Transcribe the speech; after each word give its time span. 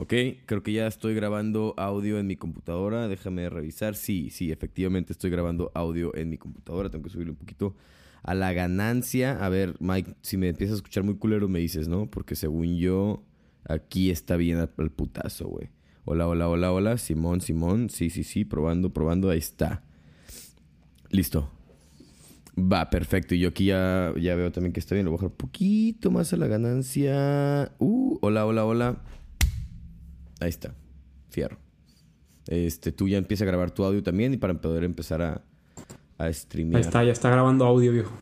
Ok, 0.00 0.14
creo 0.46 0.62
que 0.62 0.72
ya 0.72 0.86
estoy 0.86 1.14
grabando 1.14 1.74
audio 1.76 2.18
en 2.18 2.26
mi 2.26 2.34
computadora. 2.34 3.06
Déjame 3.06 3.50
revisar. 3.50 3.94
Sí, 3.94 4.30
sí, 4.30 4.50
efectivamente 4.50 5.12
estoy 5.12 5.28
grabando 5.28 5.70
audio 5.74 6.16
en 6.16 6.30
mi 6.30 6.38
computadora. 6.38 6.88
Tengo 6.88 7.04
que 7.04 7.10
subirle 7.10 7.32
un 7.32 7.36
poquito 7.36 7.76
a 8.22 8.32
la 8.34 8.54
ganancia. 8.54 9.44
A 9.44 9.50
ver, 9.50 9.76
Mike, 9.78 10.14
si 10.22 10.38
me 10.38 10.48
empiezas 10.48 10.72
a 10.72 10.76
escuchar 10.76 11.02
muy 11.02 11.16
culero 11.16 11.48
me 11.48 11.58
dices, 11.58 11.86
¿no? 11.86 12.10
Porque 12.10 12.34
según 12.34 12.78
yo, 12.78 13.22
aquí 13.68 14.10
está 14.10 14.36
bien 14.36 14.66
el 14.78 14.90
putazo, 14.90 15.48
güey. 15.48 15.68
Hola, 16.06 16.26
hola, 16.28 16.48
hola, 16.48 16.72
hola. 16.72 16.96
Simón, 16.96 17.42
Simón. 17.42 17.90
Sí, 17.90 18.08
sí, 18.08 18.24
sí. 18.24 18.46
Probando, 18.46 18.94
probando. 18.94 19.28
Ahí 19.28 19.36
está. 19.36 19.82
Listo. 21.10 21.50
Va, 22.56 22.88
perfecto. 22.88 23.34
Y 23.34 23.40
yo 23.40 23.50
aquí 23.50 23.66
ya, 23.66 24.14
ya 24.18 24.34
veo 24.34 24.50
también 24.50 24.72
que 24.72 24.80
está 24.80 24.94
bien. 24.94 25.04
Lo 25.04 25.10
voy 25.10 25.18
a 25.18 25.18
bajar 25.18 25.32
un 25.32 25.36
poquito 25.36 26.10
más 26.10 26.32
a 26.32 26.38
la 26.38 26.46
ganancia. 26.46 27.72
Uh, 27.78 28.16
hola, 28.22 28.46
hola, 28.46 28.64
hola. 28.64 29.02
Ahí 30.40 30.48
está. 30.48 30.74
Fierro. 31.30 31.58
Este, 32.46 32.90
tú 32.92 33.06
ya 33.08 33.18
empieza 33.18 33.44
a 33.44 33.46
grabar 33.46 33.70
tu 33.70 33.84
audio 33.84 34.02
también 34.02 34.34
y 34.34 34.36
para 34.36 34.54
poder 34.60 34.82
empezar 34.84 35.22
a, 35.22 35.44
a 36.18 36.32
streamear. 36.32 36.76
Ahí 36.78 36.82
está, 36.82 37.04
ya 37.04 37.12
está 37.12 37.30
grabando 37.30 37.64
audio, 37.66 37.92
viejo. 37.92 38.12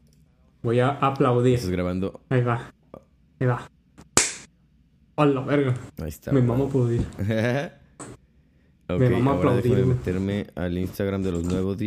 Voy 0.62 0.80
a 0.80 0.90
aplaudir. 0.90 1.54
Estás 1.54 1.70
grabando. 1.70 2.20
Ahí 2.28 2.42
va. 2.42 2.74
Ahí 3.40 3.46
va. 3.46 3.70
Hola, 5.14 5.40
verga. 5.42 5.74
Ahí 6.02 6.08
está. 6.08 6.32
Me 6.32 6.42
mamo 6.42 6.66
aplaudir. 6.66 7.00
ok, 8.88 8.98
Me 8.98 9.08
vamos 9.10 9.26
a 9.26 9.36
ahora 9.36 9.50
aplaudir, 9.58 9.86
meterme 9.86 10.46
al 10.54 10.76
Instagram 10.78 11.22
de 11.22 11.32
los 11.32 11.44
nuevos, 11.44 11.78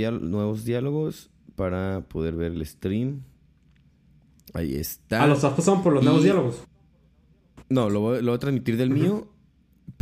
diálogos 0.66 1.30
para 1.56 2.02
poder 2.08 2.36
ver 2.36 2.54
el 2.54 2.66
stream. 2.66 3.22
Ahí 4.54 4.76
está. 4.76 5.24
Ah, 5.24 5.28
¿los 5.28 5.44
has 5.44 5.54
pasado 5.54 5.82
por 5.84 5.94
los 5.94 6.02
Y- 6.02 6.06
nuevos 6.06 6.24
diálogos? 6.24 6.64
No, 7.70 7.90
lo 7.90 8.02
voy, 8.02 8.22
lo 8.22 8.32
voy 8.32 8.36
a 8.36 8.40
transmitir 8.40 8.76
del 8.76 8.90
mío, 8.90 9.28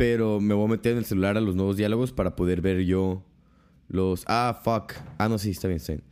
pero 0.00 0.40
me 0.40 0.54
voy 0.54 0.64
a 0.64 0.68
meter 0.68 0.92
en 0.92 0.98
el 0.98 1.04
celular 1.04 1.36
a 1.36 1.42
los 1.42 1.54
nuevos 1.54 1.76
diálogos 1.76 2.10
para 2.10 2.34
poder 2.34 2.62
ver 2.62 2.86
yo 2.86 3.22
los... 3.86 4.24
Ah, 4.28 4.58
fuck. 4.64 4.94
Ah, 5.18 5.28
no, 5.28 5.36
sí, 5.36 5.50
está 5.50 5.68
bien, 5.68 5.76
está 5.76 5.92
bien. 5.92 6.04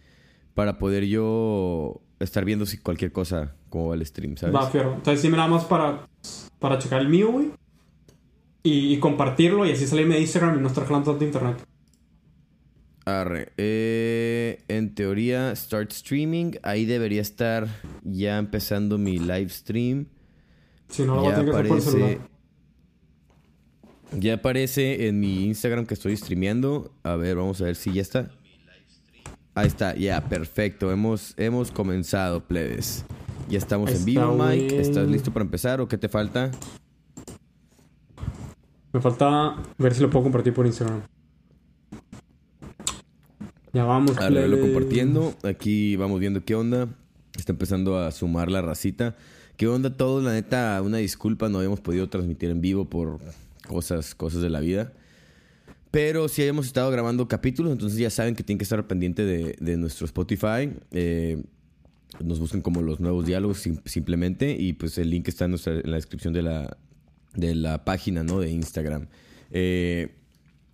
Para 0.53 0.77
poder 0.77 1.07
yo 1.07 2.03
estar 2.21 2.45
viendo 2.45 2.67
si 2.67 2.77
cualquier 2.77 3.12
cosa, 3.12 3.55
cómo 3.71 3.89
va 3.89 3.95
el 3.95 4.05
stream, 4.05 4.37
¿sabes? 4.37 4.55
Va, 4.55 4.69
fierro. 4.69 4.93
Entonces 4.93 5.23
sí 5.23 5.31
me 5.31 5.39
nada 5.39 5.49
más 5.49 5.65
para, 5.65 6.07
para 6.59 6.79
checar 6.79 7.01
el 7.01 7.09
mío, 7.09 7.33
güey. 7.33 7.51
Y, 8.62 8.93
y 8.93 8.99
compartirlo 8.99 9.65
y 9.65 9.73
así 9.73 9.87
salirme 9.87 10.17
de 10.17 10.21
Instagram 10.21 10.59
y 10.59 10.61
no 10.61 10.69
estar 10.69 10.84
jalando 10.84 11.12
tanto 11.12 11.25
internet. 11.25 11.67
Arre. 13.07 13.55
Eh, 13.57 14.65
en 14.69 14.95
teoría, 14.95 15.57
start 15.57 15.93
streaming. 15.93 16.59
Ahí 16.62 16.84
debería 16.84 17.23
estar 17.23 17.67
ya 18.03 18.37
empezando 18.37 18.99
mi 18.99 19.17
live 19.19 19.49
stream. 19.49 20.09
Si 20.91 21.07
no, 21.07 21.15
lo 21.15 21.23
voy 21.23 21.33
a 21.33 21.37
tener 21.37 21.51
que 21.53 21.57
hacer 21.57 21.69
por 21.69 21.77
el 21.79 21.83
celular. 21.83 22.38
Ya 24.12 24.34
aparece 24.34 25.06
en 25.09 25.20
mi 25.20 25.45
Instagram 25.45 25.87
que 25.87 25.95
estoy 25.95 26.17
streameando. 26.17 26.91
A 27.03 27.17
ver, 27.17 27.37
vamos 27.37 27.61
a 27.61 27.64
ver 27.64 27.77
si 27.77 27.92
ya 27.92 28.03
está. 28.03 28.31
Ahí 29.55 29.67
está, 29.67 29.95
ya, 29.95 30.28
perfecto. 30.28 30.91
Hemos, 30.91 31.34
hemos 31.37 31.70
comenzado, 31.70 32.45
plebes. 32.45 33.05
Ya 33.48 33.59
estamos 33.59 33.91
en 33.92 34.05
vivo, 34.05 34.37
Mike. 34.37 34.81
¿Estás 34.81 35.09
listo 35.09 35.33
para 35.33 35.45
empezar 35.45 35.81
o 35.81 35.89
qué 35.89 35.98
te 35.98 36.09
falta? 36.09 36.50
Me 38.92 39.00
falta 39.00 39.56
ver 39.77 39.95
si 39.95 40.00
lo 40.00 40.11
puedo 40.11 40.25
compartir 40.25 40.55
por 40.55 40.67
Instagram. 40.67 41.03
Ya 43.72 43.84
vamos, 43.84 44.17
A 44.19 44.31
verlo 44.31 44.61
compartiendo. 44.61 45.34
Aquí 45.43 45.97
vamos 45.97 46.20
viendo 46.20 46.45
qué 46.45 46.55
onda. 46.55 46.89
Está 47.37 47.53
empezando 47.53 47.98
a 47.98 48.11
sumar 48.11 48.50
la 48.50 48.62
racita. 48.62 49.17
¿Qué 49.56 49.67
onda 49.67 49.97
todos? 49.97 50.22
La 50.25 50.33
neta, 50.33 50.81
una 50.83 50.98
disculpa, 50.98 51.48
no 51.48 51.59
habíamos 51.59 51.81
podido 51.81 52.09
transmitir 52.09 52.50
en 52.50 52.61
vivo 52.61 52.87
por 52.87 53.19
cosas, 53.69 54.17
cosas 54.17 54.43
de 54.43 54.51
la 54.51 54.59
vida. 54.59 54.93
Pero 55.93 56.29
sí 56.29 56.43
habíamos 56.43 56.67
estado 56.67 56.91
grabando 56.91 57.29
capítulos, 57.29 57.73
entonces 57.73 57.99
ya 57.99 58.11
saben 58.11 58.35
que 58.35 58.43
tienen 58.43 58.59
que 58.59 58.65
estar 58.65 58.87
pendiente 58.87 59.25
de, 59.25 59.57
de 59.61 59.77
nuestro 59.77 60.05
Spotify. 60.07 60.71
Eh, 60.91 61.45
nos 62.23 62.41
buscan 62.41 62.61
como 62.61 62.83
los 62.83 63.01
nuevos 63.01 63.25
diálogos 63.25 63.59
sim- 63.59 63.81
simplemente 63.84 64.57
y 64.59 64.73
pues 64.73 64.99
el 64.99 65.11
link 65.11 65.28
está 65.28 65.45
en 65.45 65.55
la 65.84 65.97
descripción 65.97 66.34
de 66.34 66.43
la, 66.43 66.77
de 67.34 67.55
la 67.55 67.84
página, 67.84 68.23
¿no? 68.23 68.41
De 68.41 68.51
Instagram. 68.51 69.07
Eh, 69.51 70.15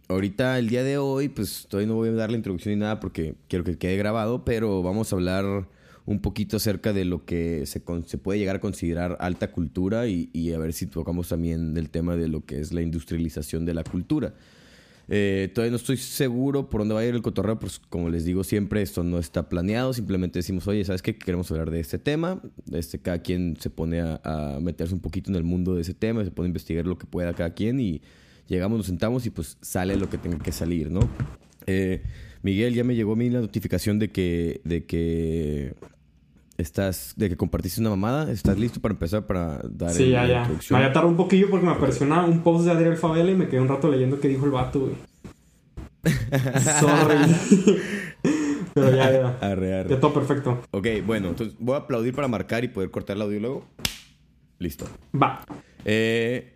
ahorita, 0.08 0.58
el 0.58 0.68
día 0.68 0.82
de 0.82 0.98
hoy, 0.98 1.28
pues 1.28 1.66
todavía 1.68 1.88
no 1.88 1.94
voy 1.94 2.08
a 2.08 2.12
dar 2.12 2.30
la 2.30 2.36
introducción 2.36 2.74
ni 2.74 2.80
nada 2.80 2.98
porque 2.98 3.34
quiero 3.48 3.64
que 3.64 3.78
quede 3.78 3.96
grabado, 3.96 4.44
pero 4.44 4.82
vamos 4.82 5.12
a 5.12 5.16
hablar 5.16 5.68
un 6.06 6.20
poquito 6.20 6.58
acerca 6.58 6.92
de 6.92 7.04
lo 7.04 7.24
que 7.24 7.64
se, 7.66 7.80
puede 7.80 8.38
llegar 8.38 8.56
a 8.56 8.60
considerar 8.60 9.16
alta 9.20 9.50
cultura 9.50 10.06
y, 10.06 10.52
a 10.52 10.58
ver 10.58 10.72
si 10.72 10.86
tocamos 10.86 11.28
también 11.28 11.76
el 11.76 11.90
tema 11.90 12.16
de 12.16 12.28
lo 12.28 12.44
que 12.44 12.60
es 12.60 12.72
la 12.72 12.82
industrialización 12.82 13.64
de 13.64 13.74
la 13.74 13.84
cultura. 13.84 14.34
Eh, 15.08 15.50
todavía 15.54 15.70
no 15.70 15.76
estoy 15.76 15.98
seguro 15.98 16.70
por 16.70 16.80
dónde 16.80 16.94
va 16.94 17.00
a 17.00 17.04
ir 17.04 17.14
el 17.14 17.20
cotorreo, 17.20 17.58
pues 17.58 17.78
como 17.78 18.08
les 18.08 18.24
digo 18.24 18.42
siempre, 18.42 18.80
esto 18.80 19.02
no 19.02 19.18
está 19.18 19.50
planeado, 19.50 19.92
simplemente 19.92 20.38
decimos, 20.38 20.66
oye, 20.66 20.82
¿sabes 20.84 21.02
qué? 21.02 21.16
Queremos 21.16 21.50
hablar 21.50 21.70
de 21.70 21.80
este 21.80 21.98
tema, 21.98 22.40
este, 22.72 22.98
cada 22.98 23.18
quien 23.18 23.56
se 23.60 23.68
pone 23.68 24.00
a, 24.00 24.20
a 24.24 24.60
meterse 24.60 24.94
un 24.94 25.00
poquito 25.00 25.30
en 25.30 25.36
el 25.36 25.44
mundo 25.44 25.74
de 25.74 25.82
ese 25.82 25.92
tema, 25.92 26.24
se 26.24 26.30
pone 26.30 26.46
a 26.46 26.48
investigar 26.48 26.86
lo 26.86 26.96
que 26.96 27.06
pueda 27.06 27.34
cada 27.34 27.52
quien 27.52 27.80
y 27.80 28.00
llegamos, 28.48 28.78
nos 28.78 28.86
sentamos 28.86 29.26
y 29.26 29.30
pues 29.30 29.58
sale 29.60 29.96
lo 29.96 30.08
que 30.08 30.16
tenga 30.16 30.38
que 30.38 30.52
salir, 30.52 30.90
¿no? 30.90 31.00
Eh, 31.66 32.02
Miguel, 32.42 32.74
ya 32.74 32.84
me 32.84 32.94
llegó 32.94 33.12
a 33.14 33.16
mí 33.16 33.30
la 33.30 33.40
notificación 33.40 33.98
de 33.98 34.10
que, 34.10 34.60
de 34.64 34.84
que 34.84 35.74
estás, 36.58 37.14
de 37.16 37.28
que 37.28 37.36
compartiste 37.36 37.80
una 37.80 37.90
mamada, 37.90 38.30
¿estás 38.30 38.58
listo 38.58 38.80
para 38.80 38.92
empezar 38.94 39.26
para 39.26 39.60
dar 39.64 39.90
Sí, 39.92 40.10
ya, 40.10 40.22
la 40.22 40.28
ya. 40.28 40.38
introducción? 40.40 40.78
Me 40.78 40.84
había 40.84 40.92
tardado 40.92 41.10
un 41.10 41.16
poquillo 41.16 41.48
porque 41.50 41.66
me 41.66 41.72
apareció 41.72 42.06
una- 42.06 42.24
un 42.24 42.42
post 42.42 42.64
de 42.64 42.70
Adriel 42.72 42.96
Favela 42.96 43.30
y 43.30 43.34
me 43.34 43.48
quedé 43.48 43.60
un 43.60 43.68
rato 43.68 43.88
leyendo 43.90 44.20
qué 44.20 44.28
dijo 44.28 44.44
el 44.44 44.50
vato, 44.52 44.80
güey. 44.80 44.94
Sorry. 46.80 47.36
Pero 48.74 48.90
ya, 48.94 49.10
ya. 49.12 49.38
Arre, 49.40 49.78
arre. 49.80 49.90
Ya 49.90 50.00
todo 50.00 50.12
perfecto. 50.12 50.60
Ok, 50.72 50.86
bueno, 51.06 51.28
entonces 51.28 51.56
voy 51.58 51.74
a 51.74 51.78
aplaudir 51.78 52.14
para 52.14 52.28
marcar 52.28 52.64
y 52.64 52.68
poder 52.68 52.90
cortar 52.90 53.16
el 53.16 53.22
audio 53.22 53.40
luego. 53.40 53.66
Listo. 54.58 54.86
Va. 55.14 55.44
Eh, 55.84 56.53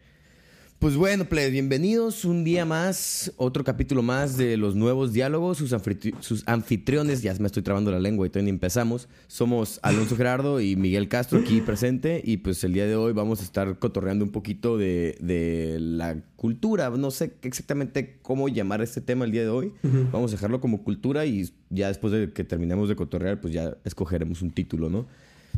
pues 0.78 0.94
bueno, 0.96 1.24
plebes, 1.24 1.50
bienvenidos 1.50 2.24
un 2.24 2.44
día 2.44 2.64
más, 2.64 3.32
otro 3.36 3.64
capítulo 3.64 4.00
más 4.02 4.36
de 4.36 4.56
los 4.56 4.76
nuevos 4.76 5.12
diálogos. 5.12 5.58
Sus, 5.58 5.72
anfitri- 5.72 6.14
sus 6.20 6.46
anfitriones, 6.46 7.20
ya 7.20 7.34
me 7.40 7.46
estoy 7.46 7.64
trabando 7.64 7.90
la 7.90 7.98
lengua 7.98 8.26
y 8.26 8.30
todavía 8.30 8.44
ni 8.44 8.50
empezamos. 8.50 9.08
Somos 9.26 9.80
Alonso 9.82 10.14
Gerardo 10.16 10.60
y 10.60 10.76
Miguel 10.76 11.08
Castro 11.08 11.40
aquí 11.40 11.60
presente. 11.62 12.22
Y 12.24 12.36
pues 12.36 12.62
el 12.62 12.74
día 12.74 12.86
de 12.86 12.94
hoy 12.94 13.12
vamos 13.12 13.40
a 13.40 13.42
estar 13.42 13.76
cotorreando 13.80 14.24
un 14.24 14.30
poquito 14.30 14.78
de, 14.78 15.18
de 15.20 15.78
la 15.80 16.16
cultura. 16.36 16.90
No 16.90 17.10
sé 17.10 17.32
exactamente 17.42 18.18
cómo 18.22 18.48
llamar 18.48 18.80
este 18.80 19.00
tema 19.00 19.24
el 19.24 19.32
día 19.32 19.42
de 19.42 19.48
hoy. 19.48 19.72
Vamos 20.12 20.30
a 20.30 20.36
dejarlo 20.36 20.60
como 20.60 20.84
cultura 20.84 21.26
y 21.26 21.50
ya 21.70 21.88
después 21.88 22.12
de 22.12 22.32
que 22.32 22.44
terminemos 22.44 22.88
de 22.88 22.94
cotorrear, 22.94 23.40
pues 23.40 23.52
ya 23.52 23.76
escogeremos 23.84 24.42
un 24.42 24.52
título, 24.52 24.88
¿no? 24.90 25.06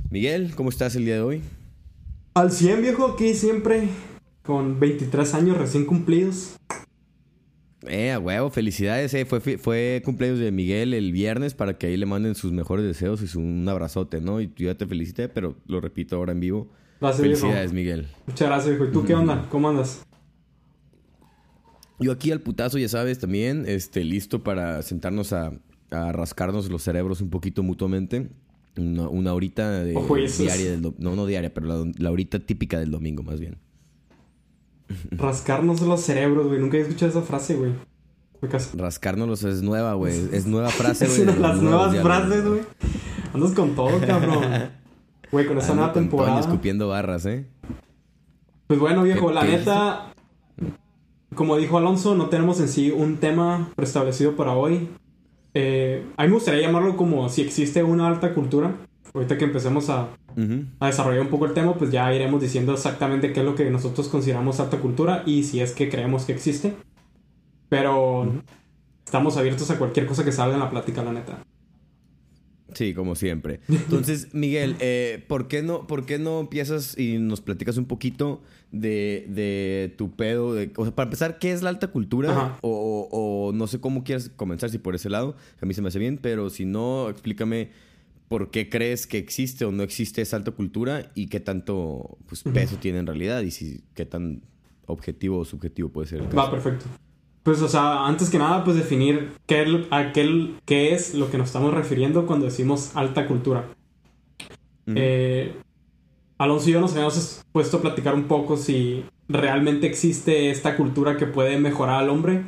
Miguel, 0.08 0.54
¿cómo 0.54 0.70
estás 0.70 0.96
el 0.96 1.04
día 1.04 1.16
de 1.16 1.20
hoy? 1.20 1.42
Al 2.32 2.50
100, 2.50 2.80
viejo, 2.80 3.06
aquí 3.06 3.34
siempre. 3.34 3.88
Con 4.42 4.80
23 4.80 5.34
años 5.34 5.56
recién 5.58 5.84
cumplidos. 5.84 6.56
Eh, 7.86 8.12
a 8.12 8.18
huevo, 8.18 8.50
felicidades, 8.50 9.14
eh. 9.14 9.24
Fue, 9.24 9.40
fue 9.40 10.02
cumpleaños 10.04 10.38
de 10.38 10.50
Miguel 10.52 10.92
el 10.92 11.12
viernes 11.12 11.54
para 11.54 11.78
que 11.78 11.86
ahí 11.86 11.96
le 11.96 12.06
manden 12.06 12.34
sus 12.34 12.52
mejores 12.52 12.84
deseos 12.84 13.22
y 13.22 13.26
su- 13.26 13.40
un 13.40 13.66
abrazote, 13.68 14.20
¿no? 14.20 14.40
Y 14.40 14.48
yo 14.56 14.66
ya 14.66 14.74
te 14.76 14.86
felicité, 14.86 15.28
pero 15.28 15.56
lo 15.66 15.80
repito 15.80 16.16
ahora 16.16 16.32
en 16.32 16.40
vivo. 16.40 16.68
Gracias, 17.00 17.22
viejo. 17.22 17.40
Felicidades, 17.40 17.72
Miguel. 17.72 18.08
Muchas 18.26 18.48
gracias, 18.48 18.68
viejo. 18.76 18.84
¿Y 18.84 18.92
tú 18.92 19.04
qué 19.06 19.14
onda? 19.14 19.46
¿Cómo 19.50 19.70
andas? 19.70 20.02
Yo 21.98 22.12
aquí 22.12 22.30
al 22.32 22.40
putazo, 22.40 22.78
ya 22.78 22.88
sabes, 22.88 23.18
también, 23.18 23.64
este, 23.66 24.04
listo 24.04 24.42
para 24.42 24.82
sentarnos 24.82 25.32
a, 25.32 25.52
a 25.90 26.12
rascarnos 26.12 26.70
los 26.70 26.82
cerebros 26.82 27.20
un 27.20 27.30
poquito 27.30 27.62
mutuamente. 27.62 28.28
Una, 28.76 29.08
una 29.08 29.34
horita 29.34 29.70
de, 29.82 29.92
diaria 30.38 30.70
del 30.70 30.82
No, 30.98 31.16
no 31.16 31.26
diaria, 31.26 31.52
pero 31.52 31.66
la, 31.66 31.92
la 31.98 32.10
horita 32.10 32.38
típica 32.38 32.78
del 32.78 32.90
domingo, 32.90 33.22
más 33.22 33.40
bien. 33.40 33.56
Rascarnos 35.10 35.80
los 35.82 36.00
cerebros, 36.00 36.46
güey. 36.48 36.58
Nunca 36.60 36.76
había 36.76 36.86
escuchado 36.88 37.10
esa 37.10 37.22
frase, 37.22 37.54
güey. 37.56 37.72
Me 38.40 38.48
caso. 38.48 38.70
Rascárnoslos 38.76 39.44
es 39.44 39.62
nueva, 39.62 39.94
güey. 39.94 40.14
Es 40.32 40.46
nueva 40.46 40.70
frase, 40.70 41.06
güey. 41.06 41.18
Es 41.18 41.22
una 41.24 41.32
de 41.32 41.36
de 41.38 41.42
los 41.42 41.50
las 41.54 41.62
nuevas 41.62 41.96
frases, 41.96 42.46
güey. 42.46 42.60
Andas 43.34 43.52
con 43.52 43.74
todo, 43.74 44.00
cabrón. 44.06 44.42
Güey, 45.30 45.46
con 45.46 45.58
esa 45.58 45.74
nueva 45.74 45.92
temporada. 45.92 46.40
escupiendo 46.40 46.88
barras, 46.88 47.24
¿eh? 47.26 47.46
Pues 48.66 48.80
bueno, 48.80 49.02
viejo, 49.02 49.28
¿Qué- 49.28 49.34
la 49.34 49.44
neta, 49.44 50.12
como 51.34 51.56
dijo 51.56 51.78
Alonso, 51.78 52.14
no 52.14 52.28
tenemos 52.28 52.60
en 52.60 52.68
sí 52.68 52.90
un 52.90 53.18
tema 53.18 53.70
preestablecido 53.76 54.34
para 54.36 54.52
hoy. 54.54 54.88
Eh, 55.54 56.04
a 56.16 56.22
mí 56.22 56.28
me 56.28 56.34
gustaría 56.34 56.60
llamarlo 56.62 56.96
como 56.96 57.28
si 57.28 57.42
existe 57.42 57.82
una 57.82 58.06
alta 58.08 58.34
cultura. 58.34 58.72
Ahorita 59.12 59.36
que 59.38 59.44
empecemos 59.44 59.90
a, 59.90 60.08
Ujú. 60.36 60.64
a 60.78 60.86
desarrollar 60.86 61.22
un 61.22 61.28
poco 61.28 61.46
el 61.46 61.54
tema, 61.54 61.74
pues 61.74 61.90
ya 61.90 62.12
iremos 62.14 62.40
diciendo 62.40 62.72
exactamente 62.72 63.32
qué 63.32 63.40
es 63.40 63.46
lo 63.46 63.54
que 63.54 63.70
nosotros 63.70 64.08
consideramos 64.08 64.60
alta 64.60 64.78
cultura 64.78 65.22
y 65.26 65.44
si 65.44 65.60
es 65.60 65.72
que 65.72 65.88
creemos 65.88 66.24
que 66.24 66.32
existe. 66.32 66.74
Pero 67.68 68.42
estamos 69.04 69.36
abiertos 69.36 69.70
a 69.70 69.78
cualquier 69.78 70.06
cosa 70.06 70.24
que 70.24 70.32
salga 70.32 70.54
en 70.54 70.60
la 70.60 70.70
plática, 70.70 71.02
la 71.02 71.12
neta. 71.12 71.38
Sí, 72.74 72.94
como 72.94 73.14
siempre. 73.14 73.60
Entonces, 73.68 74.32
Miguel, 74.32 74.76
eh, 74.80 75.24
¿por, 75.28 75.48
qué 75.48 75.62
no, 75.62 75.86
¿por 75.86 76.06
qué 76.06 76.18
no 76.18 76.40
empiezas 76.40 76.96
y 76.98 77.18
nos 77.18 77.40
platicas 77.40 77.76
un 77.76 77.86
poquito 77.86 78.42
de, 78.70 79.26
de 79.28 79.94
tu 79.96 80.12
pedo? 80.12 80.54
De, 80.54 80.70
o 80.76 80.84
sea, 80.84 80.94
para 80.94 81.06
empezar, 81.06 81.38
¿qué 81.38 81.52
es 81.52 81.62
la 81.62 81.70
alta 81.70 81.88
cultura? 81.88 82.58
O, 82.60 83.08
o, 83.10 83.52
no 83.52 83.66
sé 83.66 83.80
cómo 83.80 84.04
quieres 84.04 84.30
comenzar, 84.36 84.70
si 84.70 84.78
por 84.78 84.94
ese 84.94 85.10
lado, 85.10 85.36
a 85.60 85.66
mí 85.66 85.74
se 85.74 85.82
me 85.82 85.88
hace 85.88 85.98
bien, 85.98 86.18
pero 86.20 86.50
si 86.50 86.64
no, 86.64 87.08
explícame 87.08 87.70
por 88.30 88.52
qué 88.52 88.68
crees 88.68 89.08
que 89.08 89.18
existe 89.18 89.64
o 89.64 89.72
no 89.72 89.82
existe 89.82 90.22
esa 90.22 90.36
alta 90.36 90.52
cultura 90.52 91.10
y 91.16 91.26
qué 91.26 91.40
tanto 91.40 92.16
pues, 92.28 92.44
peso 92.44 92.76
tiene 92.76 93.00
en 93.00 93.06
realidad 93.08 93.42
y 93.42 93.50
si 93.50 93.82
qué 93.92 94.06
tan 94.06 94.42
objetivo 94.86 95.40
o 95.40 95.44
subjetivo 95.44 95.88
puede 95.88 96.06
ser. 96.06 96.38
Va, 96.38 96.48
perfecto. 96.48 96.86
Pues, 97.42 97.60
o 97.60 97.66
sea, 97.66 98.06
antes 98.06 98.30
que 98.30 98.38
nada, 98.38 98.62
pues 98.62 98.76
definir 98.76 99.32
qué, 99.46 99.84
aquel, 99.90 100.54
qué 100.64 100.94
es 100.94 101.14
lo 101.14 101.28
que 101.28 101.38
nos 101.38 101.48
estamos 101.48 101.74
refiriendo 101.74 102.24
cuando 102.24 102.46
decimos 102.46 102.92
alta 102.94 103.26
cultura. 103.26 103.64
Eh, 104.86 105.52
Alonso 106.38 106.70
y 106.70 106.74
yo 106.74 106.80
nos 106.80 106.92
habíamos 106.92 107.44
puesto 107.50 107.78
a 107.78 107.82
platicar 107.82 108.14
un 108.14 108.28
poco 108.28 108.56
si 108.56 109.04
realmente 109.28 109.88
existe 109.88 110.52
esta 110.52 110.76
cultura 110.76 111.16
que 111.16 111.26
puede 111.26 111.58
mejorar 111.58 111.96
al 111.96 112.10
hombre, 112.10 112.44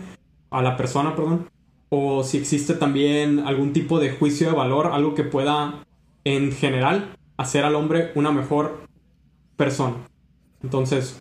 a 0.50 0.62
la 0.62 0.76
persona, 0.76 1.16
perdón, 1.16 1.48
o 1.94 2.24
si 2.24 2.38
existe 2.38 2.72
también 2.72 3.40
algún 3.40 3.74
tipo 3.74 4.00
de 4.00 4.12
juicio 4.12 4.48
de 4.48 4.54
valor, 4.56 4.86
algo 4.86 5.14
que 5.14 5.24
pueda, 5.24 5.84
en 6.24 6.50
general, 6.52 7.14
hacer 7.36 7.66
al 7.66 7.74
hombre 7.74 8.12
una 8.14 8.32
mejor 8.32 8.86
persona. 9.58 9.96
Entonces, 10.62 11.20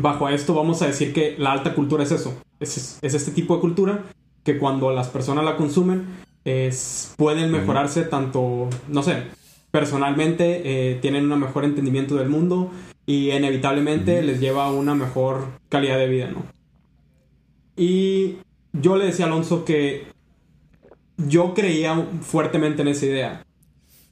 bajo 0.00 0.28
esto 0.28 0.54
vamos 0.54 0.82
a 0.82 0.86
decir 0.86 1.12
que 1.12 1.34
la 1.36 1.50
alta 1.50 1.74
cultura 1.74 2.04
es 2.04 2.12
eso. 2.12 2.40
Es, 2.60 3.00
este 3.02 3.32
tipo 3.32 3.56
de 3.56 3.60
cultura 3.60 4.04
que 4.44 4.56
cuando 4.56 4.92
las 4.92 5.08
personas 5.08 5.44
la 5.44 5.56
consumen 5.56 6.06
es, 6.44 7.12
pueden 7.16 7.50
mejorarse 7.50 8.02
tanto, 8.02 8.68
no 8.86 9.02
sé, 9.02 9.24
personalmente 9.72 10.92
eh, 10.92 10.94
tienen 11.02 11.32
un 11.32 11.40
mejor 11.40 11.64
entendimiento 11.64 12.14
del 12.14 12.28
mundo 12.28 12.70
y 13.04 13.32
inevitablemente 13.32 14.22
les 14.22 14.38
lleva 14.38 14.66
a 14.66 14.70
una 14.70 14.94
mejor 14.94 15.46
calidad 15.68 15.98
de 15.98 16.06
vida, 16.06 16.30
¿no? 16.30 16.44
Y 17.76 18.36
yo 18.72 18.96
le 18.96 19.06
decía 19.06 19.26
a 19.26 19.28
Alonso 19.28 19.64
que 19.64 20.06
yo 21.16 21.54
creía 21.54 22.06
fuertemente 22.20 22.82
en 22.82 22.88
esa 22.88 23.06
idea. 23.06 23.44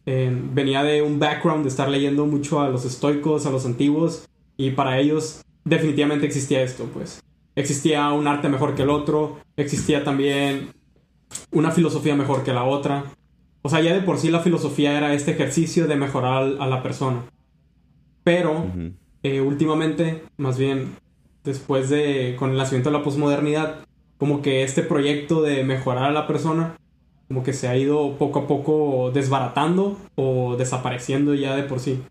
venía 0.04 0.82
de 0.82 1.02
un 1.02 1.18
background 1.18 1.64
de 1.64 1.68
estar 1.68 1.88
leyendo 1.88 2.26
mucho 2.26 2.60
a 2.60 2.68
los 2.68 2.84
estoicos, 2.84 3.46
a 3.46 3.50
los 3.50 3.66
antiguos, 3.66 4.28
y 4.56 4.70
para 4.70 4.98
ellos 4.98 5.44
definitivamente 5.64 6.26
existía 6.26 6.62
esto, 6.62 6.84
pues. 6.92 7.22
Existía 7.54 8.10
un 8.12 8.26
arte 8.26 8.48
mejor 8.48 8.74
que 8.74 8.82
el 8.82 8.90
otro, 8.90 9.38
existía 9.56 10.04
también 10.04 10.68
una 11.50 11.70
filosofía 11.70 12.14
mejor 12.14 12.44
que 12.44 12.52
la 12.52 12.64
otra. 12.64 13.04
O 13.62 13.68
sea, 13.68 13.80
ya 13.80 13.94
de 13.94 14.00
por 14.00 14.18
sí 14.18 14.30
la 14.30 14.40
filosofía 14.40 14.96
era 14.96 15.12
este 15.14 15.32
ejercicio 15.32 15.86
de 15.86 15.96
mejorar 15.96 16.56
a 16.60 16.66
la 16.66 16.82
persona. 16.82 17.24
Pero 18.22 18.66
eh, 19.22 19.40
últimamente, 19.40 20.22
más 20.36 20.58
bien 20.58 20.96
después 21.44 21.88
de, 21.88 22.36
con 22.38 22.50
el 22.50 22.56
nacimiento 22.56 22.90
de 22.90 22.98
la 22.98 23.04
posmodernidad, 23.04 23.85
como 24.18 24.42
que 24.42 24.62
este 24.62 24.82
proyecto 24.82 25.42
de 25.42 25.64
mejorar 25.64 26.04
a 26.04 26.12
la 26.12 26.26
persona, 26.26 26.76
como 27.28 27.42
que 27.42 27.52
se 27.52 27.68
ha 27.68 27.76
ido 27.76 28.16
poco 28.18 28.40
a 28.40 28.46
poco 28.46 29.10
desbaratando 29.12 29.98
o 30.14 30.56
desapareciendo 30.56 31.34
ya 31.34 31.56
de 31.56 31.64
por 31.64 31.80
sí. 31.80 32.02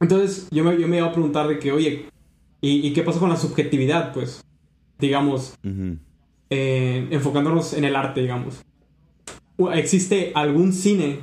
Entonces 0.00 0.48
yo 0.50 0.64
me, 0.64 0.78
yo 0.80 0.88
me 0.88 0.98
iba 0.98 1.06
a 1.06 1.12
preguntar 1.12 1.48
de 1.48 1.58
que, 1.58 1.72
oye, 1.72 2.06
¿y, 2.60 2.92
qué 2.92 3.02
pasa 3.02 3.20
con 3.20 3.28
la 3.28 3.36
subjetividad? 3.36 4.12
Pues, 4.12 4.44
digamos, 4.98 5.54
eh, 6.50 7.08
enfocándonos 7.10 7.74
en 7.74 7.84
el 7.84 7.96
arte, 7.96 8.22
digamos. 8.22 8.62
¿Existe 9.74 10.32
algún 10.34 10.72
cine 10.72 11.20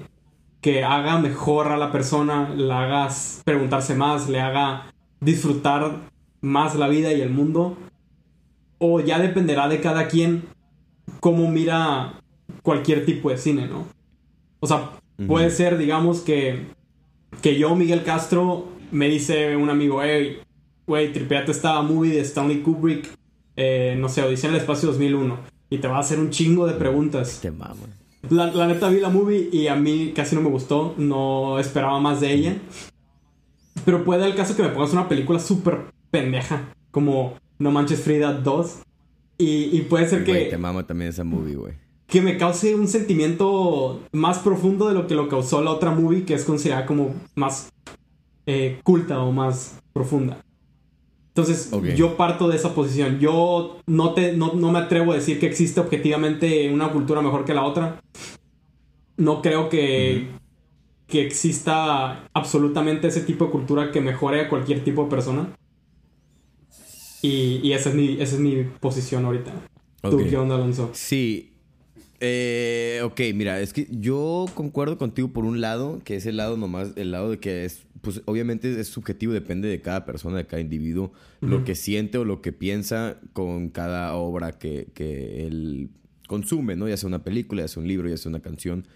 que 0.62 0.84
haga 0.84 1.18
mejor 1.20 1.70
a 1.70 1.78
la 1.78 1.92
persona, 1.92 2.54
la 2.56 2.84
haga 2.84 3.10
preguntarse 3.44 3.96
más, 3.96 4.30
le 4.30 4.40
haga 4.40 4.94
disfrutar 5.20 6.10
más 6.42 6.76
la 6.76 6.88
vida 6.88 7.12
y 7.12 7.22
el 7.22 7.32
mundo? 7.32 7.78
¿O 8.84 9.00
ya 9.00 9.20
dependerá 9.20 9.68
de 9.68 9.80
cada 9.80 10.08
quien 10.08 10.44
cómo 11.20 11.48
mira 11.50 12.20
cualquier 12.64 13.06
tipo 13.06 13.30
de 13.30 13.38
cine, 13.38 13.68
¿no? 13.68 13.86
O 14.60 14.66
sea, 14.66 14.90
puede 15.28 15.52
ser, 15.52 15.78
digamos, 15.78 16.22
que 16.22 16.66
que 17.42 17.58
yo, 17.58 17.76
Miguel 17.76 18.04
Castro, 18.04 18.68
me 18.92 19.08
dice 19.08 19.56
un 19.56 19.70
amigo, 19.70 20.02
hey, 20.04 20.40
güey, 20.86 21.14
tripeate 21.14 21.52
esta 21.52 21.82
movie 21.82 22.14
de 22.14 22.22
Stanley 22.22 22.62
Kubrick, 22.62 23.08
eh, 23.56 23.96
no 23.98 24.10
sé, 24.10 24.24
Odisea 24.24 24.50
en 24.50 24.56
el 24.56 24.62
Espacio 24.62 24.90
2001, 24.90 25.38
y 25.70 25.78
te 25.78 25.88
va 25.88 25.98
a 25.98 26.00
hacer 26.00 26.20
un 26.20 26.30
chingo 26.30 26.68
de 26.68 26.74
preguntas. 26.74 27.40
Te 27.42 27.52
mama. 27.52 27.76
La, 28.30 28.48
la, 28.48 28.68
neta 28.68 28.90
vi 28.90 29.00
la 29.00 29.10
movie 29.10 29.50
y 29.52 29.68
a 29.68 29.76
mí 29.76 30.12
casi 30.16 30.36
no 30.36 30.42
me 30.42 30.50
gustó, 30.50 30.94
no 30.98 31.58
esperaba 31.60 32.00
más 32.00 32.22
de 32.22 32.34
ella. 32.34 32.58
Pero 33.86 34.04
puede 34.04 34.26
el 34.26 34.36
caso 34.36 34.56
que 34.56 34.64
me 34.64 34.70
pongas 34.70 34.94
una 34.94 35.08
película 35.08 35.40
súper 35.40 35.86
pendeja, 36.12 36.74
como 36.92 37.36
No 37.62 37.72
Manches 37.72 38.02
Frida 38.02 38.34
2. 38.34 38.80
Y, 39.38 39.78
y 39.78 39.82
puede 39.84 40.08
ser 40.08 40.24
que... 40.24 40.34
te 40.34 40.58
también 40.84 41.10
esa 41.10 41.24
movie, 41.24 41.56
güey 41.56 41.74
que 42.12 42.22
me 42.22 42.38
cause 42.38 42.76
un 42.76 42.90
sentimiento 42.90 44.02
más 44.12 44.40
profundo 44.40 44.90
de 44.90 44.94
lo 44.94 45.08
que 45.08 45.16
lo 45.16 45.30
causó 45.30 45.62
la 45.62 45.72
otra 45.72 45.92
movie, 45.92 46.26
que 46.26 46.34
es 46.34 46.44
considerada 46.44 46.86
como 46.86 47.16
más 47.36 47.72
eh, 48.46 48.82
culta 48.84 49.22
o 49.22 49.32
más 49.32 49.80
profunda. 49.94 50.44
Entonces, 51.30 51.72
yo 51.96 52.18
parto 52.18 52.50
de 52.50 52.58
esa 52.58 52.76
posición. 52.76 53.20
Yo 53.20 53.80
no, 53.88 54.14
te, 54.14 54.36
no, 54.36 54.54
me 54.54 54.78
atrevo 54.78 55.14
a 55.14 55.16
decir 55.16 55.40
que 55.40 55.46
existe 55.46 55.80
objetivamente 55.80 56.70
una 56.74 56.92
cultura 56.92 57.22
mejor 57.22 57.46
que 57.46 57.54
la 57.54 57.64
otra. 57.64 58.02
No 59.16 59.42
creo 59.42 59.70
que, 59.70 60.28
que 61.08 61.26
exista 61.26 62.28
absolutamente 62.34 63.08
ese 63.08 63.22
tipo 63.22 63.46
de 63.46 63.52
cultura 63.52 63.92
que 63.92 64.02
mejore 64.02 64.42
a 64.42 64.50
cualquier 64.50 64.84
tipo 64.84 65.06
de 65.06 65.10
persona. 65.10 65.48
Y, 67.22 67.72
esa, 67.74 67.90
es 67.90 67.96
mi, 67.96 68.14
esa 68.20 68.36
es 68.36 68.40
mi 68.40 68.64
posición 68.80 69.26
ahorita. 69.26 69.52
¿Tú 70.02 70.18
qué 70.28 70.36
onda, 70.36 70.56
Alonso? 70.56 70.90
Sí, 70.94 71.52
eh, 72.24 73.02
ok, 73.04 73.20
mira, 73.34 73.60
es 73.60 73.74
que 73.74 73.88
yo 73.90 74.46
concuerdo 74.54 75.00
contigo 75.00 75.30
por 75.30 75.44
un 75.44 75.60
lado, 75.60 76.02
que 76.04 76.16
es 76.16 76.28
el 76.28 76.38
lado 76.38 76.56
nomás, 76.56 76.92
el 76.96 77.12
lado 77.12 77.32
de 77.32 77.40
que 77.40 77.66
es, 77.66 77.82
pues 78.02 78.22
obviamente 78.26 78.80
es 78.80 78.88
subjetivo, 78.88 79.34
depende 79.34 79.68
de 79.68 79.82
cada 79.82 80.06
persona, 80.06 80.38
de 80.38 80.46
cada 80.46 80.62
individuo, 80.62 81.12
lo 81.42 81.64
que 81.64 81.74
siente 81.74 82.20
o 82.20 82.26
lo 82.26 82.42
que 82.42 82.52
piensa 82.52 83.18
con 83.34 83.70
cada 83.70 84.14
obra 84.14 84.52
que, 84.52 84.90
que 84.94 85.48
él 85.48 85.90
consume, 86.28 86.76
¿no? 86.76 86.88
Ya 86.88 86.96
sea 86.96 87.08
una 87.08 87.24
película, 87.24 87.64
ya 87.64 87.68
sea 87.68 87.82
un 87.82 87.88
libro, 87.88 88.08
ya 88.08 88.18
sea 88.18 88.30
una 88.30 88.42
canción. 88.42 88.88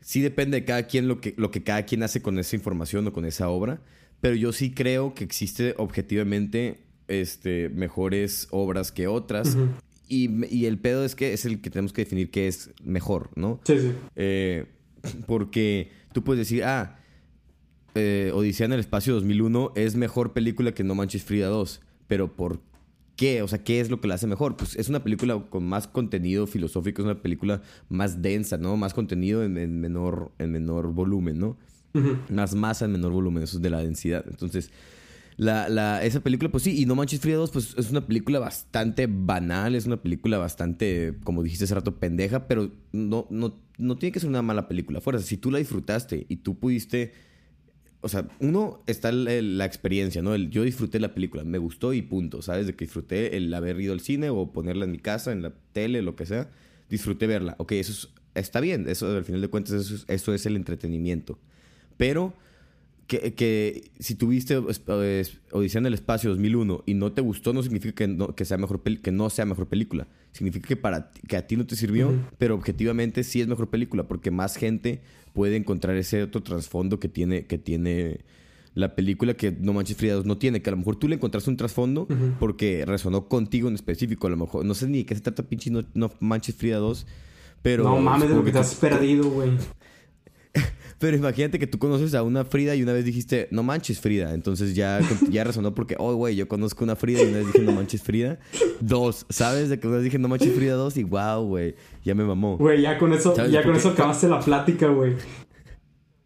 Sí 0.00 0.20
depende 0.20 0.60
de 0.60 0.64
cada 0.64 0.88
quien 0.88 1.06
lo 1.06 1.20
que, 1.20 1.34
lo 1.36 1.52
que 1.52 1.62
cada 1.62 1.84
quien 1.84 2.02
hace 2.02 2.22
con 2.22 2.40
esa 2.40 2.56
información 2.56 3.06
o 3.06 3.12
con 3.12 3.24
esa 3.24 3.48
obra, 3.48 3.80
pero 4.20 4.34
yo 4.34 4.52
sí 4.52 4.72
creo 4.72 5.14
que 5.14 5.22
existe 5.22 5.74
objetivamente 5.76 6.80
este, 7.08 7.68
mejores 7.70 8.48
obras 8.50 8.92
que 8.92 9.06
otras. 9.06 9.56
Y, 10.08 10.64
el 10.64 10.78
pedo 10.78 11.04
es 11.04 11.14
que 11.14 11.32
es 11.32 11.44
el 11.44 11.60
que 11.60 11.70
tenemos 11.70 11.92
que 11.92 12.02
definir 12.02 12.30
qué 12.30 12.48
es 12.48 12.70
mejor, 12.82 13.30
¿no? 13.34 13.60
Sí, 13.64 13.78
sí. 13.78 13.92
Eh, 14.16 14.66
porque 15.26 15.90
tú 16.12 16.24
puedes 16.24 16.38
decir, 16.38 16.64
ah, 16.64 16.98
eh, 17.94 18.30
Odisea 18.34 18.66
en 18.66 18.72
el 18.72 18.80
Espacio 18.80 19.14
2001 19.14 19.72
es 19.74 19.96
mejor 19.96 20.32
película 20.32 20.72
que 20.72 20.84
No 20.84 20.94
Manches 20.94 21.24
Frida 21.24 21.48
2. 21.48 21.82
Pero 22.06 22.34
¿por 22.34 22.60
qué? 23.16 23.42
O 23.42 23.48
sea, 23.48 23.62
¿qué 23.62 23.80
es 23.80 23.90
lo 23.90 24.00
que 24.00 24.08
la 24.08 24.14
hace 24.14 24.26
mejor? 24.26 24.56
Pues 24.56 24.76
es 24.76 24.88
una 24.88 25.02
película 25.02 25.38
con 25.50 25.64
más 25.64 25.86
contenido 25.88 26.46
filosófico, 26.46 27.02
es 27.02 27.06
una 27.06 27.20
película 27.20 27.60
más 27.88 28.22
densa, 28.22 28.56
¿no? 28.56 28.76
Más 28.76 28.94
contenido 28.94 29.44
en, 29.44 29.80
menor, 29.80 30.32
en 30.38 30.52
menor 30.52 30.92
volumen, 30.92 31.38
¿no? 31.38 31.58
Más 32.30 32.54
masa 32.54 32.84
en 32.84 32.92
menor 32.92 33.12
volumen, 33.12 33.42
eso 33.42 33.56
es 33.56 33.62
de 33.62 33.70
la 33.70 33.82
densidad. 33.82 34.24
Entonces, 34.28 34.70
la, 35.38 35.68
la, 35.68 36.04
esa 36.04 36.18
película, 36.18 36.50
pues 36.50 36.64
sí, 36.64 36.82
y 36.82 36.84
No 36.84 36.96
Manches 36.96 37.20
Frida 37.20 37.36
2, 37.36 37.52
pues 37.52 37.74
es 37.78 37.90
una 37.92 38.04
película 38.04 38.40
bastante 38.40 39.06
banal, 39.08 39.76
es 39.76 39.86
una 39.86 40.02
película 40.02 40.36
bastante, 40.36 41.14
como 41.22 41.44
dijiste 41.44 41.64
hace 41.64 41.76
rato, 41.76 41.94
pendeja, 42.00 42.48
pero 42.48 42.72
no, 42.90 43.28
no, 43.30 43.56
no 43.78 43.96
tiene 43.96 44.12
que 44.12 44.18
ser 44.18 44.28
una 44.28 44.42
mala 44.42 44.66
película. 44.66 45.00
Fuera, 45.00 45.20
si 45.20 45.36
tú 45.36 45.52
la 45.52 45.58
disfrutaste 45.58 46.26
y 46.28 46.38
tú 46.38 46.58
pudiste. 46.58 47.12
O 48.00 48.08
sea, 48.08 48.28
uno 48.40 48.82
está 48.88 49.12
la, 49.12 49.64
experiencia, 49.64 50.22
¿no? 50.22 50.34
El, 50.34 50.50
yo 50.50 50.64
disfruté 50.64 50.98
la 50.98 51.14
película, 51.14 51.44
me 51.44 51.58
gustó 51.58 51.92
y 51.92 52.02
punto, 52.02 52.42
¿sabes? 52.42 52.66
De 52.66 52.74
que 52.74 52.84
disfruté 52.84 53.36
el 53.36 53.54
haber 53.54 53.80
ido 53.80 53.92
al 53.92 54.00
cine 54.00 54.30
o 54.30 54.52
ponerla 54.52 54.86
en 54.86 54.90
mi 54.90 54.98
casa, 54.98 55.30
en 55.30 55.42
la 55.42 55.52
tele, 55.72 56.02
lo 56.02 56.16
que 56.16 56.26
sea. 56.26 56.50
Disfruté 56.90 57.28
verla. 57.28 57.54
Ok, 57.58 57.72
eso 57.72 58.08
está 58.34 58.58
bien, 58.58 58.88
eso 58.88 59.16
al 59.16 59.24
final 59.24 59.40
de 59.40 59.48
cuentas, 59.48 59.74
eso, 59.74 60.04
eso 60.08 60.34
es 60.34 60.46
el 60.46 60.56
entretenimiento. 60.56 61.38
Pero 61.96 62.34
que, 63.08 63.90
si 63.98 64.14
tuviste 64.14 64.58
Odisea 64.58 65.78
en 65.78 65.86
el 65.86 65.94
Espacio 65.94 66.30
2001 66.30 66.84
y 66.86 66.94
no 66.94 67.12
te 67.12 67.22
gustó, 67.22 67.54
no 67.54 67.62
significa 67.62 67.94
que 67.94 68.06
no, 68.06 68.34
que 68.34 68.44
sea, 68.44 68.58
mejor 68.58 68.82
que 68.82 69.10
no 69.10 69.30
sea 69.30 69.46
mejor 69.46 69.66
película. 69.66 70.06
Significa 70.32 70.68
que, 70.68 70.76
para, 70.76 71.10
que 71.26 71.36
a 71.36 71.46
ti 71.46 71.56
no 71.56 71.66
te 71.66 71.74
sirvió, 71.74 72.12
pero 72.36 72.54
objetivamente 72.54 73.24
sí 73.24 73.40
es 73.40 73.48
mejor 73.48 73.70
película 73.70 74.06
porque 74.06 74.30
más 74.30 74.56
gente 74.56 75.00
puede 75.32 75.56
encontrar 75.56 75.96
ese 75.96 76.22
otro 76.22 76.42
trasfondo 76.42 77.00
que 77.00 77.08
tiene, 77.08 77.46
que 77.46 77.56
tiene 77.56 78.20
la 78.74 78.94
película 78.94 79.34
que 79.34 79.52
No 79.52 79.72
Manches 79.72 79.96
Frida 79.96 80.14
2 80.14 80.26
no 80.26 80.36
tiene. 80.36 80.60
Que 80.60 80.68
a 80.68 80.72
lo 80.72 80.76
mejor 80.76 80.96
tú 80.96 81.08
le 81.08 81.14
encontraste 81.14 81.48
un 81.48 81.56
trasfondo 81.56 82.06
porque 82.38 82.84
resonó 82.86 83.26
contigo 83.26 83.68
en 83.68 83.74
específico. 83.74 84.26
A 84.26 84.30
lo 84.30 84.36
mejor, 84.36 84.64
no 84.64 84.74
sé 84.74 84.86
ni 84.86 84.98
de 84.98 85.06
qué 85.06 85.14
se 85.14 85.22
trata 85.22 85.42
pinche 85.42 85.70
No, 85.70 86.12
Manches 86.20 86.54
Frida 86.54 86.76
2, 86.76 87.06
pero... 87.62 87.84
No 87.84 87.98
mames, 88.00 88.28
de 88.28 88.34
lo 88.34 88.44
que 88.44 88.52
te 88.52 88.58
has 88.58 88.74
perdido, 88.74 89.30
güey. 89.30 89.50
Pero 90.98 91.16
imagínate 91.16 91.58
que 91.58 91.66
tú 91.66 91.78
conoces 91.78 92.14
a 92.14 92.22
una 92.22 92.44
Frida 92.44 92.74
y 92.74 92.82
una 92.82 92.92
vez 92.92 93.04
dijiste, 93.04 93.48
no 93.50 93.62
manches 93.62 94.00
Frida. 94.00 94.34
Entonces 94.34 94.74
ya, 94.74 95.00
ya 95.30 95.44
resonó 95.44 95.74
porque, 95.74 95.94
oh, 95.98 96.14
güey, 96.14 96.34
yo 96.34 96.48
conozco 96.48 96.84
una 96.84 96.96
Frida 96.96 97.22
y 97.22 97.28
una 97.28 97.38
vez 97.38 97.46
dije, 97.46 97.60
no 97.60 97.72
manches 97.72 98.02
Frida. 98.02 98.38
Dos, 98.80 99.24
¿sabes? 99.28 99.68
De 99.68 99.78
que 99.78 99.86
una 99.86 99.96
vez 99.96 100.04
dije, 100.04 100.18
no 100.18 100.28
manches 100.28 100.54
Frida 100.54 100.74
dos 100.74 100.96
y 100.96 101.04
wow, 101.04 101.44
güey, 101.44 101.76
ya 102.04 102.14
me 102.14 102.24
mamó. 102.24 102.58
Güey, 102.58 102.82
ya 102.82 102.98
con 102.98 103.12
eso, 103.12 103.34
ya 103.48 103.62
con 103.62 103.76
eso 103.76 103.90
acabaste 103.90 104.28
la 104.28 104.40
plática, 104.40 104.88
güey. 104.88 105.14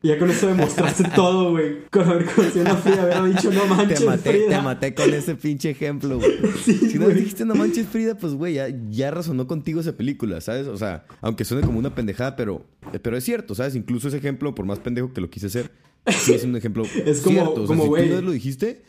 Ya 0.02 0.18
con 0.18 0.30
eso 0.30 0.48
demostraste 0.48 1.04
todo, 1.14 1.52
güey. 1.52 1.84
Con 1.90 2.08
haber 2.08 2.24
conocido 2.26 2.66
a 2.66 2.76
Frida, 2.76 3.02
haber 3.02 3.34
dicho 3.34 3.52
no 3.52 3.66
manches 3.66 4.00
te 4.00 4.06
maté, 4.06 4.30
Frida. 4.30 4.48
Te 4.48 4.62
maté 4.62 4.94
con 4.94 5.14
ese 5.14 5.36
pinche 5.36 5.70
ejemplo, 5.70 6.18
güey. 6.18 6.38
si 6.64 6.98
no 6.98 7.08
dijiste 7.08 7.44
no 7.44 7.54
manches 7.54 7.86
Frida, 7.86 8.16
pues, 8.16 8.34
güey, 8.34 8.54
ya, 8.54 8.66
ya 8.90 9.12
resonó 9.12 9.46
contigo 9.46 9.80
esa 9.80 9.96
película, 9.96 10.40
¿sabes? 10.40 10.66
O 10.66 10.76
sea, 10.76 11.04
aunque 11.20 11.44
suene 11.44 11.64
como 11.64 11.78
una 11.78 11.94
pendejada, 11.94 12.34
pero, 12.34 12.64
pero 13.00 13.16
es 13.16 13.24
cierto, 13.24 13.54
¿sabes? 13.54 13.76
Incluso 13.76 14.08
ese 14.08 14.16
ejemplo, 14.16 14.54
por 14.54 14.66
más 14.66 14.80
pendejo 14.80 15.12
que 15.12 15.20
lo 15.20 15.30
quise 15.30 15.46
hacer, 15.46 15.70
sí 16.08 16.34
es 16.34 16.44
un 16.44 16.56
ejemplo 16.56 16.82
es 17.06 17.20
como, 17.20 17.34
cierto. 17.34 17.62
O 17.62 17.66
sea, 17.66 17.66
como, 17.66 17.82
si 17.84 17.88
güey. 17.88 18.10
tú 18.10 18.22
lo 18.22 18.32
dijiste... 18.32 18.82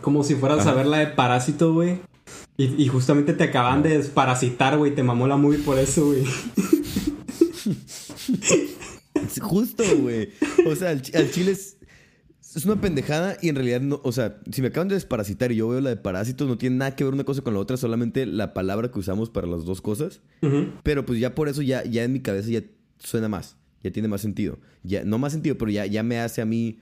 Como 0.00 0.22
si 0.22 0.34
fueras 0.36 0.66
a 0.66 0.74
ver 0.74 0.86
la 0.86 0.98
de 0.98 1.08
Parásito, 1.08 1.74
güey. 1.74 1.98
Y, 2.56 2.82
y 2.82 2.86
justamente 2.86 3.32
te 3.32 3.44
acaban 3.44 3.82
de 3.82 3.98
desparasitar, 3.98 4.78
güey. 4.78 4.94
Te 4.94 5.02
mamó 5.02 5.26
la 5.26 5.36
movie 5.36 5.58
por 5.58 5.76
eso, 5.76 6.06
güey. 6.06 6.24
Justo, 9.40 9.84
güey. 10.00 10.30
O 10.66 10.74
sea, 10.76 10.90
al, 10.90 11.02
al 11.14 11.30
chile 11.30 11.52
es, 11.52 11.76
es 12.54 12.64
una 12.64 12.80
pendejada 12.80 13.36
y 13.42 13.48
en 13.48 13.54
realidad 13.56 13.80
no. 13.80 14.00
O 14.04 14.12
sea, 14.12 14.38
si 14.50 14.62
me 14.62 14.68
acaban 14.68 14.88
de 14.88 14.94
desparasitar 14.94 15.52
y 15.52 15.56
yo 15.56 15.68
veo 15.68 15.80
la 15.80 15.90
de 15.90 15.96
parásitos, 15.96 16.48
no 16.48 16.58
tiene 16.58 16.76
nada 16.76 16.96
que 16.96 17.04
ver 17.04 17.12
una 17.14 17.24
cosa 17.24 17.42
con 17.42 17.54
la 17.54 17.60
otra, 17.60 17.76
solamente 17.76 18.26
la 18.26 18.54
palabra 18.54 18.90
que 18.90 18.98
usamos 18.98 19.30
para 19.30 19.46
las 19.46 19.64
dos 19.64 19.80
cosas. 19.80 20.20
Pero 20.82 21.04
pues 21.06 21.20
ya 21.20 21.34
por 21.34 21.48
eso 21.48 21.62
ya, 21.62 21.84
ya 21.84 22.04
en 22.04 22.12
mi 22.12 22.20
cabeza 22.20 22.48
ya 22.50 22.62
suena 22.98 23.28
más. 23.28 23.56
Ya 23.82 23.92
tiene 23.92 24.08
más 24.08 24.20
sentido. 24.20 24.58
Ya, 24.82 25.04
no 25.04 25.18
más 25.18 25.32
sentido, 25.32 25.56
pero 25.56 25.70
ya, 25.70 25.86
ya 25.86 26.02
me 26.02 26.18
hace 26.18 26.40
a 26.42 26.44
mí. 26.44 26.80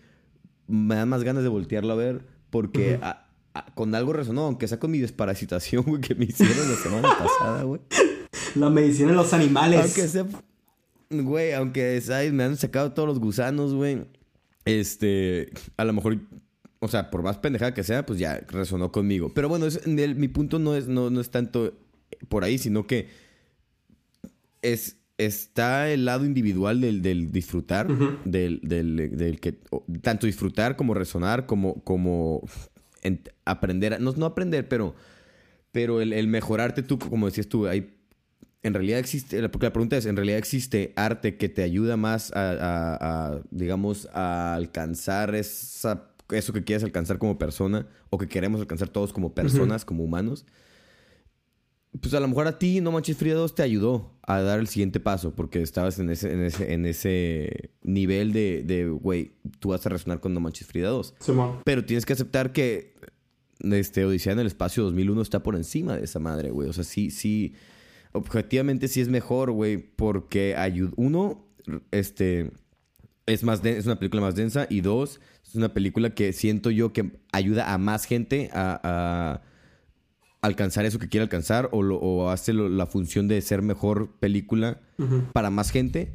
Me 0.66 0.95
dan 0.95 1.09
más 1.09 1.23
ganas 1.25 1.43
de 1.43 1.49
voltearlo 1.49 1.93
a 1.93 1.97
ver. 1.97 2.25
Porque 2.50 2.95
Ujú. 2.97 3.05
a- 3.05 3.28
a- 3.55 3.75
con 3.75 3.95
algo 3.95 4.12
resonó, 4.14 4.43
aunque 4.47 4.66
sea 4.69 4.78
con 4.78 4.90
mi 4.90 4.99
desparasitación, 4.99 5.83
güey, 5.87 6.00
que 6.00 6.14
me 6.14 6.25
hicieron 6.26 6.57
la 6.71 6.76
semana 6.76 7.09
pasada, 7.19 7.62
güey. 7.64 7.81
La 8.55 8.71
medicina 8.71 9.09
de 9.11 9.14
los 9.16 9.33
animales. 9.35 9.81
Aunque 9.83 10.09
sea. 10.09 10.26
Güey, 11.10 11.52
aunque 11.52 12.00
¿sabes? 12.00 12.32
me 12.32 12.42
han 12.44 12.56
sacado 12.56 12.92
todos 12.92 13.08
los 13.08 13.20
gusanos, 13.20 13.75
güey. 13.75 14.04
Este. 14.64 15.50
A 15.76 15.84
lo 15.84 15.92
mejor. 15.92 16.18
O 16.80 16.88
sea, 16.88 17.10
por 17.10 17.22
más 17.22 17.38
pendejada 17.38 17.72
que 17.75 17.82
sea, 17.84 18.04
pues 18.04 18.18
ya 18.18 18.38
resonó 18.48 18.92
conmigo. 18.92 19.32
Pero 19.34 19.48
bueno, 19.48 19.66
es- 19.66 19.86
el- 19.86 20.16
mi 20.16 20.28
punto 20.28 20.58
no 20.58 20.75
es, 20.75 20.88
no, 20.88 21.08
no 21.10 21.20
es 21.20 21.30
tanto 21.30 21.72
por 22.28 22.44
ahí, 22.44 22.58
sino 22.58 22.86
que. 22.86 23.08
Es. 24.62 24.96
Está 25.18 25.90
el 25.90 26.04
lado 26.04 26.26
individual 26.26 26.82
del, 26.82 27.00
del 27.00 27.32
disfrutar, 27.32 27.88
del, 28.26 28.60
del, 28.62 29.16
del 29.16 29.40
que 29.40 29.58
tanto 30.02 30.26
disfrutar 30.26 30.76
como 30.76 30.92
resonar, 30.92 31.46
como, 31.46 31.82
como 31.84 32.42
en- 33.00 33.22
aprender, 33.46 33.98
no, 33.98 34.12
no 34.12 34.26
aprender, 34.26 34.68
pero, 34.68 34.94
pero 35.72 36.02
el, 36.02 36.12
el 36.12 36.28
mejorarte 36.28 36.82
tú, 36.82 36.98
como 36.98 37.25
decías 37.25 37.48
tú, 37.48 37.66
hay 37.66 37.95
en 38.62 38.75
realidad 38.75 38.98
existe, 38.98 39.48
porque 39.48 39.66
la 39.66 39.72
pregunta 39.72 39.96
es, 39.96 40.06
¿en 40.06 40.16
realidad 40.16 40.38
existe 40.38 40.92
arte 40.96 41.36
que 41.36 41.48
te 41.48 41.62
ayuda 41.62 41.96
más 41.96 42.32
a, 42.32 42.50
a- 42.50 42.96
a, 43.34 43.40
digamos, 43.50 44.08
a 44.12 44.54
alcanzar 44.54 45.34
esa, 45.34 46.10
eso 46.30 46.52
que 46.52 46.64
quieres 46.64 46.82
alcanzar 46.82 47.18
como 47.18 47.38
persona 47.38 47.86
o 48.10 48.18
que 48.18 48.26
queremos 48.26 48.60
alcanzar 48.60 48.88
todos 48.88 49.12
como 49.12 49.34
personas, 49.34 49.84
como 49.84 50.02
humanos? 50.02 50.46
Pues 52.00 52.12
a 52.12 52.20
lo 52.20 52.28
mejor 52.28 52.46
a 52.46 52.58
ti 52.58 52.80
No 52.82 52.92
Manches 52.92 53.16
Frida 53.16 53.36
2 53.36 53.54
te 53.54 53.62
ayudó 53.62 54.12
a 54.22 54.42
dar 54.42 54.58
el 54.58 54.66
siguiente 54.68 55.00
paso 55.00 55.34
porque 55.34 55.62
estabas 55.62 55.98
en 55.98 56.10
ese, 56.10 56.30
en 56.32 56.42
ese, 56.44 56.72
en 56.75 56.84
ese 56.84 57.70
nivel 57.82 58.32
de, 58.34 58.62
de, 58.64 58.88
güey, 58.88 59.32
tú 59.60 59.70
vas 59.70 59.86
a 59.86 59.88
resonar 59.88 60.20
con 60.20 60.34
No 60.34 60.40
Manches 60.40 60.66
Frida 60.66 60.88
2. 60.88 61.14
Simón. 61.20 61.60
Pero 61.64 61.84
tienes 61.86 62.04
que 62.04 62.12
aceptar 62.12 62.52
que 62.52 62.96
este, 63.60 64.04
Odisea 64.04 64.34
en 64.34 64.40
el 64.40 64.46
Espacio 64.46 64.82
2001 64.82 65.22
está 65.22 65.42
por 65.42 65.56
encima 65.56 65.96
de 65.96 66.04
esa 66.04 66.18
madre, 66.18 66.50
güey. 66.50 66.68
O 66.68 66.72
sea, 66.75 66.84
sí, 66.84 67.10
sí. 67.10 67.54
Objetivamente 68.12 68.88
sí 68.88 69.00
es 69.00 69.08
mejor, 69.08 69.50
güey. 69.50 69.76
Porque 69.78 70.56
ayuda. 70.56 70.92
Uno, 70.96 71.46
este. 71.90 72.50
Es, 73.26 73.42
más 73.42 73.62
den- 73.62 73.76
es 73.76 73.86
una 73.86 73.98
película 73.98 74.22
más 74.22 74.34
densa. 74.36 74.66
Y 74.70 74.80
dos, 74.82 75.20
es 75.44 75.54
una 75.54 75.72
película 75.75 76.14
que 76.14 76.32
siento 76.32 76.70
yo 76.70 76.92
que 76.92 77.18
ayuda 77.32 77.72
a 77.72 77.78
más 77.78 78.04
gente 78.04 78.50
a, 78.52 78.80
a 78.82 79.42
alcanzar 80.42 80.84
eso 80.84 80.98
que 80.98 81.08
quiere 81.08 81.22
alcanzar. 81.25 81.68
O, 81.72 81.82
lo- 81.82 81.98
o 81.98 82.30
hace 82.30 82.52
lo- 82.52 82.68
la 82.68 82.86
función 82.86 83.28
de 83.28 83.40
ser 83.42 83.62
mejor 83.62 84.12
película 84.18 84.80
para 85.32 85.50
más 85.50 85.70
gente 85.70 86.14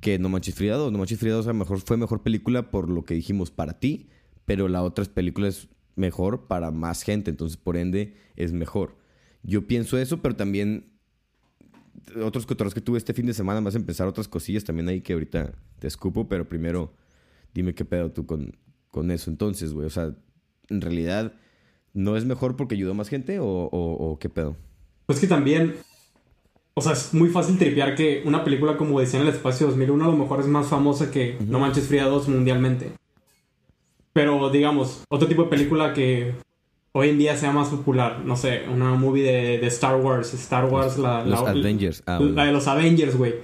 que 0.00 0.18
No 0.18 0.28
Manches 0.28 0.54
Frida 0.54 0.76
2. 0.76 0.92
No 0.92 0.98
Manches 0.98 1.18
Frida 1.18 1.34
2 1.34 1.46
a 1.46 1.50
lo 1.50 1.54
mejor 1.58 1.80
fue 1.80 1.96
mejor 1.96 2.22
película 2.22 2.70
por 2.70 2.88
lo 2.88 3.04
que 3.04 3.14
dijimos 3.14 3.50
para 3.50 3.78
ti, 3.80 4.08
pero 4.44 4.68
la 4.68 4.82
otra 4.82 5.04
película 5.06 5.48
es 5.48 5.68
mejor 5.96 6.46
para 6.46 6.70
más 6.70 7.02
gente, 7.02 7.30
entonces 7.30 7.56
por 7.58 7.76
ende 7.76 8.14
es 8.36 8.52
mejor. 8.52 8.96
Yo 9.42 9.66
pienso 9.66 9.98
eso, 9.98 10.22
pero 10.22 10.36
también 10.36 10.89
otros 12.22 12.46
cotorros 12.46 12.74
que 12.74 12.80
tuve 12.80 12.98
este 12.98 13.14
fin 13.14 13.26
de 13.26 13.34
semana, 13.34 13.60
vas 13.60 13.74
a 13.74 13.78
empezar 13.78 14.06
otras 14.08 14.28
cosillas 14.28 14.64
también 14.64 14.88
ahí 14.88 15.00
que 15.00 15.12
ahorita 15.12 15.52
te 15.78 15.86
escupo, 15.86 16.28
pero 16.28 16.48
primero 16.48 16.92
dime 17.54 17.74
qué 17.74 17.84
pedo 17.84 18.10
tú 18.10 18.26
con, 18.26 18.56
con 18.90 19.10
eso 19.10 19.30
entonces, 19.30 19.72
güey. 19.72 19.86
O 19.86 19.90
sea, 19.90 20.14
en 20.68 20.80
realidad, 20.80 21.32
¿no 21.94 22.16
es 22.16 22.24
mejor 22.24 22.56
porque 22.56 22.74
ayudó 22.74 22.94
más 22.94 23.08
gente 23.08 23.38
o, 23.40 23.44
o- 23.46 24.10
o 24.12 24.18
qué 24.18 24.28
pedo? 24.28 24.56
Pues 25.06 25.18
que 25.20 25.26
también. 25.26 25.76
O 26.74 26.82
sea, 26.82 26.92
es 26.92 27.12
muy 27.12 27.28
fácil 27.28 27.58
tripear 27.58 27.94
que 27.96 28.22
una 28.24 28.44
película 28.44 28.76
como 28.76 28.96
Odisea 28.96 29.20
en 29.20 29.26
el 29.26 29.34
Espacio 29.34 29.66
2001 29.66 30.04
a 30.04 30.08
lo 30.08 30.16
mejor 30.16 30.40
es 30.40 30.46
más 30.46 30.68
famosa 30.68 31.10
que 31.10 31.36
No 31.46 31.58
Manches 31.58 31.88
Frida 31.88 32.04
2 32.04 32.28
mundialmente. 32.28 32.92
Pero, 34.12 34.50
digamos, 34.50 35.02
otro 35.08 35.28
tipo 35.28 35.44
de 35.44 35.48
película 35.50 35.92
que 35.94 36.34
hoy 36.92 37.10
en 37.10 37.18
día 37.18 37.36
sea 37.36 37.52
más 37.52 37.68
popular, 37.68 38.20
no 38.24 38.36
sé, 38.36 38.62
una 38.72 38.94
movie 38.94 39.22
de, 39.22 39.58
de 39.58 39.66
Star 39.68 39.96
Wars, 39.96 40.34
Star 40.34 40.64
Wars, 40.66 40.98
la, 40.98 41.24
Los 41.24 41.42
la- 41.42 41.50
Avengers. 41.50 42.02
Ah, 42.06 42.18
la 42.20 42.44
de 42.46 42.52
los 42.52 42.66
Avengers, 42.68 43.16
güey. 43.16 43.34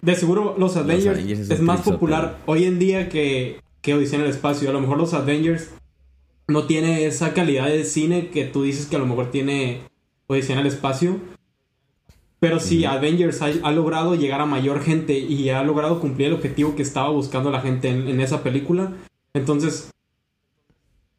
De 0.00 0.14
seguro 0.14 0.54
los 0.58 0.76
Avengers, 0.76 1.18
Avengers 1.18 1.50
es 1.50 1.60
más 1.60 1.80
popular 1.82 2.38
hoy 2.46 2.64
en 2.64 2.78
día 2.78 3.08
que, 3.08 3.60
que 3.80 3.94
Odisea 3.94 4.18
en 4.20 4.24
el 4.26 4.30
Espacio. 4.30 4.70
A 4.70 4.72
lo 4.72 4.80
mejor 4.80 4.96
los 4.98 5.12
Avengers 5.14 5.70
no 6.48 6.64
tiene 6.64 7.06
esa 7.06 7.34
calidad 7.34 7.66
de 7.66 7.84
cine 7.84 8.28
que 8.28 8.44
tú 8.44 8.62
dices 8.62 8.86
que 8.86 8.96
a 8.96 9.00
lo 9.00 9.06
mejor 9.06 9.30
tiene 9.30 9.80
Odisea 10.28 10.54
en 10.54 10.60
el 10.60 10.66
Espacio. 10.68 11.16
Pero 12.40 12.58
sí, 12.58 12.84
Avengers 12.84 13.40
ha, 13.42 13.50
ha 13.62 13.70
logrado 13.70 14.16
llegar 14.16 14.40
a 14.40 14.46
mayor 14.46 14.82
gente 14.82 15.16
y 15.18 15.48
ha 15.50 15.62
logrado 15.62 16.00
cumplir 16.00 16.28
el 16.28 16.34
objetivo 16.34 16.74
que 16.74 16.82
estaba 16.82 17.08
buscando 17.10 17.50
la 17.52 17.60
gente 17.60 17.88
en, 17.88 18.08
en 18.08 18.20
esa 18.20 18.42
película. 18.42 18.92
Entonces, 19.32 19.90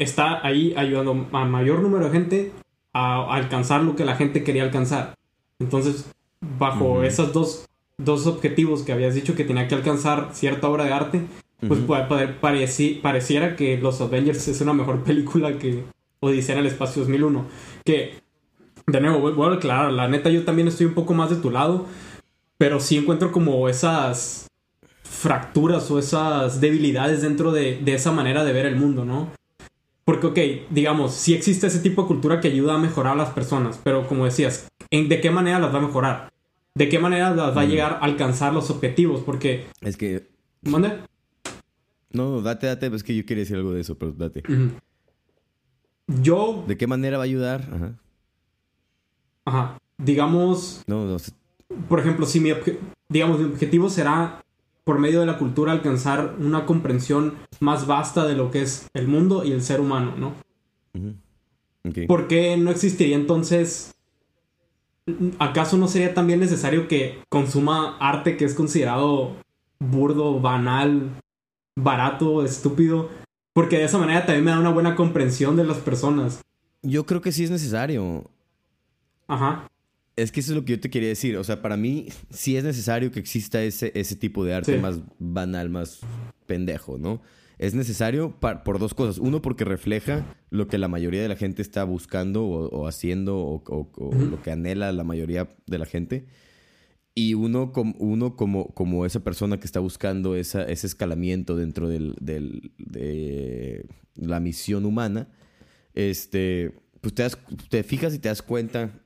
está 0.03 0.45
ahí 0.45 0.74
ayudando 0.77 1.27
a 1.31 1.45
mayor 1.45 1.79
número 1.79 2.05
de 2.05 2.12
gente 2.12 2.51
a, 2.93 3.33
alcanzar 3.33 3.81
lo 3.83 3.95
que 3.95 4.05
la 4.05 4.15
gente 4.15 4.43
quería 4.43 4.63
alcanzar. 4.63 5.15
Entonces, 5.60 6.12
bajo 6.60 7.03
esos 7.03 7.33
dos, 7.33 7.65
dos 7.98 8.27
objetivos 8.27 8.83
que 8.83 8.91
habías 8.91 9.15
dicho 9.15 9.36
que 9.36 9.43
tenía 9.43 9.67
que 9.67 9.75
alcanzar 9.75 10.29
cierta 10.33 10.67
obra 10.69 10.86
de 10.86 10.93
arte, 10.93 11.22
pues 11.67 11.79
pareci- 11.88 13.01
pareciera 13.01 13.55
que 13.55 13.77
Los 13.77 14.01
Avengers 14.01 14.48
es 14.48 14.60
una 14.62 14.74
mejor 14.74 15.03
película 15.03 15.57
que 15.57 15.83
Odisea 16.19 16.55
en 16.55 16.62
el 16.62 16.67
Espacio 16.67 17.01
2001. 17.01 17.45
Que, 17.86 18.22
de 18.88 19.01
nuevo, 19.01 19.19
voy 19.19 19.33
voy 19.33 19.53
a 19.53 19.55
aclarar, 19.57 19.91
la 19.93 20.07
neta 20.07 20.29
yo 20.29 20.43
también 20.43 20.67
estoy 20.67 20.86
un 20.88 20.93
poco 20.93 21.13
más 21.13 21.29
de 21.29 21.38
tu 21.38 21.50
lado, 21.50 21.86
pero 22.57 22.79
sí 22.79 22.98
encuentro 22.98 23.31
como 23.31 23.69
esas 23.69 24.48
fracturas 25.03 25.89
o 25.91 26.00
esas 26.00 26.60
debilidades 26.60 27.22
dentro 27.22 27.51
de, 27.51 27.79
de 27.79 27.93
esa 27.93 28.12
manera 28.12 28.43
de 28.43 28.51
ver 28.51 28.65
el 28.65 28.75
mundo, 28.75 29.05
¿no? 29.05 29.29
Porque, 30.05 30.27
ok, 30.27 30.38
digamos, 30.72 31.13
sí 31.13 31.33
existe 31.33 31.67
ese 31.67 31.79
tipo 31.79 32.01
de 32.01 32.07
cultura 32.10 32.41
que 32.41 32.50
ayuda 32.50 32.75
a 32.75 32.77
mejorar 32.77 33.13
a 33.13 33.15
las 33.15 33.29
personas, 33.29 33.79
pero 33.83 34.05
como 34.07 34.25
decías, 34.25 34.67
¿en, 34.91 35.07
¿de 35.07 35.22
qué 35.22 35.31
manera 35.31 35.60
las 35.60 35.74
va 35.74 35.77
a 35.79 35.81
mejorar? 35.81 36.33
¿De 36.75 36.89
qué 36.89 37.00
manera 37.00 37.33
las 37.33 37.55
va 37.55 37.62
a 37.62 37.65
llegar 37.65 37.93
a 37.93 37.98
alcanzar 38.00 38.53
los 38.53 38.69
objetivos? 38.69 39.22
Porque, 39.22 39.65
Es 39.81 39.95
que 39.95 40.27
¿mande? 40.63 41.00
No, 42.12 42.41
date, 42.41 42.67
date, 42.67 42.88
es 42.88 43.03
que 43.03 43.15
yo 43.15 43.25
quería 43.25 43.43
decir 43.43 43.55
algo 43.57 43.72
de 43.74 43.81
eso, 43.81 43.98
pero 43.98 44.12
date. 44.12 44.43
Yo, 46.07 46.63
¿De 46.67 46.77
qué 46.77 46.86
manera 46.86 47.17
va 47.17 47.24
a 47.24 47.25
ayudar? 47.25 47.62
Ajá. 47.74 48.00
ajá, 49.45 49.77
digamos, 49.98 50.83
No, 50.86 51.05
no, 51.05 51.17
por 51.88 52.00
ejemplo, 52.00 52.25
si 52.25 52.39
mi, 52.39 52.50
obje- 52.51 52.77
digamos, 53.07 53.39
mi 53.39 53.45
objetivo 53.45 53.89
será 53.89 54.43
por 54.84 55.00
medio 55.00 55.22
de 55.22 55.25
la 55.25 55.38
cultura 55.38 55.72
alcanzar 55.72 56.36
una 56.40 56.66
comprensión 56.66 57.36
más 57.60 57.88
vasta 57.88 58.25
de 58.25 58.36
lo 58.36 58.52
que 58.52 58.62
es 58.62 58.88
el 58.94 59.08
mundo 59.08 59.44
y 59.44 59.52
el 59.52 59.62
ser 59.62 59.80
humano, 59.80 60.13
¿no? 60.18 60.34
¿Por 62.08 62.28
qué 62.28 62.58
no 62.58 62.72
existiría 62.72 63.16
entonces? 63.16 63.94
¿Acaso 65.40 65.78
no 65.78 65.88
sería 65.88 66.13
también 66.13 66.40
necesario 66.40 66.88
que 66.88 67.22
consuma 67.30 67.98
arte 67.98 68.38
que 68.38 68.46
es 68.46 68.54
considerado 68.54 69.36
burdo, 69.80 70.40
banal, 70.40 71.10
barato, 71.75 72.44
estúpido? 72.46 73.10
Porque 73.54 73.78
de 73.78 73.86
esa 73.86 73.98
manera 73.98 74.25
también 74.25 74.46
me 74.46 74.52
da 74.52 74.60
una 74.60 74.72
buena 74.72 74.96
comprensión 74.96 75.56
de 75.56 75.66
las 75.66 75.78
personas. 75.78 76.42
Yo 76.82 77.06
creo 77.06 77.22
que 77.22 77.32
sí 77.32 77.44
es 77.44 77.52
necesario. 77.52 78.24
Ajá. 79.28 79.68
Es 80.15 80.32
que 80.32 80.41
eso 80.41 80.51
es 80.51 80.55
lo 80.55 80.65
que 80.65 80.74
yo 80.74 80.79
te 80.79 80.89
quería 80.89 81.10
decir. 81.10 81.38
O 81.38 81.43
sea, 81.43 81.62
para 81.62 81.75
mí 81.77 82.08
sí 82.29 82.55
es 82.55 82.63
necesario 82.63 83.12
que 83.12 83.20
exista 83.20 83.63
ese, 83.63 83.91
ese 83.96 84.15
tipo 84.15 84.46
de 84.46 84.53
arte 84.53 84.75
Sí. 84.75 84.79
más 84.79 85.00
banal, 85.17 85.70
más 85.70 86.01
pendejo, 86.46 86.98
¿no? 86.98 87.22
Es 87.58 87.74
necesario 87.74 88.36
por 88.39 88.79
dos 88.79 88.93
cosas. 88.93 89.17
Uno, 89.17 89.41
porque 89.41 89.63
refleja 89.63 90.25
lo 90.50 90.67
que 90.67 90.77
la 90.77 90.88
mayoría 90.88 91.22
de 91.22 91.29
la 91.29 91.36
gente 91.36 91.62
está 91.62 91.84
buscando 91.84 92.46
o, 92.46 92.88
haciendo 92.88 93.38
o, 93.38 93.91
lo 94.13 94.41
que 94.41 94.51
anhela 94.51 94.91
la 94.91 95.03
mayoría 95.03 95.48
de 95.65 95.77
la 95.77 95.86
gente. 95.86 96.25
Y 97.15 97.36
uno, 97.36 97.72
como, 97.72 97.96
uno 98.00 98.36
como, 98.36 98.74
como 98.74 99.05
esa 99.05 99.24
persona 99.24 99.60
que 99.60 99.65
está 99.65 99.79
buscando 99.79 100.36
esa, 100.36 100.63
ese 100.63 100.88
escalamiento 100.88 101.55
dentro 101.55 101.88
del, 101.88 102.15
de 102.20 103.86
la 104.15 104.39
misión 104.39 104.86
humana, 104.86 105.29
este, 105.93 106.74
pues 107.01 107.13
te, 107.13 107.25
te 107.70 107.84
fijas 107.84 108.13
y 108.15 108.20
te 108.20 108.29
das 108.29 108.41
cuenta 108.41 109.02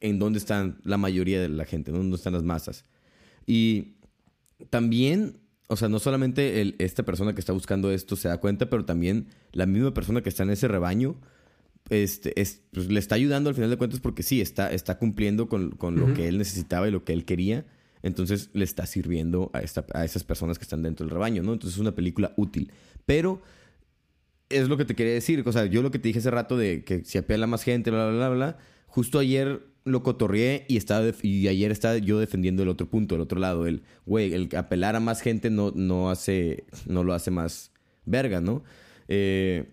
en 0.00 0.18
dónde 0.18 0.38
están 0.38 0.80
la 0.84 0.96
mayoría 0.96 1.40
de 1.40 1.48
la 1.48 1.64
gente, 1.64 1.92
dónde 1.92 2.16
están 2.16 2.32
las 2.32 2.42
masas. 2.42 2.84
Y 3.46 3.96
también 4.70 5.40
o 5.72 5.76
sea, 5.76 5.88
no 5.88 6.00
solamente 6.00 6.60
el, 6.60 6.74
esta 6.80 7.04
persona 7.04 7.32
que 7.32 7.38
está 7.38 7.52
buscando 7.52 7.92
esto 7.92 8.16
se 8.16 8.26
da 8.26 8.38
cuenta, 8.38 8.68
pero 8.68 8.84
también 8.84 9.28
la 9.52 9.66
misma 9.66 9.94
persona 9.94 10.20
que 10.20 10.28
está 10.28 10.42
en 10.42 10.50
ese 10.50 10.66
rebaño 10.66 11.14
este, 11.90 12.40
es, 12.40 12.62
pues, 12.72 12.90
le 12.90 12.98
está 12.98 13.14
ayudando 13.14 13.50
al 13.50 13.54
final 13.54 13.70
de 13.70 13.76
cuentas 13.76 14.00
porque 14.00 14.24
sí, 14.24 14.40
está, 14.40 14.72
está 14.72 14.98
cumpliendo 14.98 15.48
con, 15.48 15.70
lo 15.70 16.12
que 16.12 16.26
él 16.26 16.38
necesitaba 16.38 16.88
y 16.88 16.90
lo 16.90 17.04
que 17.04 17.12
él 17.12 17.24
quería. 17.24 17.66
Entonces 18.02 18.50
le 18.52 18.64
está 18.64 18.84
sirviendo 18.84 19.52
a, 19.52 19.60
esta, 19.60 19.86
a 19.94 20.04
esas 20.04 20.24
personas 20.24 20.58
que 20.58 20.64
están 20.64 20.82
dentro 20.82 21.06
del 21.06 21.12
rebaño, 21.12 21.44
¿no? 21.44 21.52
Entonces 21.52 21.76
es 21.76 21.80
una 21.80 21.94
película 21.94 22.34
útil. 22.36 22.72
Pero 23.06 23.40
es 24.48 24.68
lo 24.68 24.76
que 24.76 24.84
te 24.84 24.96
quería 24.96 25.14
decir. 25.14 25.40
O 25.46 25.52
sea, 25.52 25.66
yo 25.66 25.82
lo 25.82 25.92
que 25.92 26.00
te 26.00 26.08
dije 26.08 26.18
hace 26.18 26.32
rato 26.32 26.56
de 26.56 26.82
que 26.82 27.04
si 27.04 27.16
apela 27.16 27.46
más 27.46 27.62
gente, 27.62 27.92
bla, 27.92 28.08
bla, 28.08 28.16
bla, 28.16 28.28
bla. 28.30 28.58
Justo 28.88 29.20
ayer 29.20 29.69
lo 29.84 30.02
cotorrié 30.02 30.66
y, 30.68 30.76
estaba 30.76 31.06
y 31.22 31.48
ayer 31.48 31.70
estaba 31.70 31.98
yo 31.98 32.18
defendiendo 32.18 32.62
el 32.62 32.68
otro 32.68 32.88
punto, 32.88 33.14
el 33.14 33.20
otro 33.20 33.38
lado. 33.38 33.66
El, 33.66 33.82
güey, 34.06 34.32
el 34.32 34.48
apelar 34.56 34.96
a 34.96 35.00
más 35.00 35.20
gente 35.20 35.50
no, 35.50 35.72
no, 35.74 36.10
hace, 36.10 36.64
no 36.86 37.04
lo 37.04 37.14
hace 37.14 37.30
más 37.30 37.72
verga, 38.04 38.40
¿no? 38.40 38.62
Eh, 39.08 39.72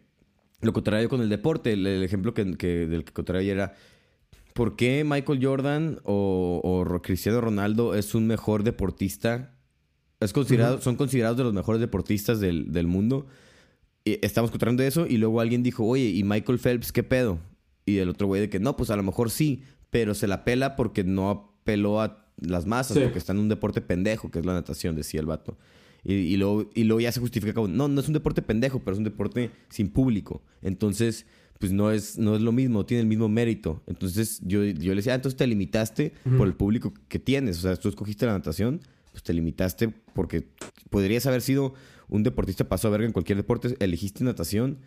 lo 0.61 0.73
contrario 0.73 1.09
con 1.09 1.21
el 1.21 1.29
deporte. 1.29 1.73
El, 1.73 2.03
ejemplo 2.03 2.33
que, 2.33 2.43
del 2.43 3.03
que 3.03 3.13
contrario 3.13 3.51
era... 3.51 3.73
¿Por 4.53 4.75
qué 4.75 5.03
Michael 5.03 5.39
Jordan 5.39 5.99
o, 6.03 6.99
Cristiano 7.03 7.39
Ronaldo 7.41 7.93
es 7.93 8.15
un 8.15 8.25
mejor 8.25 8.63
deportista? 8.63 9.53
Es 10.19 10.33
considerado, 10.33 10.81
Son 10.81 10.95
considerados 10.95 11.37
de 11.37 11.43
los 11.43 11.53
mejores 11.53 11.79
deportistas 11.79 12.39
del, 12.39 12.71
del 12.71 12.87
mundo. 12.87 13.27
Y 14.03 14.17
estamos 14.25 14.49
contando 14.49 14.81
eso 14.81 15.05
y 15.05 15.17
luego 15.17 15.41
alguien 15.41 15.61
dijo, 15.61 15.85
oye, 15.85 16.05
¿y 16.05 16.23
Michael 16.23 16.57
Phelps 16.57 16.91
qué 16.91 17.03
pedo? 17.03 17.37
Y 17.85 17.99
el 17.99 18.09
otro 18.09 18.25
güey 18.25 18.41
de 18.41 18.49
que 18.49 18.59
no, 18.59 18.75
pues 18.75 18.89
a 18.89 18.95
lo 18.95 19.03
mejor 19.03 19.29
sí, 19.29 19.63
pero 19.89 20.13
se 20.13 20.27
la 20.27 20.43
pela 20.43 20.75
porque 20.75 21.03
no 21.03 21.29
apeló 21.29 22.01
a 22.01 22.25
las 22.39 22.65
masas, 22.65 22.97
porque 22.97 23.17
está 23.17 23.33
en 23.33 23.39
un 23.39 23.49
deporte 23.49 23.81
pendejo, 23.81 24.29
que 24.29 24.39
es 24.39 24.45
la 24.45 24.53
natación, 24.53 24.95
decía 24.95 25.19
el 25.19 25.25
vato. 25.25 25.57
Y, 26.03 26.13
y, 26.13 26.37
luego, 26.37 26.69
y 26.73 26.83
luego 26.83 27.01
ya 27.01 27.11
se 27.11 27.19
justifica 27.19 27.53
como, 27.53 27.67
no, 27.67 27.87
no 27.87 27.99
es 27.99 28.07
un 28.07 28.13
deporte 28.13 28.41
pendejo, 28.41 28.79
pero 28.79 28.93
es 28.93 28.99
un 28.99 29.03
deporte 29.03 29.51
sin 29.69 29.89
público. 29.89 30.43
Entonces, 30.61 31.25
pues 31.59 31.71
no 31.71 31.91
es, 31.91 32.17
no 32.17 32.35
es 32.35 32.41
lo 32.41 32.51
mismo, 32.51 32.85
tiene 32.85 33.01
el 33.01 33.07
mismo 33.07 33.27
mérito. 33.29 33.81
Entonces 33.87 34.39
yo, 34.43 34.63
yo 34.63 34.91
le 34.91 34.97
decía, 34.97 35.13
ah, 35.13 35.15
entonces 35.15 35.37
te 35.37 35.47
limitaste 35.47 36.13
por 36.37 36.47
el 36.47 36.53
público 36.53 36.93
que 37.07 37.19
tienes. 37.19 37.57
O 37.57 37.61
sea, 37.61 37.75
tú 37.75 37.89
escogiste 37.89 38.25
la 38.25 38.33
natación, 38.33 38.81
pues 39.11 39.23
te 39.23 39.33
limitaste 39.33 39.89
porque 40.13 40.47
podrías 40.89 41.25
haber 41.25 41.41
sido 41.41 41.73
un 42.07 42.23
deportista 42.23 42.69
paso 42.69 42.87
a 42.87 42.91
verga 42.91 43.07
en 43.07 43.13
cualquier 43.13 43.37
deporte, 43.37 43.75
elegiste 43.79 44.23
natación 44.23 44.79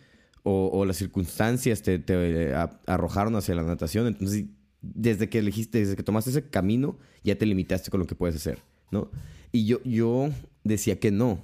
o, 0.42 0.70
o 0.72 0.84
las 0.84 0.96
circunstancias 0.96 1.82
te, 1.82 1.98
te 1.98 2.14
eh, 2.50 2.54
arrojaron 2.86 3.34
hacia 3.36 3.54
la 3.54 3.62
natación. 3.62 4.06
Entonces 4.06 4.46
desde 4.82 5.28
que 5.28 5.38
elegiste, 5.38 5.78
desde 5.78 5.96
que 5.96 6.02
tomaste 6.02 6.30
ese 6.30 6.48
camino, 6.48 6.98
ya 7.22 7.36
te 7.36 7.46
limitaste 7.46 7.90
con 7.90 8.00
lo 8.00 8.06
que 8.06 8.14
puedes 8.14 8.36
hacer, 8.36 8.62
¿no? 8.90 9.10
Y 9.52 9.66
yo, 9.66 9.82
yo 9.84 10.30
decía 10.64 10.98
que 10.98 11.10
no, 11.10 11.42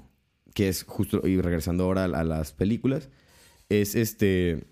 que 0.55 0.69
es 0.69 0.85
justo, 0.85 1.27
y 1.27 1.41
regresando 1.41 1.85
ahora 1.85 2.05
a, 2.05 2.25
las 2.25 2.53
películas, 2.53 3.09
es 3.69 3.95
este... 3.95 4.65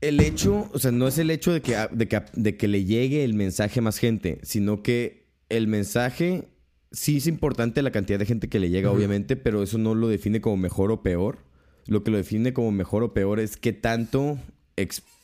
El 0.00 0.20
hecho, 0.20 0.70
o 0.72 0.78
sea, 0.78 0.92
no 0.92 1.08
es 1.08 1.18
el 1.18 1.30
hecho 1.30 1.52
de 1.52 1.62
que, 1.62 1.74
de 1.90 2.06
que, 2.06 2.22
de 2.34 2.56
que 2.56 2.68
le 2.68 2.84
llegue 2.84 3.24
el 3.24 3.34
mensaje 3.34 3.80
a 3.80 3.82
más 3.82 3.98
gente, 3.98 4.38
sino 4.42 4.82
que 4.82 5.26
el 5.48 5.66
mensaje 5.68 6.48
sí 6.92 7.16
es 7.16 7.26
importante 7.26 7.82
la 7.82 7.90
cantidad 7.90 8.18
de 8.18 8.26
gente 8.26 8.48
que 8.48 8.60
le 8.60 8.70
llega, 8.70 8.90
obviamente, 8.90 9.36
pero 9.36 9.62
eso 9.62 9.78
no 9.78 9.94
lo 9.94 10.08
define 10.08 10.40
como 10.40 10.56
mejor 10.56 10.90
o 10.92 11.02
peor. 11.02 11.38
Lo 11.86 12.02
que 12.02 12.10
lo 12.10 12.16
define 12.16 12.52
como 12.52 12.72
mejor 12.72 13.02
o 13.02 13.14
peor 13.14 13.40
es 13.40 13.56
qué 13.56 13.72
tanto 13.72 14.38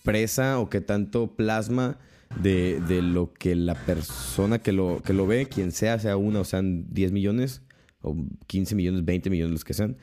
expresa 0.03 0.59
o 0.59 0.69
qué 0.69 0.81
tanto 0.81 1.37
plasma 1.37 1.97
de, 2.41 2.81
lo 3.03 3.33
que 3.33 3.55
la 3.55 3.75
persona 3.75 4.59
que 4.59 4.73
lo, 4.73 5.01
que 5.05 5.13
lo 5.13 5.29
ve, 5.29 5.47
quien 5.47 5.71
sea, 5.71 5.99
sea 6.01 6.17
una 6.17 6.41
o 6.41 6.45
sean 6.45 6.87
10 6.93 7.13
millones, 7.13 7.63
o 8.01 8.17
15 8.49 8.75
millones, 8.75 9.05
20 9.05 9.31
millones, 9.31 9.53
los 9.53 9.65
que 9.65 9.75
sean, 9.75 9.97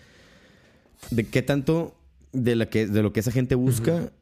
de 1.12 1.28
qué 1.28 1.42
tanto 1.42 1.98
de, 2.32 2.56
la 2.56 2.70
que, 2.70 2.88
de 2.88 3.02
lo 3.02 3.12
que 3.12 3.20
esa 3.20 3.32
gente 3.32 3.56
busca 3.56 4.14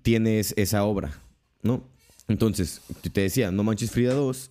tienes 0.00 0.54
esa 0.56 0.84
obra, 0.84 1.20
¿no? 1.62 1.84
Entonces, 2.28 2.80
te 3.12 3.20
decía, 3.20 3.50
No 3.50 3.64
Manches 3.64 3.90
Frida 3.90 4.14
2 4.14 4.50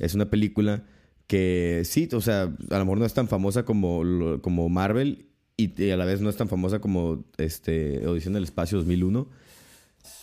es 0.00 0.14
una 0.14 0.28
película 0.28 0.84
que 1.26 1.82
sí, 1.86 2.06
o 2.12 2.20
sea, 2.20 2.42
a 2.42 2.78
lo 2.78 2.84
mejor 2.84 2.98
no 2.98 3.06
es 3.06 3.14
tan 3.14 3.28
famosa 3.28 3.64
como, 3.64 4.02
como 4.42 4.68
Marvel 4.68 5.30
y, 5.56 5.90
a 5.90 5.96
la 5.96 6.04
vez 6.04 6.20
no 6.20 6.28
es 6.28 6.36
tan 6.36 6.48
famosa 6.48 6.80
como 6.80 7.24
este, 7.38 8.02
Audición 8.04 8.34
del 8.34 8.44
Espacio 8.44 8.76
2001 8.76 9.28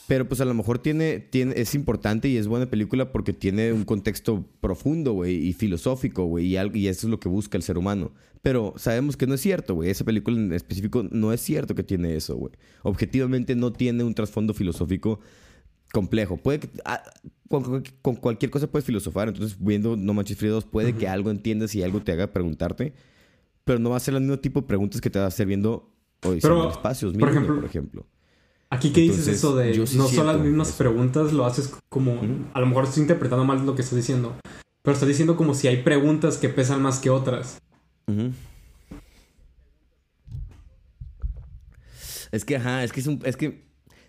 pero 0.08 0.28
pues 0.28 0.42
a 0.42 0.46
lo 0.46 0.54
mejor 0.54 0.80
tiene, 0.80 1.20
tiene, 1.20 1.54
es 1.58 1.76
importante 1.76 2.28
y 2.28 2.38
es 2.38 2.48
buena 2.48 2.70
película 2.70 3.12
porque 3.12 3.34
tiene 3.34 3.72
un 3.72 3.86
contexto 3.86 4.46
profundo, 4.60 5.13
güey, 5.13 5.36
y 5.48 5.54
filosófico, 5.54 6.26
güey, 6.26 6.56
y, 6.56 6.58
y 6.78 6.88
eso 6.88 7.08
es 7.08 7.12
lo 7.12 7.20
que 7.20 7.30
busca 7.30 7.58
el 7.58 7.63
ser 7.63 7.78
humano. 7.78 8.12
Pero 8.44 8.74
sabemos 8.76 9.16
que 9.16 9.26
no 9.26 9.36
es 9.36 9.42
cierto, 9.42 9.74
güey. 9.74 9.89
Esa 9.89 10.04
película 10.04 10.38
en 10.38 10.52
específico 10.52 11.06
no 11.10 11.32
es 11.32 11.39
cierto 11.39 11.76
que 11.76 11.84
tiene 11.84 12.16
eso, 12.18 12.36
güey. 12.36 12.52
Objetivamente 12.84 13.56
no 13.56 13.72
tiene 13.72 14.04
un 14.04 14.13
trasfondo 14.13 14.54
filosófico 14.54 15.22
complejo. 15.94 16.36
Puede 16.36 16.60
que, 16.60 16.70
ah, 16.84 17.02
con, 17.48 18.16
cualquier 18.18 18.52
cosa 18.52 18.68
puedes 18.68 18.86
filosofar. 18.86 19.30
Entonces, 19.30 19.58
viendo 19.58 19.96
No 19.96 20.13
Manches 20.13 20.38
Frío 20.38 20.52
2, 20.52 20.66
puede 20.66 20.94
que 20.94 21.08
algo 21.08 21.32
entiendas 21.32 21.74
y 21.76 21.84
algo 21.84 22.02
te 22.02 22.12
haga 22.12 22.34
preguntarte. 22.34 22.94
Pero 23.63 23.80
no 23.80 23.92
va 23.92 23.98
a 23.98 24.02
ser 24.02 24.13
el 24.13 24.20
mismo 24.20 24.39
tipo 24.39 24.60
de 24.60 24.68
preguntas 24.68 25.00
que 25.00 25.10
te 25.10 25.20
va 25.20 25.26
a 25.26 25.30
hacer 25.30 25.48
viendo 25.48 25.96
hoy 26.24 26.39
espacios, 26.39 27.13
por 27.13 27.30
ejemplo. 27.30 27.56
Por 27.56 27.66
ejemplo. 27.66 28.08
Aquí 28.74 28.92
que 28.92 29.02
dices 29.02 29.28
eso 29.28 29.56
de 29.56 29.78
no 29.96 30.08
son 30.08 30.26
las 30.26 30.40
mismas 30.40 30.72
preguntas, 30.72 31.32
lo 31.32 31.46
haces 31.46 31.72
como... 31.90 32.20
A 32.56 32.60
lo 32.60 32.66
mejor 32.66 32.86
estoy 32.86 33.02
interpretando 33.02 33.46
mal 33.46 33.64
lo 33.64 33.76
que 33.76 33.84
estás 33.84 33.96
diciendo. 33.96 34.36
Pero 34.82 34.94
estás 34.96 35.08
diciendo 35.08 35.38
como 35.38 35.54
si 35.54 35.68
hay 35.68 35.84
preguntas 35.84 36.38
que 36.38 36.50
pesan 36.50 36.82
más 36.82 36.98
que 36.98 37.12
otras. 37.12 37.62
Es 42.32 42.46
que, 42.46 42.56
ajá, 42.56 42.84
es 42.84 42.92
que 42.92 43.02
es 43.02 43.06
un... 43.06 43.22
Es 43.24 43.38
que... 43.38 43.64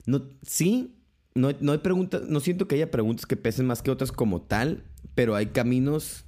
No, 0.06 0.22
sí, 0.40 0.96
no, 1.34 1.50
no 1.60 1.72
hay 1.72 1.78
preguntas... 1.78 2.22
No 2.26 2.40
siento 2.40 2.66
que 2.66 2.76
haya 2.76 2.90
preguntas 2.90 3.26
que 3.26 3.36
pesen 3.36 3.66
más 3.66 3.82
que 3.82 3.90
otras 3.90 4.12
como 4.12 4.40
tal, 4.40 4.84
pero 5.14 5.34
hay 5.34 5.48
caminos 5.48 6.24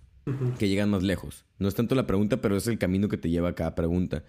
que 0.59 0.68
llegan 0.68 0.90
más 0.90 1.03
lejos. 1.03 1.46
No 1.59 1.68
es 1.68 1.75
tanto 1.75 1.94
la 1.94 2.07
pregunta, 2.07 2.42
pero 2.42 2.59
es 2.59 2.66
el 2.66 2.79
camino 2.79 3.09
que 3.09 3.16
te 3.16 3.31
lleva 3.31 3.49
a 3.49 3.55
cada 3.55 3.75
pregunta. 3.75 4.25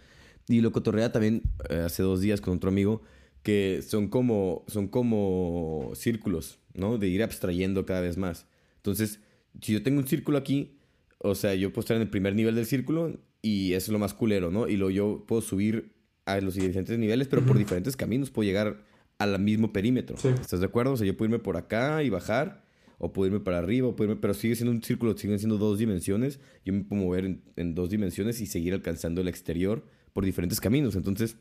Y 0.47 0.61
lo 0.61 0.71
cotorrea 0.71 1.11
también 1.11 1.41
eh, 1.69 1.83
hace 1.85 2.03
dos 2.03 2.21
días 2.21 2.39
con 2.39 2.55
otro 2.55 2.69
amigo 2.69 3.01
que 3.47 3.81
son 3.81 4.09
como, 4.09 4.65
son 4.67 4.89
como 4.89 5.93
círculos, 5.95 6.59
¿no? 6.73 6.97
De 6.97 7.07
ir 7.07 7.23
abstrayendo 7.23 7.85
cada 7.85 8.01
vez 8.01 8.17
más. 8.17 8.45
Entonces, 8.75 9.21
si 9.61 9.71
yo 9.71 9.81
tengo 9.83 10.01
un 10.01 10.05
círculo 10.05 10.37
aquí, 10.37 10.81
o 11.19 11.33
sea, 11.33 11.55
yo 11.55 11.71
puedo 11.71 11.79
estar 11.79 11.95
en 11.95 12.01
el 12.01 12.09
primer 12.09 12.35
nivel 12.35 12.55
del 12.55 12.65
círculo 12.65 13.21
y 13.41 13.71
eso 13.71 13.85
es 13.85 13.93
lo 13.93 13.99
más 13.99 14.13
culero, 14.13 14.51
¿no? 14.51 14.67
Y 14.67 14.75
luego 14.75 14.91
yo 14.91 15.23
puedo 15.25 15.41
subir 15.41 15.93
a 16.25 16.41
los 16.41 16.55
diferentes 16.55 16.99
niveles, 16.99 17.29
pero 17.29 17.41
por 17.45 17.57
diferentes 17.57 17.95
caminos 17.95 18.31
puedo 18.31 18.45
llegar 18.45 18.83
al 19.17 19.39
mismo 19.39 19.71
perímetro. 19.71 20.17
¿Estás 20.17 20.59
de 20.59 20.65
acuerdo? 20.65 20.91
O 20.91 20.97
sea, 20.97 21.07
yo 21.07 21.15
puedo 21.15 21.31
irme 21.31 21.41
por 21.41 21.55
acá 21.55 22.03
y 22.03 22.09
bajar, 22.09 22.65
o 22.97 23.13
puedo 23.13 23.27
irme 23.27 23.39
para 23.39 23.59
arriba, 23.59 23.87
o 23.87 23.95
puedo 23.95 24.11
irme, 24.11 24.19
pero 24.19 24.33
sigue 24.33 24.55
siendo 24.57 24.73
un 24.73 24.83
círculo, 24.83 25.17
siguen 25.17 25.39
siendo 25.39 25.57
dos 25.57 25.79
dimensiones. 25.79 26.41
Yo 26.65 26.73
me 26.73 26.83
puedo 26.83 27.01
mover 27.01 27.23
en, 27.23 27.43
en 27.55 27.75
dos 27.75 27.89
dimensiones 27.89 28.41
y 28.41 28.45
seguir 28.45 28.73
alcanzando 28.73 29.21
el 29.21 29.29
exterior 29.29 29.85
por 30.11 30.25
diferentes 30.25 30.59
caminos. 30.59 30.97
Entonces, 30.97 31.37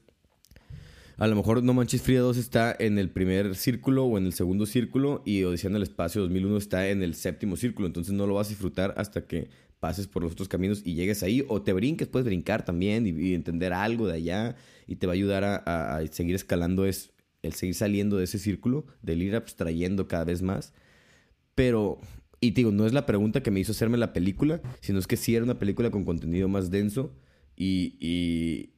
a 1.18 1.26
lo 1.26 1.36
mejor 1.36 1.62
No 1.62 1.72
Manches 1.72 2.02
Frida 2.02 2.20
2 2.20 2.36
está 2.36 2.76
en 2.78 2.98
el 2.98 3.10
primer 3.10 3.54
círculo 3.56 4.04
o 4.04 4.18
en 4.18 4.26
el 4.26 4.34
segundo 4.34 4.66
círculo 4.66 5.22
y 5.24 5.44
Odisea 5.44 5.70
en 5.70 5.76
el 5.76 5.82
Espacio 5.82 6.20
2001 6.22 6.56
está 6.58 6.88
en 6.88 7.02
el 7.02 7.14
séptimo 7.14 7.56
círculo. 7.56 7.86
Entonces 7.86 8.12
no 8.12 8.26
lo 8.26 8.34
vas 8.34 8.48
a 8.48 8.50
disfrutar 8.50 8.92
hasta 8.98 9.26
que 9.26 9.48
pases 9.80 10.08
por 10.08 10.22
los 10.22 10.32
otros 10.32 10.48
caminos 10.48 10.82
y 10.84 10.94
llegues 10.94 11.22
ahí 11.22 11.44
o 11.48 11.62
te 11.62 11.72
brinques, 11.72 12.08
puedes 12.08 12.26
brincar 12.26 12.64
también 12.64 13.06
y, 13.06 13.34
entender 13.34 13.72
algo 13.72 14.06
de 14.06 14.14
allá 14.14 14.56
y 14.86 14.96
te 14.96 15.06
va 15.06 15.12
a 15.12 15.14
ayudar 15.14 15.44
a, 15.44 16.02
seguir 16.10 16.34
escalando, 16.34 16.84
es 16.84 17.12
el 17.42 17.54
seguir 17.54 17.74
saliendo 17.74 18.18
de 18.18 18.24
ese 18.24 18.38
círculo, 18.38 18.86
del 19.02 19.22
ir 19.22 19.36
abstrayendo 19.36 20.08
cada 20.08 20.24
vez 20.24 20.42
más. 20.42 20.74
Pero, 21.54 21.98
y 22.40 22.50
digo, 22.50 22.72
no 22.72 22.86
es 22.86 22.92
la 22.92 23.06
pregunta 23.06 23.42
que 23.42 23.50
me 23.50 23.60
hizo 23.60 23.72
hacerme 23.72 23.96
la 23.96 24.12
película, 24.12 24.60
sino 24.80 24.98
es 24.98 25.06
que 25.06 25.16
sí 25.16 25.34
era 25.34 25.44
una 25.44 25.58
película 25.58 25.90
con 25.90 26.04
contenido 26.04 26.48
más 26.48 26.70
denso 26.70 27.14
y 27.56 27.96
y 28.00 28.75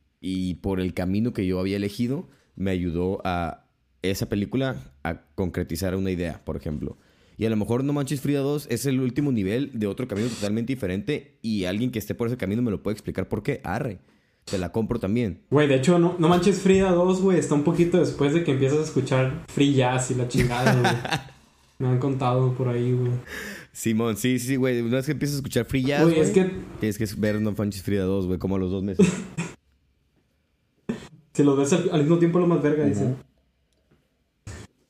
por 0.60 0.80
el 0.80 0.94
camino 0.94 1.32
que 1.32 1.46
yo 1.46 1.60
había 1.60 1.76
elegido 1.76 2.28
me 2.56 2.70
ayudó 2.70 3.20
a 3.24 3.64
esa 4.02 4.28
película 4.28 4.92
a 5.02 5.22
concretizar 5.34 5.94
una 5.94 6.10
idea, 6.10 6.42
por 6.44 6.56
ejemplo. 6.56 6.96
Y 7.36 7.46
a 7.46 7.50
lo 7.50 7.56
mejor 7.56 7.84
No 7.84 7.92
Manches 7.92 8.20
Frida 8.20 8.40
2 8.40 8.66
es 8.68 8.84
el 8.86 9.00
último 9.00 9.30
nivel 9.30 9.70
de 9.72 9.86
otro 9.86 10.08
camino 10.08 10.28
totalmente 10.28 10.72
diferente 10.72 11.38
y 11.40 11.64
alguien 11.64 11.92
que 11.92 12.00
esté 12.00 12.14
por 12.14 12.26
ese 12.26 12.36
camino 12.36 12.62
me 12.62 12.72
lo 12.72 12.82
puede 12.82 12.94
explicar 12.94 13.28
por 13.28 13.44
qué. 13.44 13.60
Arre. 13.62 14.00
Te 14.44 14.58
la 14.58 14.72
compro 14.72 14.98
también. 14.98 15.42
Güey, 15.50 15.68
de 15.68 15.76
hecho, 15.76 15.98
no, 15.98 16.16
no 16.18 16.28
Manches 16.28 16.60
Frida 16.60 16.90
2, 16.90 17.20
güey, 17.20 17.38
está 17.38 17.54
un 17.54 17.64
poquito 17.64 17.98
después 17.98 18.32
de 18.32 18.42
que 18.42 18.52
empiezas 18.52 18.78
a 18.78 18.82
escuchar 18.82 19.44
Free 19.48 19.74
Jazz 19.74 20.10
y 20.10 20.14
la 20.14 20.26
chingada, 20.26 20.74
güey. 20.74 20.92
me 21.78 21.88
han 21.88 21.98
contado 21.98 22.54
por 22.54 22.68
ahí, 22.68 22.92
güey. 22.92 23.12
Simón, 23.72 24.16
sí, 24.16 24.38
sí, 24.38 24.56
güey. 24.56 24.80
Una 24.80 24.96
vez 24.96 25.06
que 25.06 25.12
empiezas 25.12 25.36
a 25.36 25.38
escuchar 25.38 25.66
Free 25.66 25.84
Jazz, 25.84 26.02
Güey, 26.02 26.18
es 26.18 26.30
que 26.30 26.50
tienes 26.80 26.98
que 26.98 27.06
ver 27.18 27.40
No 27.40 27.52
Manches 27.52 27.82
Frida 27.82 28.04
2, 28.04 28.26
güey, 28.26 28.38
como 28.38 28.56
a 28.56 28.58
los 28.58 28.70
dos 28.70 28.82
meses. 28.82 29.06
si 31.38 31.44
los 31.44 31.56
ves 31.56 31.72
al, 31.72 31.88
al 31.92 32.00
mismo 32.00 32.18
tiempo 32.18 32.38
lo 32.40 32.46
más 32.48 32.60
verga, 32.60 32.84
dicen. 32.84 33.16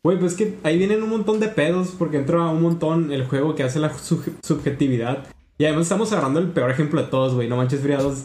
Güey, 0.02 0.18
pues 0.18 0.32
es 0.32 0.38
que 0.38 0.54
ahí 0.62 0.78
vienen 0.78 1.02
un 1.02 1.10
montón 1.10 1.40
de 1.40 1.48
pedos 1.48 1.94
porque 1.98 2.16
entra 2.16 2.46
un 2.48 2.62
montón 2.62 3.12
el 3.12 3.26
juego 3.26 3.54
que 3.54 3.62
hace 3.64 3.78
la 3.78 3.92
sub- 3.98 4.34
subjetividad. 4.42 5.26
Y 5.58 5.64
además 5.64 5.82
estamos 5.82 6.10
agarrando 6.12 6.38
el 6.40 6.48
peor 6.52 6.70
ejemplo 6.70 7.02
de 7.02 7.08
todos, 7.08 7.34
güey. 7.34 7.48
No 7.48 7.56
manches 7.56 7.80
friados. 7.80 8.24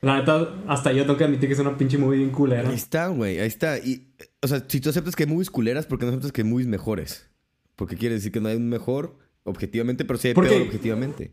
La 0.00 0.18
neta, 0.18 0.52
hasta 0.66 0.90
yo 0.92 1.04
tengo 1.04 1.16
que 1.16 1.24
admitir 1.24 1.48
que 1.48 1.52
es 1.52 1.60
una 1.60 1.76
pinche 1.78 1.96
movie 1.98 2.18
bien 2.18 2.30
culera. 2.30 2.68
Ahí 2.68 2.74
está, 2.74 3.06
güey, 3.08 3.38
ahí 3.38 3.46
está. 3.46 3.78
Y, 3.78 4.08
o 4.42 4.48
sea, 4.48 4.64
si 4.66 4.80
tú 4.80 4.90
aceptas 4.90 5.14
que 5.14 5.22
hay 5.22 5.30
movies 5.30 5.50
culeras, 5.50 5.86
¿por 5.86 5.98
qué 5.98 6.06
no 6.06 6.10
aceptas 6.10 6.32
que 6.32 6.40
hay 6.42 6.48
movies 6.48 6.66
mejores? 6.66 7.30
Porque 7.76 7.96
quiere 7.96 8.16
decir 8.16 8.32
que 8.32 8.40
no 8.40 8.48
hay 8.48 8.56
un 8.56 8.68
mejor 8.68 9.16
objetivamente, 9.44 10.04
pero 10.04 10.18
sí 10.18 10.28
hay 10.28 10.34
Porque- 10.34 10.50
peor 10.50 10.62
objetivamente. 10.62 11.32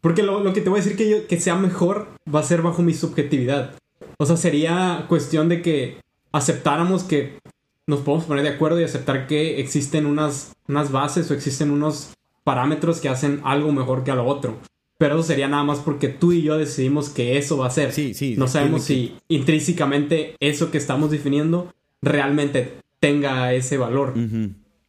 Porque 0.00 0.22
lo, 0.22 0.44
lo 0.44 0.52
que 0.52 0.60
te 0.60 0.68
voy 0.70 0.78
a 0.78 0.82
decir 0.84 0.96
que, 0.96 1.10
yo, 1.10 1.26
que 1.26 1.40
sea 1.40 1.56
mejor 1.56 2.08
va 2.32 2.38
a 2.40 2.44
ser 2.44 2.62
bajo 2.62 2.82
mi 2.82 2.94
subjetividad. 2.94 3.74
O 4.18 4.26
sea, 4.26 4.36
sería 4.36 5.04
cuestión 5.08 5.48
de 5.48 5.62
que 5.62 5.98
aceptáramos 6.32 7.02
que 7.04 7.38
nos 7.86 8.00
podemos 8.00 8.26
poner 8.26 8.42
de 8.42 8.50
acuerdo 8.50 8.80
y 8.80 8.84
aceptar 8.84 9.26
que 9.26 9.60
existen 9.60 10.06
unas, 10.06 10.54
unas 10.68 10.90
bases 10.90 11.30
o 11.30 11.34
existen 11.34 11.70
unos 11.70 12.14
parámetros 12.44 13.00
que 13.00 13.08
hacen 13.08 13.40
algo 13.44 13.72
mejor 13.72 14.04
que 14.04 14.10
a 14.10 14.14
lo 14.14 14.26
otro. 14.26 14.56
Pero 14.98 15.16
eso 15.16 15.24
sería 15.24 15.46
nada 15.48 15.62
más 15.62 15.78
porque 15.80 16.08
tú 16.08 16.32
y 16.32 16.42
yo 16.42 16.56
decidimos 16.56 17.10
que 17.10 17.36
eso 17.36 17.58
va 17.58 17.66
a 17.66 17.70
ser. 17.70 17.92
Sí, 17.92 18.14
sí. 18.14 18.34
no 18.38 18.48
sabemos 18.48 18.82
si 18.84 19.14
intrínsecamente 19.28 20.34
eso 20.40 20.70
que 20.70 20.78
estamos 20.78 21.10
definiendo 21.10 21.72
realmente 22.02 22.76
tenga 23.00 23.52
ese 23.52 23.76
valor. 23.78 24.14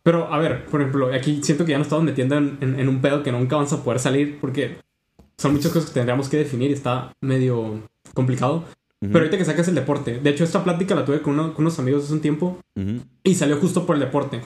Pero, 0.03 0.33
a 0.33 0.37
ver, 0.39 0.65
por 0.67 0.79
ejemplo, 0.81 1.13
aquí 1.13 1.41
siento 1.43 1.65
que 1.65 1.71
ya 1.71 1.77
nos 1.77 1.87
estamos 1.87 2.05
metiendo 2.05 2.37
en, 2.37 2.57
en- 2.61 2.79
en 2.79 2.87
un 2.87 3.01
pedo 3.01 3.23
que 3.23 3.31
nunca 3.33 3.57
vamos 3.57 3.73
a 3.73 3.83
poder 3.83 3.99
salir 3.99 4.37
porque 4.39 4.77
son 5.37 5.53
muchas 5.53 5.71
cosas 5.73 5.89
que 5.89 5.95
tendríamos 5.95 6.29
que 6.29 6.37
definir 6.37 6.69
y 6.71 6.73
está 6.73 7.13
medio 7.21 7.81
complicado. 8.13 8.63
Pero 8.99 9.19
ahorita 9.19 9.37
que 9.37 9.45
sacas 9.45 9.67
el 9.67 9.75
deporte, 9.75 10.19
de 10.19 10.29
hecho, 10.29 10.43
esta 10.43 10.63
plática 10.63 10.95
la 10.95 11.05
tuve 11.05 11.21
con, 11.21 11.33
uno- 11.33 11.53
con 11.53 11.65
unos 11.65 11.77
amigos 11.79 12.05
hace 12.05 12.13
un 12.13 12.21
tiempo 12.21 12.57
y 13.23 13.35
salió 13.35 13.57
justo 13.57 13.85
por 13.85 13.95
el 13.95 13.99
deporte. 14.01 14.41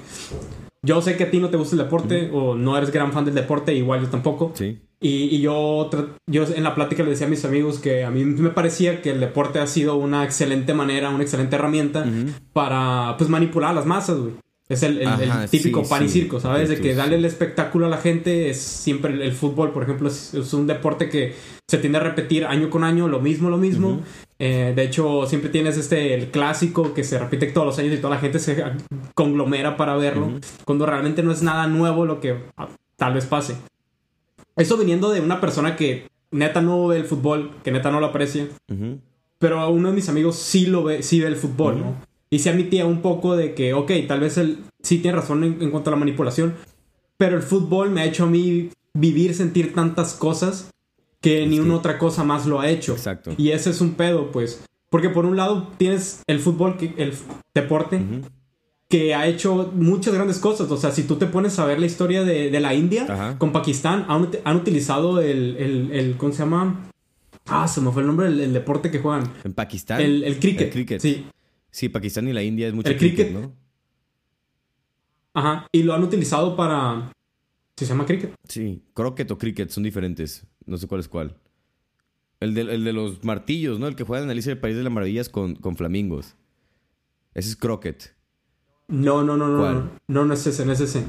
Yo 0.84 1.02
sé 1.02 1.16
que 1.16 1.26
a 1.26 1.32
ti 1.32 1.40
no 1.40 1.50
te 1.50 1.58
gusta 1.58 1.76
el 1.76 1.84
deporte 1.84 2.30
o 2.34 2.56
no 2.56 2.76
eres 2.78 2.92
gran 2.92 3.14
fan 3.14 3.24
del 3.24 3.36
deporte, 3.36 3.74
igual 3.76 4.02
yo 4.02 4.08
tampoco. 4.10 4.52
Sí. 4.56 4.80
Y, 5.00 5.36
y 5.36 5.42
yo, 5.42 5.90
yo 6.30 6.44
en 6.56 6.64
la 6.64 6.76
plática 6.76 7.04
le 7.04 7.12
decía 7.12 7.28
a 7.28 7.30
mis 7.30 7.46
amigos 7.46 7.80
que 7.80 8.04
a 8.04 8.12
mí 8.12 8.24
me 8.26 8.50
parecía 8.50 9.02
que 9.02 9.12
el 9.12 9.20
deporte 9.20 9.60
ha 9.60 9.68
sido 9.68 9.96
una 9.96 10.24
excelente 10.24 10.74
manera, 10.74 11.10
una 11.10 11.24
excelente 11.24 11.56
herramienta 11.56 12.06
para 12.54 13.16
pues 13.18 13.30
manipular 13.30 13.72
a 13.72 13.74
las 13.74 13.86
masas, 13.86 14.18
güey. 14.20 14.34
Es 14.72 14.84
el, 14.84 15.00
el- 15.02 15.22
el 15.22 15.32
Ajá, 15.32 15.48
típico 15.48 15.84
sí, 15.84 15.90
pan 15.90 16.06
y 16.06 16.08
sí. 16.08 16.22
circo, 16.22 16.40
¿sabes? 16.40 16.70
De 16.70 16.80
que 16.80 16.96
darle 16.96 17.16
el 17.18 17.26
espectáculo 17.26 17.88
a 17.88 17.90
la 17.90 17.98
gente 17.98 18.50
es 18.50 18.62
siempre 18.62 19.12
el, 19.14 19.22
el 19.22 19.34
fútbol, 19.34 19.72
por 19.72 19.84
ejemplo, 19.84 20.08
es, 20.08 20.34
es 20.34 20.54
un 20.54 20.66
deporte 20.66 21.10
que 21.10 21.34
se 21.68 21.78
tiende 21.78 21.98
a 21.98 22.02
repetir 22.02 22.46
año 22.46 22.70
con 22.70 22.84
año, 22.84 23.08
lo 23.08 23.20
mismo, 23.20 23.50
lo 23.50 23.58
mismo. 23.58 24.00
Eh, 24.40 24.74
de 24.76 24.84
hecho, 24.84 25.26
siempre 25.28 25.50
tienes 25.50 25.78
este, 25.78 26.14
el 26.14 26.32
clásico 26.32 26.94
que 26.94 27.04
se 27.04 27.20
repite 27.20 27.48
todos 27.48 27.68
los 27.68 27.80
años 27.80 27.94
y 27.94 27.98
toda 27.98 28.16
la 28.16 28.22
gente 28.22 28.40
se 28.40 28.64
conglomera 29.14 29.78
para 29.78 29.96
verlo, 29.98 30.40
cuando 30.66 30.86
realmente 30.86 31.22
no 31.24 31.32
es 31.32 31.42
nada 31.44 31.68
nuevo 31.68 32.06
lo 32.06 32.20
que 32.20 32.36
ah, 32.58 32.68
tal 32.96 33.14
vez 33.14 33.26
pase. 33.26 33.56
Eso 34.56 34.78
viniendo 34.78 35.10
de 35.12 35.22
una 35.22 35.40
persona 35.42 35.76
que 35.76 36.08
neta 36.32 36.62
no 36.62 36.88
ve 36.88 36.98
el 36.98 37.06
fútbol, 37.06 37.52
que 37.64 37.72
neta 37.72 37.92
no 37.92 38.00
lo 38.00 38.08
aprecia, 38.08 38.48
Ujú. 38.70 39.00
pero 39.38 39.60
a 39.60 39.70
uno 39.70 39.90
de 39.90 39.96
mis 39.96 40.10
amigos 40.10 40.38
sí 40.38 40.66
lo 40.66 40.84
ve, 40.84 41.04
sí 41.04 41.20
ve 41.20 41.28
el 41.28 41.36
fútbol, 41.36 41.80
¿no? 41.80 41.96
Y 42.34 42.40
se 42.40 42.50
admitía 42.50 42.86
un 42.86 43.02
poco 43.02 43.36
de 43.36 43.54
que, 43.54 43.74
ok, 43.74 43.92
tal 44.08 44.22
vez 44.22 44.38
él 44.38 44.60
sí 44.82 45.00
tiene 45.00 45.18
razón 45.18 45.44
en, 45.44 45.62
en 45.62 45.70
cuanto 45.70 45.90
a 45.90 45.92
la 45.92 45.98
manipulación, 46.00 46.56
pero 47.18 47.36
el 47.36 47.44
fútbol 47.44 47.92
me 47.92 48.02
ha 48.02 48.06
hecho 48.06 48.24
a 48.24 48.28
mí 48.28 48.70
vivir, 48.94 49.36
sentir 49.36 49.76
tantas 49.76 50.14
cosas 50.14 50.70
que 51.20 51.46
ni 51.46 51.60
una 51.60 51.76
otra 51.76 52.00
cosa 52.00 52.24
más 52.24 52.46
lo 52.48 52.60
ha 52.62 52.70
hecho. 52.70 52.94
Exacto. 52.94 53.34
Y 53.38 53.52
ese 53.52 53.70
es 53.70 53.82
un 53.82 53.96
pedo, 53.96 54.32
pues. 54.32 54.64
Porque 54.90 55.10
por 55.10 55.26
un 55.26 55.36
lado 55.38 55.68
tienes 55.78 56.24
el 56.26 56.40
fútbol, 56.40 56.78
que, 56.78 56.94
el 56.98 57.14
deporte, 57.54 58.02
que 58.90 59.14
ha 59.14 59.28
hecho 59.28 59.72
muchas 59.76 60.14
grandes 60.14 60.40
cosas. 60.40 60.72
O 60.72 60.78
sea, 60.78 60.92
si 60.92 61.04
tú 61.04 61.18
te 61.18 61.28
pones 61.28 61.60
a 61.60 61.66
ver 61.66 61.80
la 61.80 61.86
historia 61.86 62.24
de, 62.24 62.50
de 62.50 62.60
la 62.60 62.74
India 62.74 63.06
Ajá. 63.08 63.38
con 63.38 63.52
Pakistán, 63.52 64.06
han, 64.10 64.30
han 64.44 64.56
utilizado 64.58 65.20
el, 65.22 65.58
el, 65.58 65.92
el- 65.92 66.18
¿Cómo 66.18 66.32
se 66.32 66.40
llama? 66.40 66.90
Ah, 67.48 67.68
se 67.68 67.82
me 67.82 67.92
fue 67.92 68.02
el 68.02 68.08
nombre 68.08 68.28
del 68.28 68.40
el 68.40 68.54
deporte 68.54 68.90
que 68.90 69.00
juegan. 69.00 69.32
En 69.44 69.54
Pakistán. 69.54 70.02
El, 70.02 70.24
el 70.24 70.40
cricket. 70.40 70.68
El 70.68 70.72
cricket. 70.74 71.02
Sí. 71.02 71.26
Sí, 71.72 71.90
Pakistán 71.90 72.28
y 72.28 72.34
la 72.34 72.44
India 72.44 72.68
es 72.68 72.74
mucho 72.74 72.90
El 72.92 72.98
cricket. 72.98 73.32
¿no? 73.32 73.54
Ajá. 75.34 75.68
Y 75.72 75.84
lo 75.84 75.94
han 75.94 76.04
utilizado 76.04 76.56
para. 76.56 77.12
¿Se 77.78 77.86
llama 77.86 78.06
cricket? 78.06 78.34
Sí. 78.48 78.84
Croquet 78.94 79.30
o 79.32 79.38
cricket 79.38 79.70
son 79.70 79.84
diferentes. 79.84 80.46
No 80.66 80.78
sé 80.78 80.88
cuál 80.88 81.00
es 81.02 81.08
cuál. 81.08 81.36
El 82.40 82.54
de, 82.54 82.62
el 82.62 82.84
de 82.84 82.94
los 82.94 83.24
martillos, 83.24 83.80
¿no? 83.80 83.88
El 83.88 83.96
que 83.96 84.04
juega 84.04 84.24
en 84.24 84.30
Alicia 84.30 84.52
del 84.52 84.60
País 84.60 84.76
de 84.76 84.84
las 84.84 84.92
Maravillas 84.92 85.30
con, 85.30 85.56
con 85.56 85.76
flamingos. 85.76 86.36
Ese 87.34 87.50
es 87.50 87.56
croquet. 87.56 88.14
No, 88.88 89.24
no, 89.24 89.38
no, 89.38 89.48
no. 89.48 89.60
¿Cuál? 89.60 89.76
No, 90.08 90.22
no, 90.22 90.26
no 90.26 90.34
es 90.34 90.46
ese, 90.46 90.66
no 90.66 90.74
es 90.74 90.82
ese. 90.82 91.04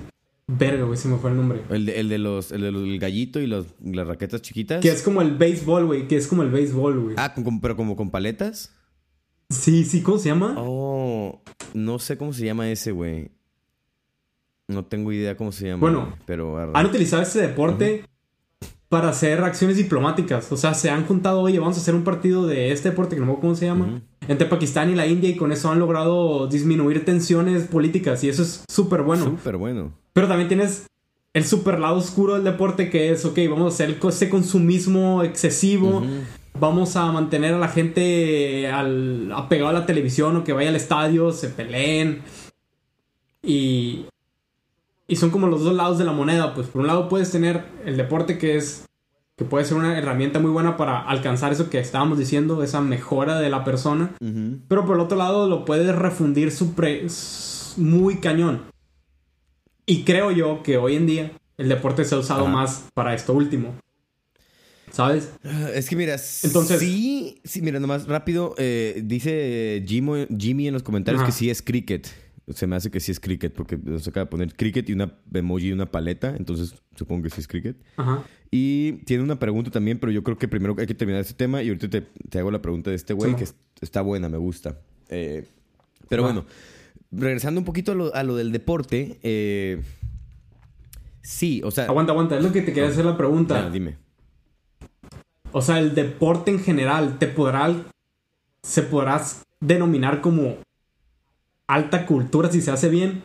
Verga, 0.47 0.85
güey, 0.85 0.97
se 0.99 1.09
me 1.09 1.17
fue 1.17 1.31
el 1.31 1.37
nombre. 1.37 1.63
El 1.71 1.87
de, 1.87 1.99
el 2.01 2.09
de 2.09 2.19
los, 2.19 2.53
el 2.53 2.61
de 2.61 2.71
los- 2.73 2.83
el 2.85 2.99
gallito 2.99 3.41
y 3.41 3.47
los, 3.47 3.67
las 3.83 4.07
raquetas 4.07 4.43
chiquitas. 4.43 4.81
Que 4.83 4.91
es 4.91 5.03
como 5.03 5.23
el 5.23 5.37
béisbol, 5.37 5.87
güey. 5.87 6.07
Que 6.09 6.17
es 6.17 6.27
como 6.29 6.43
el 6.43 6.51
béisbol, 6.51 7.01
güey. 7.01 7.17
Ah, 7.19 7.35
con- 7.35 7.45
con- 7.45 7.61
pero 7.61 7.77
como 7.77 7.97
con 7.97 8.11
paletas. 8.11 8.75
Sí, 9.53 9.85
sí, 9.85 10.03
¿cómo 10.03 10.19
se 10.19 10.31
llama? 10.31 10.55
Oh, 10.59 11.41
no 11.75 11.99
sé 11.99 12.17
cómo 12.17 12.33
se 12.33 12.45
llama 12.45 12.71
ese, 12.71 12.93
güey. 12.93 13.31
No 14.69 14.85
tengo 14.85 15.13
idea 15.13 15.37
cómo 15.37 15.53
se 15.53 15.69
llama. 15.69 15.81
Bueno, 15.81 16.17
pero 16.25 16.57
arre. 16.57 16.73
Han 16.75 16.87
utilizado 16.87 17.23
este 17.23 17.41
deporte 17.41 18.05
para 18.89 19.09
hacer 19.09 19.43
acciones 19.43 19.77
diplomáticas. 19.77 20.51
O 20.53 20.57
sea, 20.57 20.75
se 20.75 20.91
han 20.91 21.07
juntado, 21.07 21.41
oye, 21.41 21.59
vamos 21.59 21.77
a 21.77 21.81
hacer 21.81 21.95
un 21.95 22.05
partido 22.05 22.47
de 22.47 22.73
este 22.73 22.91
deporte, 22.91 23.15
que 23.15 23.21
no 23.21 23.27
me 23.27 23.33
acuerdo 23.33 23.49
cómo 23.49 23.55
se 23.55 23.67
llama, 23.67 24.03
entre 24.29 24.47
Pakistán 24.47 24.91
y 24.91 24.95
la 24.95 25.07
India, 25.07 25.31
y 25.31 25.37
con 25.37 25.53
eso 25.53 25.71
han 25.71 25.79
logrado 25.79 26.47
disminuir 26.47 27.05
tensiones 27.05 27.65
políticas, 27.65 28.23
y 28.25 28.29
eso 28.29 28.43
es 28.43 28.65
súper 28.69 29.03
bueno. 29.03 29.25
súper 29.25 29.57
bueno. 29.57 29.93
Pero 30.13 30.29
también 30.29 30.49
tienes 30.49 30.87
el 31.33 31.45
super 31.45 31.79
lado 31.79 31.97
oscuro 31.97 32.35
del 32.35 32.45
deporte, 32.45 32.91
que 32.91 33.11
es, 33.11 33.25
ok, 33.25 33.39
vamos 33.49 33.73
a 33.73 33.75
hacer 33.75 33.99
ese 34.07 34.29
consumismo 34.29 35.23
excesivo. 35.23 36.05
Vamos 36.63 36.95
a 36.95 37.11
mantener 37.11 37.55
a 37.55 37.59
la 37.59 37.67
gente 37.67 38.69
al, 38.71 39.33
apegado 39.35 39.71
a 39.71 39.73
la 39.73 39.85
televisión 39.85 40.37
o 40.37 40.45
que 40.45 40.53
vaya 40.53 40.69
al 40.69 40.77
estadio, 40.77 41.33
se 41.33 41.49
peleen. 41.49 42.23
Y, 43.43 44.07
y 45.09 45.17
son 45.17 45.31
como 45.31 45.49
los 45.49 45.65
dos 45.65 45.75
lados 45.75 45.99
de 45.99 46.05
la 46.05 46.13
moneda. 46.13 46.55
Pues 46.55 46.69
por 46.69 46.83
un 46.83 46.87
lado 46.87 47.09
puedes 47.09 47.33
tener 47.33 47.65
el 47.85 47.97
deporte 47.97 48.39
que 48.39 48.57
es 48.57 48.87
que 49.37 49.45
puede 49.45 49.65
ser 49.65 49.77
una 49.77 49.99
herramienta 49.99 50.39
muy 50.39 50.53
buena 50.53 50.77
para 50.77 51.01
alcanzar 51.01 51.51
eso 51.53 51.69
que 51.69 51.81
estábamos 51.81 52.17
diciendo, 52.19 52.63
esa 52.63 52.81
mejora 52.81 53.41
de 53.41 53.51
la 53.51 53.65
persona. 53.65 54.13
Pero 54.69 54.85
por 54.87 54.95
el 54.97 55.03
otro 55.03 55.19
lado 55.19 55.49
lo 55.49 55.65
puedes 55.65 55.93
refundir 55.97 56.51
supre- 56.53 57.07
s- 57.07 57.81
muy 57.81 58.19
cañón. 58.21 58.63
Y 59.85 60.05
creo 60.05 60.31
yo 60.31 60.63
que 60.63 60.77
hoy 60.79 60.95
en 60.95 61.07
día 61.07 61.33
el 61.59 61.69
deporte 61.69 62.05
se 62.05 62.15
ha 62.15 62.19
usado 62.19 62.47
más 62.47 62.85
para 62.95 63.15
esto 63.15 63.33
último. 63.33 63.75
¿Sabes? 64.93 65.31
Ah, 65.45 65.71
Es 65.75 65.89
que 65.89 65.97
mira, 65.97 66.17
Entonces- 66.43 66.79
sí, 66.81 67.41
sí, 67.45 67.63
mira, 67.63 67.81
nomás 67.81 68.07
rápido, 68.07 68.55
eh, 68.59 69.03
dice 69.05 69.83
Jimmy, 69.87 70.27
Jimmy 70.39 70.69
en 70.69 70.75
los 70.75 70.83
comentarios 70.83 71.23
Ajá. 71.23 71.31
que 71.31 71.37
sí 71.37 71.51
es 71.51 71.63
cricket. 71.63 72.07
Se 72.55 72.67
me 72.67 72.77
hace 72.77 72.91
que 72.91 73.01
sí 73.01 73.11
es 73.13 73.21
cricket 73.21 73.53
porque 73.55 73.79
nos 73.83 74.07
acaba 74.09 74.25
de 74.27 74.31
poner 74.31 74.55
cricket 74.55 74.89
y 74.91 74.93
una 74.93 75.15
emoji 75.33 75.69
y 75.69 75.73
una 75.73 75.87
paleta, 75.91 76.35
entonces 76.37 76.75
supongo 76.97 77.23
que 77.23 77.31
sí 77.31 77.41
es 77.41 77.49
cricket. 77.49 77.77
Ajá. 77.97 78.23
Y 78.51 78.93
tiene 79.05 79.23
una 79.23 79.39
pregunta 79.39 79.71
también, 79.71 79.99
pero 79.99 80.13
yo 80.13 80.23
creo 80.23 80.37
que 80.37 80.47
primero 80.49 80.75
hay 80.79 80.87
que 80.87 80.95
terminar 80.95 81.23
este 81.23 81.35
tema 81.35 81.63
y 81.63 81.69
ahorita 81.69 81.89
te, 81.89 82.03
te 82.29 82.39
hago 82.39 82.51
la 82.51 82.61
pregunta 82.61 82.91
de 82.91 82.97
este 82.97 83.15
güey, 83.15 83.31
Sí, 83.31 83.37
que 83.39 83.45
es- 83.45 83.55
está 83.81 84.03
buena, 84.03 84.29
me 84.29 84.37
gusta. 84.39 84.79
Eh, 85.09 85.47
pero 86.09 86.25
bueno, 86.25 86.45
regresando 87.13 87.61
un 87.61 87.65
poquito 87.65 87.93
a 87.93 87.95
lo, 87.95 88.15
a 88.15 88.23
lo 88.25 88.37
del 88.37 88.53
deporte, 88.53 89.19
eh, 89.23 89.81
sí, 91.23 91.63
o 91.65 91.71
sea... 91.71 91.85
Aguanta, 91.87 92.13
aguanta. 92.13 92.37
Es 92.37 92.43
lo 92.43 92.53
que 92.53 92.61
te 92.63 92.73
quería 92.73 92.91
hacer 92.91 93.05
la 93.05 93.17
pregunta. 93.17 93.71
Dime. 93.71 93.97
O 95.53 95.63
sea, 95.63 95.79
el 95.79 95.95
deporte 95.95 96.51
en 96.51 96.61
general 96.61 97.19
te 97.19 97.27
podrá. 97.27 97.71
Se 98.63 98.83
podrá 98.83 99.23
denominar 99.61 100.21
como 100.21 100.57
alta 101.67 102.07
cultura 102.07 102.51
si 102.51 102.61
se 102.61 102.71
hace 102.71 102.89
bien. 102.89 103.25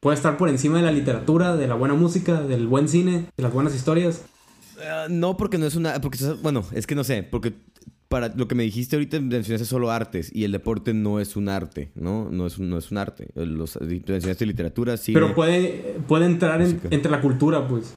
Puede 0.00 0.16
estar 0.16 0.36
por 0.36 0.48
encima 0.48 0.78
de 0.78 0.84
la 0.84 0.92
literatura, 0.92 1.56
de 1.56 1.66
la 1.66 1.74
buena 1.74 1.94
música, 1.94 2.40
del 2.42 2.66
buen 2.66 2.88
cine, 2.88 3.26
de 3.36 3.42
las 3.42 3.52
buenas 3.52 3.74
historias. 3.74 4.24
Ah, 4.80 5.06
no, 5.08 5.36
porque 5.36 5.58
no 5.58 5.66
es 5.66 5.74
una. 5.74 6.00
Porque, 6.00 6.18
bueno, 6.42 6.64
es 6.72 6.86
que 6.86 6.94
no 6.94 7.04
sé. 7.04 7.22
Porque 7.22 7.54
para 8.08 8.28
lo 8.28 8.46
que 8.46 8.54
me 8.54 8.62
dijiste 8.62 8.96
ahorita 8.96 9.20
mencionaste 9.20 9.66
solo 9.66 9.90
artes 9.90 10.30
y 10.32 10.44
el 10.44 10.52
deporte 10.52 10.94
no 10.94 11.18
es 11.18 11.36
un 11.36 11.48
arte, 11.48 11.90
¿no? 11.94 12.30
No 12.30 12.46
es 12.46 12.58
un, 12.58 12.70
no 12.70 12.78
es 12.78 12.90
un 12.90 12.98
arte. 12.98 13.28
Los, 13.34 13.80
mencionaste 13.80 14.46
literatura, 14.46 14.96
sí. 14.96 15.12
Pero 15.12 15.34
puede, 15.34 15.96
puede 16.06 16.26
entrar 16.26 16.60
entre 16.62 17.10
la 17.10 17.20
cultura, 17.20 17.66
pues. 17.66 17.94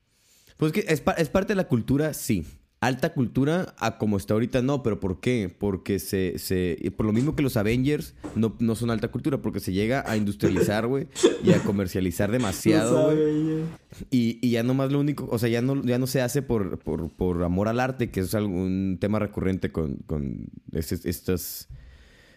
Pues 0.58 0.72
que 0.72 0.82
es, 0.88 1.04
es 1.18 1.30
parte 1.30 1.54
de 1.54 1.56
la 1.56 1.68
cultura, 1.68 2.14
sí. 2.14 2.46
Alta 2.82 3.12
cultura, 3.12 3.76
a 3.78 3.98
como 3.98 4.16
está 4.16 4.36
ahorita, 4.36 4.62
no, 4.62 4.84
pero 4.84 5.02
¿por 5.02 5.20
qué? 5.20 5.54
Porque 5.56 6.00
se, 6.00 6.40
se 6.40 6.78
por 6.96 7.06
lo 7.06 7.12
mismo 7.12 7.36
que 7.36 7.44
los 7.44 7.58
Avengers 7.58 8.16
no, 8.36 8.56
no 8.60 8.74
son 8.76 8.90
alta 8.90 9.10
cultura, 9.10 9.42
porque 9.42 9.60
se 9.60 9.74
llega 9.74 10.10
a 10.10 10.16
industrializar, 10.16 10.88
güey, 10.88 11.08
y 11.44 11.52
a 11.52 11.60
comercializar 11.60 12.32
demasiado, 12.32 13.08
güey. 13.08 13.66
Y, 14.12 14.40
y, 14.42 14.52
ya 14.52 14.64
nomás 14.64 14.94
lo 14.94 15.02
único, 15.02 15.28
o 15.30 15.38
sea, 15.38 15.50
ya 15.50 15.62
no, 15.62 15.84
ya 15.84 15.98
no 15.98 16.08
se 16.08 16.22
hace 16.22 16.42
por, 16.42 16.80
por, 16.80 17.10
por 17.10 17.44
amor 17.44 17.68
al 17.68 17.82
arte, 17.82 18.12
que 18.12 18.22
es 18.22 18.34
un 18.34 18.98
tema 19.02 19.20
recurrente 19.20 19.74
con, 19.74 19.98
con 20.06 20.48
estas, 20.72 21.68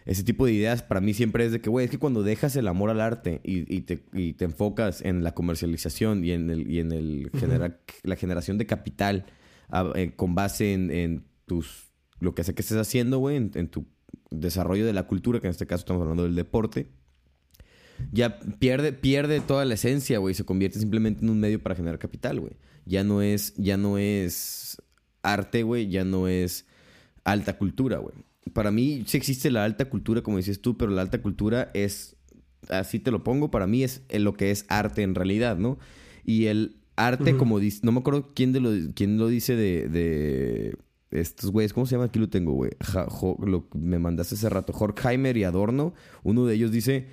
ese 0.05 0.23
tipo 0.23 0.45
de 0.45 0.51
ideas. 0.51 0.83
Para 0.83 0.99
mí 0.99 1.13
siempre 1.13 1.45
es 1.45 1.53
de 1.53 1.61
que, 1.61 1.69
güey, 1.69 1.85
es 1.85 1.91
que 1.91 1.99
cuando 1.99 2.21
dejas 2.21 2.57
el 2.57 2.67
amor 2.67 2.89
al 2.89 2.99
arte 2.99 3.39
y, 3.45 3.73
y, 3.73 3.81
te, 3.81 4.03
y 4.11 4.33
te, 4.33 4.43
enfocas 4.43 5.01
en 5.03 5.23
la 5.23 5.33
comercialización 5.33 6.25
y 6.25 6.31
en 6.31 6.49
el, 6.49 6.69
y 6.69 6.79
en 6.79 6.91
el 6.91 7.31
la 8.03 8.15
generación 8.17 8.57
de 8.57 8.65
capital 8.65 9.25
eh, 9.95 10.13
con 10.15 10.35
base 10.35 10.73
en, 10.73 11.25
tus 11.45 11.91
lo 12.19 12.35
que 12.35 12.43
sea 12.43 12.53
que 12.53 12.61
estés 12.61 12.77
haciendo, 12.77 13.17
güey, 13.17 13.35
en, 13.35 13.67
tu 13.67 13.85
desarrollo 14.29 14.85
de 14.85 14.93
la 14.93 15.07
cultura, 15.07 15.39
que 15.39 15.47
en 15.47 15.51
este 15.51 15.67
caso 15.67 15.81
estamos 15.81 16.01
hablando 16.01 16.23
del 16.23 16.35
deporte, 16.35 16.87
ya 18.11 18.39
pierde, 18.59 18.93
pierde 18.93 19.41
toda 19.41 19.65
la 19.65 19.73
esencia, 19.73 20.19
güey, 20.19 20.35
se 20.35 20.45
convierte 20.45 20.79
simplemente 20.79 21.21
en 21.21 21.29
un 21.29 21.39
medio 21.39 21.61
para 21.61 21.75
generar 21.75 21.99
capital, 21.99 22.39
güey. 22.39 22.53
Ya 22.85 23.03
no 23.03 23.21
es, 23.21 23.55
ya 23.55 23.77
no 23.77 23.97
es 23.97 24.81
arte, 25.21 25.63
güey, 25.63 25.89
ya 25.89 26.03
no 26.03 26.27
es 26.27 26.65
alta 27.23 27.57
cultura, 27.57 27.97
güey. 27.97 28.15
Para 28.53 28.71
mí 28.71 29.03
sí 29.07 29.17
existe 29.17 29.51
la 29.51 29.63
alta 29.63 29.89
cultura, 29.89 30.21
como 30.21 30.37
dices 30.37 30.61
tú, 30.61 30.77
pero 30.77 30.91
la 30.91 31.01
alta 31.01 31.21
cultura 31.21 31.71
es, 31.73 32.15
así 32.69 32.99
te 32.99 33.11
lo 33.11 33.23
pongo, 33.23 33.51
para 33.51 33.67
mí 33.67 33.83
es 33.83 34.03
lo 34.11 34.33
que 34.33 34.51
es 34.51 34.65
arte 34.69 35.01
en 35.01 35.15
realidad, 35.15 35.57
¿no? 35.57 35.79
Y 36.25 36.45
el 36.45 36.82
arte, 36.95 37.37
como 37.37 37.59
dice, 37.59 37.79
no 37.83 37.91
me 37.91 37.99
acuerdo 37.99 38.31
quién, 38.33 38.53
de 38.53 38.59
lo, 38.59 38.71
quién 38.93 39.17
lo 39.17 39.27
dice 39.27 39.55
de, 39.55 39.87
de 39.89 40.77
estos 41.21 41.51
güeyes, 41.51 41.73
¿cómo 41.73 41.85
se 41.85 41.95
llama? 41.95 42.05
Aquí 42.05 42.19
lo 42.19 42.29
tengo, 42.29 42.53
güey. 42.53 42.71
lo 43.45 43.67
me 43.75 43.99
mandaste 43.99 44.35
hace 44.35 44.49
rato. 44.49 44.73
Horkheimer 44.73 45.37
y 45.37 45.43
Adorno. 45.43 45.93
Uno 46.23 46.45
de 46.45 46.55
ellos 46.55 46.71
dice 46.71 47.07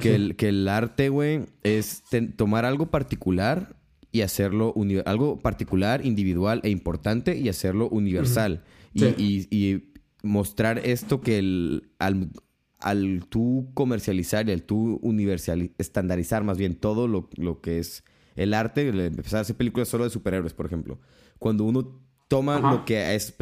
que, 0.00 0.14
el, 0.14 0.36
que 0.36 0.48
el 0.48 0.68
arte, 0.68 1.08
güey, 1.08 1.46
es 1.62 2.02
tomar 2.36 2.64
algo 2.64 2.90
particular 2.90 3.76
y 4.10 4.22
hacerlo 4.22 4.74
algo 5.06 5.38
particular, 5.38 6.04
individual 6.04 6.60
e 6.64 6.70
importante 6.70 7.36
y 7.36 7.48
hacerlo 7.48 7.88
universal. 7.88 8.64
y, 8.92 9.46
y, 9.50 9.88
mostrar 10.24 10.78
esto 10.78 11.20
que 11.20 11.38
el, 11.38 11.90
al, 11.98 12.30
al 12.78 13.24
tú 13.28 13.70
comercializar 13.74 14.48
y 14.48 14.52
al 14.52 14.62
tú 14.62 15.00
universal, 15.02 15.72
estandarizar 15.78 16.44
más 16.44 16.58
bien 16.58 16.76
todo 16.76 17.08
lo, 17.08 17.28
lo 17.36 17.60
que 17.60 17.80
es 17.80 18.04
el 18.36 18.54
arte, 18.54 18.88
empezar 18.88 19.38
a 19.38 19.40
hacer 19.42 19.56
películas 19.56 19.88
solo 19.88 20.04
de 20.04 20.10
superhéroes, 20.10 20.54
por 20.54 20.66
ejemplo. 20.66 20.98
Cuando 21.38 21.64
uno 21.64 22.00
toma 22.28 22.60
lo 22.60 22.84
que 22.84 23.14
es, 23.14 23.34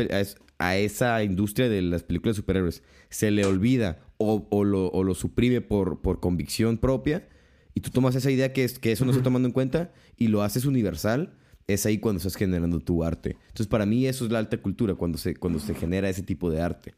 a 0.58 0.76
esa 0.76 1.22
industria 1.22 1.68
de 1.68 1.80
las 1.82 2.02
películas 2.02 2.36
de 2.36 2.42
superhéroes 2.42 2.82
se 3.08 3.30
le 3.30 3.44
olvida 3.46 4.00
o, 4.18 4.64
lo, 4.64 5.14
suprime 5.14 5.60
por, 5.60 6.02
por, 6.02 6.20
convicción 6.20 6.76
propia 6.76 7.26
y 7.74 7.80
tú 7.80 7.90
tomas 7.90 8.14
esa 8.14 8.30
idea 8.30 8.52
que, 8.52 8.64
es, 8.64 8.78
que 8.78 8.92
eso 8.92 9.04
no 9.04 9.12
está 9.12 9.22
tomando 9.22 9.48
en 9.48 9.52
cuenta 9.52 9.92
y 10.16 10.28
lo 10.28 10.42
haces 10.42 10.66
universal, 10.66 11.34
es 11.66 11.86
ahí 11.86 11.98
cuando 11.98 12.18
estás 12.18 12.34
generando 12.34 12.80
tu 12.80 13.04
arte. 13.04 13.36
Entonces, 13.48 13.68
para 13.68 13.86
mí 13.86 14.06
eso 14.06 14.24
es 14.24 14.32
la 14.32 14.38
alta 14.40 14.58
cultura, 14.58 14.94
cuando 14.94 15.18
se, 15.18 15.36
cuando 15.36 15.58
se 15.58 15.74
genera 15.74 16.08
ese 16.08 16.22
tipo 16.22 16.50
de 16.50 16.60
arte, 16.60 16.94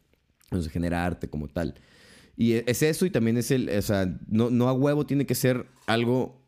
cuando 0.49 0.65
se 0.65 0.71
genera 0.71 1.05
arte 1.05 1.29
como 1.29 1.47
tal. 1.47 1.75
Y 2.35 2.53
es 2.53 2.81
eso 2.81 3.05
y 3.05 3.11
también 3.11 3.37
es 3.37 3.51
el, 3.51 3.69
o 3.69 3.81
sea, 3.81 4.17
no, 4.27 4.49
no 4.49 4.67
a 4.67 4.73
huevo 4.73 5.05
tiene 5.05 5.25
que 5.25 5.35
ser 5.35 5.67
algo 5.85 6.41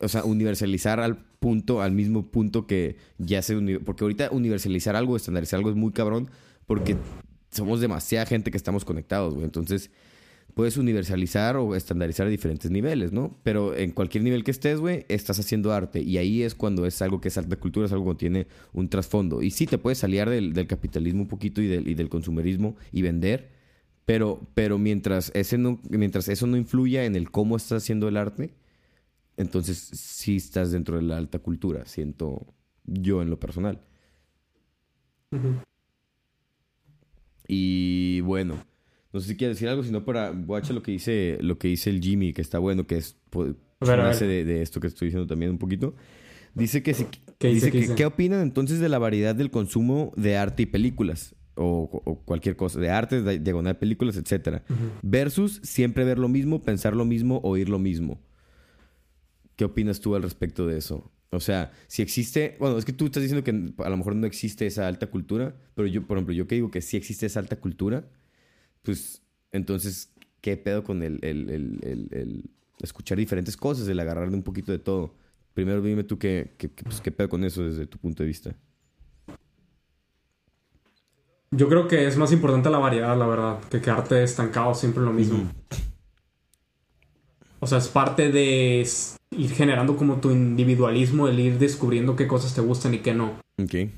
o 0.00 0.08
sea, 0.08 0.24
universalizar 0.24 1.00
al 1.00 1.18
punto, 1.38 1.82
al 1.82 1.92
mismo 1.92 2.30
punto 2.30 2.66
que 2.66 2.96
ya 3.18 3.42
se... 3.42 3.56
Porque 3.80 4.04
ahorita 4.04 4.30
universalizar 4.30 4.96
algo, 4.96 5.16
estandarizar 5.16 5.58
algo 5.58 5.70
es 5.70 5.76
muy 5.76 5.92
cabrón 5.92 6.30
porque 6.66 6.96
somos 7.50 7.80
demasiada 7.80 8.26
gente 8.26 8.50
que 8.50 8.56
estamos 8.56 8.84
conectados, 8.84 9.34
güey. 9.34 9.44
Entonces, 9.44 9.90
puedes 10.54 10.76
universalizar 10.76 11.56
o 11.56 11.74
estandarizar 11.74 12.26
a 12.26 12.30
diferentes 12.30 12.70
niveles, 12.70 13.12
¿no? 13.12 13.38
Pero 13.42 13.76
en 13.76 13.90
cualquier 13.92 14.24
nivel 14.24 14.44
que 14.44 14.50
estés, 14.50 14.78
güey, 14.78 15.04
estás 15.08 15.38
haciendo 15.38 15.72
arte. 15.72 16.00
Y 16.00 16.18
ahí 16.18 16.42
es 16.42 16.54
cuando 16.54 16.86
es 16.86 17.00
algo 17.02 17.20
que 17.20 17.28
es 17.28 17.38
alta 17.38 17.56
cultura, 17.56 17.86
es 17.86 17.92
algo 17.92 18.12
que 18.12 18.18
tiene 18.18 18.46
un 18.72 18.88
trasfondo. 18.88 19.42
Y 19.42 19.50
sí, 19.50 19.66
te 19.66 19.78
puedes 19.78 19.98
salir 19.98 20.28
del, 20.28 20.52
del 20.52 20.66
capitalismo 20.66 21.22
un 21.22 21.28
poquito 21.28 21.60
y 21.60 21.66
del, 21.66 21.88
y 21.88 21.94
del 21.94 22.08
consumerismo 22.08 22.76
y 22.92 23.02
vender. 23.02 23.50
Pero, 24.06 24.40
pero 24.54 24.78
mientras, 24.78 25.30
ese 25.34 25.56
no, 25.58 25.80
mientras 25.88 26.28
eso 26.28 26.46
no 26.46 26.56
influya 26.56 27.04
en 27.04 27.16
el 27.16 27.30
cómo 27.30 27.56
estás 27.56 27.82
haciendo 27.82 28.08
el 28.08 28.16
arte, 28.16 28.50
entonces 29.40 29.78
sí 29.78 30.36
estás 30.36 30.70
dentro 30.72 30.96
de 30.96 31.02
la 31.02 31.16
alta 31.16 31.38
cultura, 31.38 31.86
siento 31.86 32.46
yo 32.84 33.22
en 33.22 33.30
lo 33.30 33.40
personal. 33.40 33.80
Y 37.46 38.20
bueno, 38.20 38.62
no 39.12 39.20
sé 39.20 39.28
si 39.28 39.36
quieres 39.36 39.56
decir 39.56 39.68
algo, 39.68 39.82
sino 39.82 40.04
para 40.04 40.30
guacha 40.30 40.72
lo 40.72 40.82
que 40.82 40.92
dice 40.92 41.38
lo 41.40 41.58
que 41.58 41.68
dice 41.68 41.90
el 41.90 42.00
Jimmy, 42.00 42.32
que 42.32 42.42
está 42.42 42.58
bueno, 42.58 42.86
que 42.86 42.96
es 42.96 43.16
base 43.80 44.26
de, 44.26 44.44
de, 44.44 44.62
esto 44.62 44.80
que 44.80 44.88
estoy 44.88 45.06
diciendo 45.06 45.26
también 45.26 45.50
un 45.50 45.58
poquito. 45.58 45.94
Dice 46.54 46.82
que, 46.82 46.94
si, 46.94 47.06
¿Qué 47.38 47.48
dice, 47.48 47.70
que, 47.70 47.94
¿qué 47.94 48.04
opinan 48.04 48.40
entonces 48.40 48.80
de 48.80 48.88
la 48.88 48.98
variedad 48.98 49.34
del 49.34 49.50
consumo 49.50 50.12
de 50.16 50.36
arte 50.36 50.64
y 50.64 50.66
películas? 50.66 51.34
O, 51.54 52.22
cualquier 52.24 52.56
cosa, 52.56 52.80
de 52.80 52.90
arte, 52.90 53.22
de 53.22 53.38
diagonal 53.38 53.76
películas, 53.76 54.16
etcétera. 54.16 54.62
Versus 55.02 55.60
siempre 55.62 56.04
ver 56.04 56.18
lo 56.18 56.28
mismo, 56.28 56.62
pensar 56.62 56.96
lo 56.96 57.04
mismo, 57.04 57.40
oír 57.42 57.68
lo 57.68 57.78
mismo. 57.78 58.18
¿Qué 59.60 59.66
opinas 59.66 60.00
tú 60.00 60.14
al 60.14 60.22
respecto 60.22 60.66
de 60.66 60.78
eso? 60.78 61.12
O 61.28 61.38
sea, 61.38 61.70
si 61.86 62.00
existe, 62.00 62.56
bueno, 62.58 62.78
es 62.78 62.86
que 62.86 62.94
tú 62.94 63.04
estás 63.04 63.22
diciendo 63.22 63.44
que 63.44 63.74
a 63.84 63.90
lo 63.90 63.96
mejor 63.98 64.16
no 64.16 64.26
existe 64.26 64.66
esa 64.66 64.88
alta 64.88 65.08
cultura, 65.08 65.54
pero 65.74 65.86
yo, 65.86 66.06
por 66.06 66.16
ejemplo, 66.16 66.32
yo 66.32 66.46
que 66.46 66.54
digo 66.54 66.70
que 66.70 66.80
sí 66.80 66.96
existe 66.96 67.26
esa 67.26 67.40
alta 67.40 67.56
cultura, 67.56 68.08
pues 68.82 69.20
entonces, 69.52 70.14
¿qué 70.40 70.56
pedo 70.56 70.82
con 70.82 71.02
el, 71.02 71.20
escuchar 72.80 73.18
diferentes 73.18 73.54
cosas, 73.54 73.86
el 73.86 74.00
agarrar 74.00 74.30
un 74.30 74.42
poquito 74.42 74.72
de 74.72 74.78
todo? 74.78 75.14
Primero 75.52 75.82
dime 75.82 76.04
tú 76.04 76.18
qué, 76.18 76.54
qué, 76.56 76.70
pues, 76.70 77.02
qué 77.02 77.10
pedo 77.10 77.28
con 77.28 77.44
eso 77.44 77.62
desde 77.62 77.86
tu 77.86 77.98
punto 77.98 78.22
de 78.22 78.28
vista. 78.28 78.56
Yo 81.50 81.68
creo 81.68 81.86
que 81.86 82.06
es 82.06 82.16
más 82.16 82.32
importante 82.32 82.70
la 82.70 82.78
variedad, 82.78 83.14
la 83.14 83.26
verdad, 83.26 83.60
que 83.68 83.82
quedarte 83.82 84.22
estancado 84.22 84.74
siempre 84.74 85.02
lo 85.02 85.12
mismo. 85.12 85.52
O 87.60 87.66
sea, 87.66 87.78
es 87.78 87.88
parte 87.88 88.32
de 88.32 88.86
ir 89.30 89.50
generando 89.52 89.96
como 89.96 90.16
tu 90.16 90.30
individualismo, 90.30 91.28
el 91.28 91.38
ir 91.38 91.58
descubriendo 91.58 92.16
qué 92.16 92.26
cosas 92.26 92.54
te 92.54 92.62
gustan 92.62 92.94
y 92.94 92.98
qué 92.98 93.14
no. 93.14 93.38
Ok. 93.62 93.90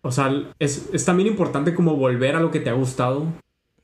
O 0.00 0.10
sea, 0.10 0.32
es, 0.58 0.88
es 0.92 1.04
también 1.04 1.28
importante 1.28 1.74
como 1.74 1.96
volver 1.96 2.34
a 2.34 2.40
lo 2.40 2.50
que 2.50 2.60
te 2.60 2.70
ha 2.70 2.74
gustado, 2.74 3.26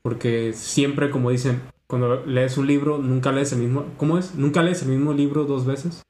porque 0.01 0.53
siempre, 0.53 1.09
como 1.09 1.29
dicen, 1.29 1.61
cuando 1.87 2.25
lees 2.25 2.57
un 2.57 2.65
libro, 2.65 2.97
nunca 2.97 3.31
lees 3.31 3.51
el 3.53 3.59
mismo... 3.59 3.85
¿Cómo 3.97 4.17
es? 4.17 4.33
Nunca 4.33 4.63
lees 4.63 4.81
el 4.81 4.89
mismo 4.89 5.13
libro 5.13 5.43
dos 5.43 5.65
veces. 5.65 6.01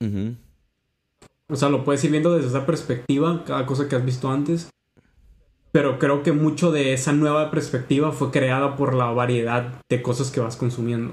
O 1.50 1.56
sea, 1.56 1.70
lo 1.70 1.84
puedes 1.84 2.04
ir 2.04 2.12
viendo 2.12 2.34
desde 2.34 2.48
esa 2.48 2.66
perspectiva, 2.66 3.44
cada 3.46 3.66
cosa 3.66 3.90
que 3.90 3.96
has 3.96 4.06
visto 4.06 4.32
antes. 4.32 4.70
Pero 5.74 6.00
creo 6.00 6.24
que 6.24 6.32
mucho 6.32 6.72
de 6.72 6.94
esa 6.94 7.12
nueva 7.12 7.52
perspectiva 7.52 8.12
fue 8.12 8.32
creada 8.32 8.78
por 8.78 8.94
la 8.94 9.12
variedad 9.12 9.82
de 9.90 10.02
cosas 10.02 10.32
que 10.32 10.40
vas 10.40 10.56
consumiendo. 10.56 11.12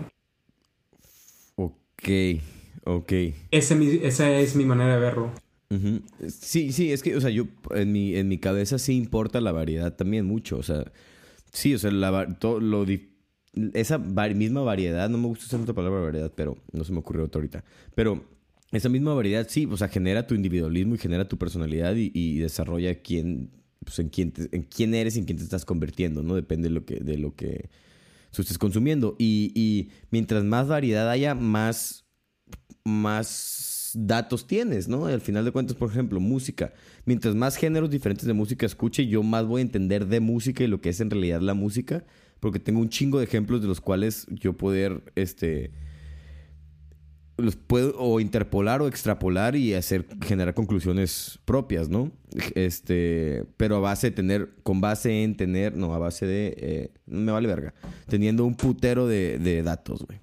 Ok, 2.00 2.42
ok. 2.84 3.12
Ese, 3.50 4.06
esa 4.06 4.38
es 4.38 4.56
mi 4.56 4.64
manera 4.64 4.94
de 4.94 5.00
verlo. 5.00 5.30
Sí, 6.26 6.72
sí, 6.72 6.90
es 6.90 7.02
que, 7.02 7.14
o 7.14 7.20
sea, 7.20 7.30
yo 7.30 7.44
en 7.74 7.92
mi, 7.92 8.16
en 8.16 8.26
mi 8.26 8.38
cabeza 8.38 8.78
sí 8.78 8.96
importa 8.96 9.40
la 9.40 9.52
variedad 9.52 9.94
también 9.94 10.24
mucho. 10.24 10.58
O 10.58 10.62
sea, 10.62 10.90
sí, 11.52 11.74
o 11.74 11.78
sea, 11.78 11.90
la, 11.92 12.38
todo, 12.38 12.58
lo, 12.58 12.84
esa 13.74 13.98
misma 13.98 14.62
variedad, 14.62 15.08
no 15.08 15.18
me 15.18 15.28
gusta 15.28 15.44
usar 15.44 15.60
otra 15.60 15.74
palabra 15.74 16.00
variedad, 16.00 16.32
pero 16.34 16.56
no 16.72 16.84
se 16.84 16.92
me 16.92 16.98
ocurrió 16.98 17.24
otra 17.24 17.38
ahorita. 17.38 17.64
Pero 17.94 18.24
esa 18.72 18.88
misma 18.88 19.14
variedad 19.14 19.46
sí, 19.48 19.68
o 19.70 19.76
sea, 19.76 19.88
genera 19.88 20.26
tu 20.26 20.34
individualismo 20.34 20.94
y 20.94 20.98
genera 20.98 21.28
tu 21.28 21.38
personalidad 21.38 21.94
y, 21.96 22.38
desarrolla 22.38 23.00
quién, 23.02 23.50
pues, 23.84 23.98
en, 23.98 24.08
quién 24.08 24.32
en 24.52 24.62
quién 24.62 24.94
eres 24.94 25.16
y 25.16 25.20
en 25.20 25.24
quién 25.26 25.38
te 25.38 25.44
estás 25.44 25.64
convirtiendo, 25.64 26.22
¿no? 26.22 26.34
Depende 26.34 26.68
de 26.68 26.74
lo 26.74 26.84
que, 26.84 26.96
de 26.96 27.18
lo 27.18 27.34
que 27.36 27.68
si 28.30 28.42
estés 28.42 28.58
consumiendo. 28.58 29.16
Y, 29.18 29.90
mientras 30.10 30.44
más 30.44 30.68
variedad 30.68 31.08
haya, 31.10 31.34
más, 31.34 32.06
más 32.84 33.92
datos 33.94 34.46
tienes, 34.46 34.88
¿no? 34.88 35.06
Al 35.06 35.20
final 35.20 35.44
de 35.44 35.52
cuentas, 35.52 35.76
por 35.76 35.90
ejemplo, 35.90 36.20
música. 36.20 36.72
Mientras 37.04 37.34
más 37.34 37.56
géneros 37.56 37.90
diferentes 37.90 38.26
de 38.26 38.32
música 38.32 38.66
escuche, 38.66 39.06
yo 39.06 39.22
más 39.22 39.46
voy 39.46 39.60
a 39.60 39.62
entender 39.62 40.06
de 40.06 40.20
música 40.20 40.64
y 40.64 40.68
lo 40.68 40.80
que 40.80 40.90
es 40.90 41.00
en 41.00 41.10
realidad 41.10 41.40
la 41.40 41.54
música, 41.54 42.04
porque 42.38 42.60
tengo 42.60 42.80
un 42.80 42.88
chingo 42.88 43.18
de 43.18 43.24
ejemplos 43.24 43.60
de 43.60 43.68
los 43.68 43.80
cuales 43.80 44.26
yo 44.30 44.56
poder, 44.56 45.12
este, 45.16 45.72
los 47.36 47.56
puedo 47.56 47.94
o 47.98 48.20
interpolar 48.20 48.80
o 48.80 48.86
extrapolar 48.86 49.56
y 49.56 49.74
hacer 49.74 50.06
generar 50.24 50.54
conclusiones 50.54 51.38
propias, 51.44 51.88
¿no? 51.88 52.12
Este, 52.54 53.44
pero 53.56 53.76
a 53.76 53.80
base 53.80 54.10
de 54.10 54.16
tener, 54.16 54.50
con 54.62 54.80
base 54.80 55.22
en 55.22 55.36
tener, 55.36 55.76
no, 55.76 55.94
a 55.94 55.98
base 55.98 56.26
de, 56.26 56.54
eh, 56.58 56.90
me 57.06 57.32
vale 57.32 57.48
verga, 57.48 57.74
teniendo 58.08 58.44
un 58.44 58.54
putero 58.54 59.06
de, 59.06 59.38
de 59.38 59.62
datos, 59.62 60.04
güey. 60.06 60.20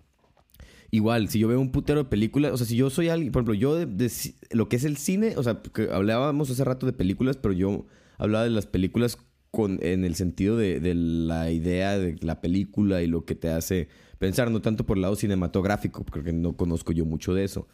Igual, 0.89 1.27
si 1.27 1.39
yo 1.39 1.49
veo 1.49 1.59
un 1.59 1.71
putero 1.71 2.03
de 2.03 2.09
películas, 2.09 2.53
o 2.53 2.57
sea, 2.57 2.65
si 2.65 2.77
yo 2.77 2.89
soy 2.89 3.09
alguien, 3.09 3.31
por 3.33 3.41
ejemplo, 3.41 3.55
yo 3.55 3.75
de, 3.75 4.11
lo 4.51 4.69
que 4.69 4.77
es 4.77 4.85
el 4.85 4.95
cine, 4.95 5.33
o 5.35 5.43
sea, 5.43 5.61
hablábamos 5.91 6.49
hace 6.49 6.63
rato 6.63 6.85
de 6.85 6.93
películas, 6.93 7.35
pero 7.35 7.53
yo 7.53 7.85
hablaba 8.17 8.45
de 8.45 8.51
las 8.51 8.67
películas 8.67 9.17
con, 9.51 9.79
en 9.81 10.05
el 10.05 10.15
sentido 10.15 10.55
de, 10.55 10.79
de 10.79 10.95
la 10.95 11.51
idea 11.51 11.97
de 11.99 12.15
la 12.21 12.39
película 12.39 13.01
y 13.01 13.07
lo 13.07 13.25
que 13.25 13.35
te 13.35 13.49
hace 13.49 13.89
pensar, 14.17 14.49
no 14.49 14.61
tanto 14.61 14.85
por 14.85 14.97
el 14.97 15.01
lado 15.01 15.15
cinematográfico, 15.15 16.05
porque 16.05 16.31
no 16.31 16.55
conozco 16.55 16.93
yo 16.93 17.05
mucho 17.05 17.33
de 17.33 17.43
eso. 17.43 17.67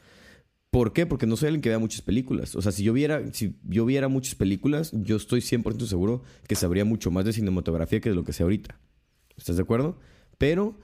¿Por 0.74 0.92
qué? 0.92 1.06
Porque 1.06 1.28
no 1.28 1.38
soy 1.38 1.50
alguien 1.50 1.62
que 1.62 1.70
vea 1.70 1.78
muchas 1.78 2.02
películas. 2.02 2.56
O 2.56 2.62
sea, 2.64 2.72
si 2.72 2.84
yo 2.84 2.94
viera, 2.94 3.32
si 3.32 3.56
yo 3.64 3.86
viera 3.86 4.08
muchas 4.08 4.34
películas, 4.34 4.90
yo 4.92 5.18
estoy 5.18 5.42
100% 5.42 5.86
seguro 5.86 6.24
que 6.48 6.56
sabría 6.56 6.84
mucho 6.84 7.12
más 7.12 7.26
de 7.26 7.32
cinematografía 7.32 8.02
que 8.02 8.10
de 8.10 8.16
lo 8.16 8.24
que 8.24 8.34
sé 8.34 8.42
ahorita. 8.42 8.80
¿Estás 9.38 9.58
de 9.58 9.62
acuerdo? 9.62 10.00
Pero 10.40 10.80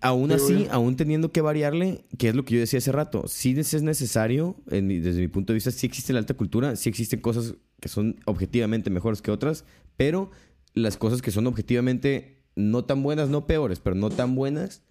aún 0.00 0.30
así, 0.30 0.68
aún 0.70 0.94
teniendo 0.94 1.32
que 1.32 1.40
variarle, 1.40 2.04
que 2.16 2.28
es 2.28 2.36
lo 2.36 2.44
que 2.44 2.54
yo 2.54 2.60
decía 2.60 2.78
hace 2.78 2.92
rato, 2.92 3.26
sí 3.26 3.58
es 3.58 3.82
necesario, 3.82 4.54
desde 4.66 5.20
mi 5.20 5.26
punto 5.26 5.52
de 5.52 5.56
vista, 5.56 5.72
sí 5.72 5.84
existe 5.84 6.12
la 6.12 6.20
alta 6.20 6.34
cultura, 6.34 6.76
sí 6.76 6.88
existen 6.88 7.20
cosas 7.20 7.56
que 7.80 7.88
son 7.88 8.20
objetivamente 8.24 8.88
mejores 8.88 9.20
que 9.20 9.32
otras, 9.32 9.64
pero 9.96 10.30
las 10.74 10.96
cosas 10.96 11.22
que 11.22 11.32
son 11.32 11.48
objetivamente 11.48 12.44
no 12.54 12.84
tan 12.84 13.02
buenas, 13.02 13.30
no 13.30 13.48
peores, 13.48 13.80
pero 13.80 13.96
no 13.96 14.10
tan 14.10 14.36
buenas, 14.36 14.84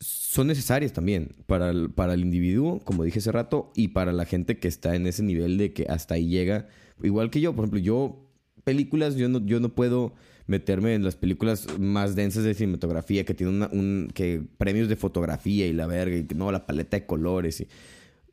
son 0.00 0.46
necesarias 0.46 0.92
también 0.92 1.34
para 1.46 1.70
el, 1.70 1.90
para 1.90 2.14
el 2.14 2.22
individuo, 2.22 2.80
como 2.84 3.04
dije 3.04 3.18
hace 3.18 3.32
rato, 3.32 3.70
y 3.74 3.88
para 3.88 4.12
la 4.12 4.24
gente 4.24 4.58
que 4.58 4.68
está 4.68 4.96
en 4.96 5.06
ese 5.06 5.22
nivel 5.22 5.58
de 5.58 5.72
que 5.72 5.86
hasta 5.88 6.14
ahí 6.14 6.28
llega. 6.28 6.68
Igual 7.02 7.30
que 7.30 7.40
yo, 7.40 7.54
por 7.54 7.64
ejemplo, 7.64 7.80
yo, 7.80 8.26
películas, 8.64 9.16
yo 9.16 9.28
no, 9.28 9.44
yo 9.44 9.60
no 9.60 9.74
puedo 9.74 10.14
meterme 10.46 10.94
en 10.94 11.04
las 11.04 11.16
películas 11.16 11.66
más 11.78 12.16
densas 12.16 12.44
de 12.44 12.54
cinematografía, 12.54 13.24
que 13.24 13.34
tienen 13.34 13.68
un, 13.72 14.08
que 14.14 14.42
premios 14.58 14.88
de 14.88 14.96
fotografía 14.96 15.66
y 15.66 15.72
la 15.74 15.86
verga, 15.86 16.16
y 16.16 16.26
no, 16.34 16.50
la 16.50 16.66
paleta 16.66 16.96
de 16.96 17.06
colores. 17.06 17.60
Y, 17.60 17.68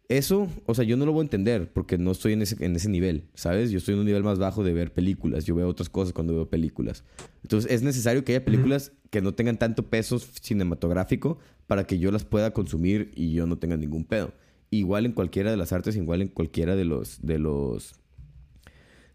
eso, 0.09 0.47
o 0.65 0.73
sea, 0.73 0.85
yo 0.85 0.95
no 0.95 1.05
lo 1.05 1.11
voy 1.11 1.19
a 1.19 1.23
entender 1.23 1.71
porque 1.73 1.97
no 1.97 2.11
estoy 2.11 2.33
en 2.33 2.41
ese, 2.41 2.63
en 2.63 2.75
ese 2.77 2.87
nivel, 2.87 3.25
¿sabes? 3.33 3.71
Yo 3.71 3.77
estoy 3.77 3.95
en 3.95 3.99
un 3.99 4.05
nivel 4.05 4.23
más 4.23 4.39
bajo 4.39 4.63
de 4.63 4.73
ver 4.73 4.93
películas. 4.93 5.45
Yo 5.45 5.53
veo 5.55 5.67
otras 5.67 5.89
cosas 5.89 6.13
cuando 6.13 6.33
veo 6.33 6.49
películas. 6.49 7.03
Entonces, 7.43 7.69
es 7.69 7.81
necesario 7.81 8.23
que 8.23 8.31
haya 8.31 8.45
películas 8.45 8.93
que 9.09 9.21
no 9.21 9.33
tengan 9.33 9.57
tanto 9.57 9.89
peso 9.89 10.17
cinematográfico 10.19 11.39
para 11.67 11.85
que 11.85 11.99
yo 11.99 12.11
las 12.11 12.25
pueda 12.25 12.51
consumir 12.51 13.11
y 13.15 13.33
yo 13.33 13.45
no 13.45 13.57
tenga 13.57 13.77
ningún 13.77 14.05
pedo. 14.05 14.33
Igual 14.69 15.05
en 15.05 15.11
cualquiera 15.11 15.51
de 15.51 15.57
las 15.57 15.71
artes, 15.71 15.95
igual 15.95 16.21
en 16.21 16.27
cualquiera 16.29 16.75
de 16.75 16.85
los 16.85 17.21
de 17.21 17.39
los 17.39 17.95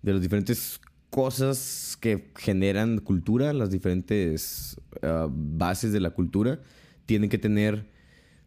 de 0.03 0.13
los 0.13 0.23
diferentes 0.23 0.81
cosas 1.11 1.99
que 2.01 2.31
generan 2.37 2.99
cultura, 2.99 3.53
las 3.53 3.71
diferentes 3.71 4.81
ah, 5.03 5.29
bases 5.31 5.93
de 5.93 6.01
la 6.01 6.11
cultura 6.11 6.61
tienen 7.07 7.29
que 7.29 7.39
tener 7.39 7.91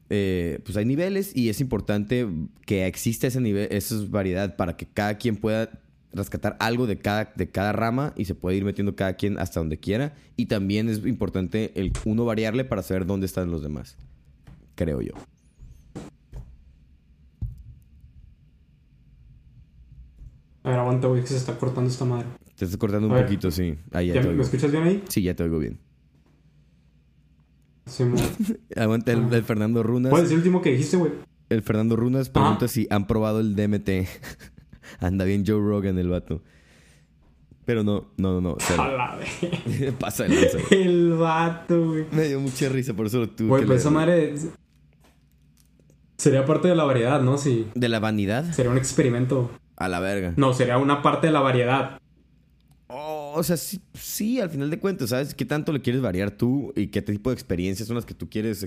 eh, 0.10 0.60
pues 0.64 0.78
hay 0.78 0.86
niveles 0.86 1.36
y 1.36 1.50
es 1.50 1.60
importante 1.62 2.28
que 2.66 2.86
exista 2.86 3.28
ese 3.28 3.42
nivel, 3.42 3.68
esa 3.72 3.96
variedad 4.10 4.56
para 4.56 4.78
que 4.78 4.86
cada 4.86 5.18
quien 5.18 5.36
pueda 5.36 5.82
rescatar 6.16 6.58
algo 6.60 6.88
de 6.88 6.98
cada, 6.98 7.32
de 7.36 7.50
cada 7.50 7.74
rama 7.74 8.14
y 8.16 8.26
se 8.26 8.34
puede 8.34 8.58
ir 8.58 8.66
metiendo 8.66 8.96
cada 8.96 9.14
quien 9.14 9.38
hasta 9.38 9.60
donde 9.60 9.78
quiera. 9.80 10.16
Y 10.36 10.48
también 10.48 10.90
es 10.90 11.06
importante 11.06 11.72
el 11.76 11.92
uno 12.06 12.26
variarle 12.26 12.66
para 12.66 12.82
saber 12.82 13.06
dónde 13.06 13.26
están 13.26 13.52
los 13.52 13.62
demás. 13.62 13.98
Creo 14.76 15.02
yo. 15.02 15.14
A 20.64 20.70
ver, 20.70 20.80
aguanta, 20.80 21.08
güey, 21.08 21.22
que 21.22 21.28
se 21.28 21.38
está 21.38 21.58
cortando 21.60 21.90
esta 21.92 22.06
madre. 22.06 22.26
Te 22.58 22.66
está 22.66 22.78
cortando 22.78 23.08
un 23.08 23.22
poquito, 23.22 23.52
sí. 23.52 23.78
Ahí 23.92 24.08
ya 24.08 24.22
¿Me 24.22 24.42
escuchas 24.42 24.72
bien 24.72 24.84
ahí? 24.84 25.04
Sí, 25.10 25.22
ya 25.22 25.36
te 25.36 25.44
oigo 25.44 25.60
bien. 25.60 25.80
Aguanta 28.76 29.12
el, 29.12 29.44
Fernando 29.44 29.84
Runas. 29.84 30.10
¿Cuál 30.10 30.26
es 30.26 30.32
el 30.32 30.38
último 30.38 30.62
que 30.62 30.72
dijiste, 30.72 30.98
güey? 30.98 31.12
El 31.50 31.62
Fernando 31.62 31.96
Runas 31.96 32.30
pregunta 32.30 32.68
si 32.68 32.88
han 32.90 33.06
probado 33.06 33.40
el 33.42 33.56
DMT. 33.56 33.90
Anda 35.00 35.26
bien 35.26 35.44
Joe 35.46 35.60
Rogan 35.60 35.98
el 35.98 36.10
vato. 36.10 36.42
Pero 37.66 37.84
no, 37.84 38.12
no, 38.18 38.42
no, 38.42 38.42
no. 38.42 38.58
Pasa 40.00 40.26
el 40.26 40.36
lanza. 40.36 40.58
El 40.72 41.14
vato, 41.14 41.88
güey. 41.90 42.06
Me 42.12 42.28
dio 42.28 42.40
mucha 42.40 42.70
risa, 42.70 42.94
por 42.94 43.08
eso 43.08 43.20
lo 43.20 43.30
tuve. 43.30 43.48
Güey, 43.48 43.66
pues 43.66 43.82
esa 43.82 43.90
madre. 43.90 44.36
Sería 46.18 46.46
parte 46.46 46.68
de 46.68 46.76
la 46.76 46.84
variedad, 46.84 47.22
¿no? 47.22 47.38
Si. 47.38 47.68
¿De 47.74 47.90
la 47.90 48.00
vanidad? 48.00 48.52
Sería 48.54 48.72
un 48.72 48.78
experimento. 48.78 49.52
A 49.78 49.90
la 49.90 50.00
verga. 50.00 50.34
No, 50.38 50.54
sería 50.54 50.78
una 50.78 51.02
parte 51.02 51.28
de 51.28 51.34
la 51.34 51.42
variedad 51.42 52.00
o 53.38 53.44
sea, 53.44 53.58
sí, 53.58 54.40
al 54.40 54.50
final 54.50 54.70
de 54.70 54.80
cuentas, 54.80 55.10
¿sabes? 55.10 55.34
¿Qué 55.34 55.44
tanto 55.44 55.74
le 55.74 55.82
quieres 55.82 56.02
variar 56.02 56.32
tú 56.32 56.72
y 56.76 56.88
qué 56.88 57.02
tipo 57.02 57.30
de 57.30 57.34
experiencias 57.34 57.86
son 57.88 57.96
las 57.96 58.06
que 58.06 58.14
tú 58.14 58.30
quieres, 58.30 58.66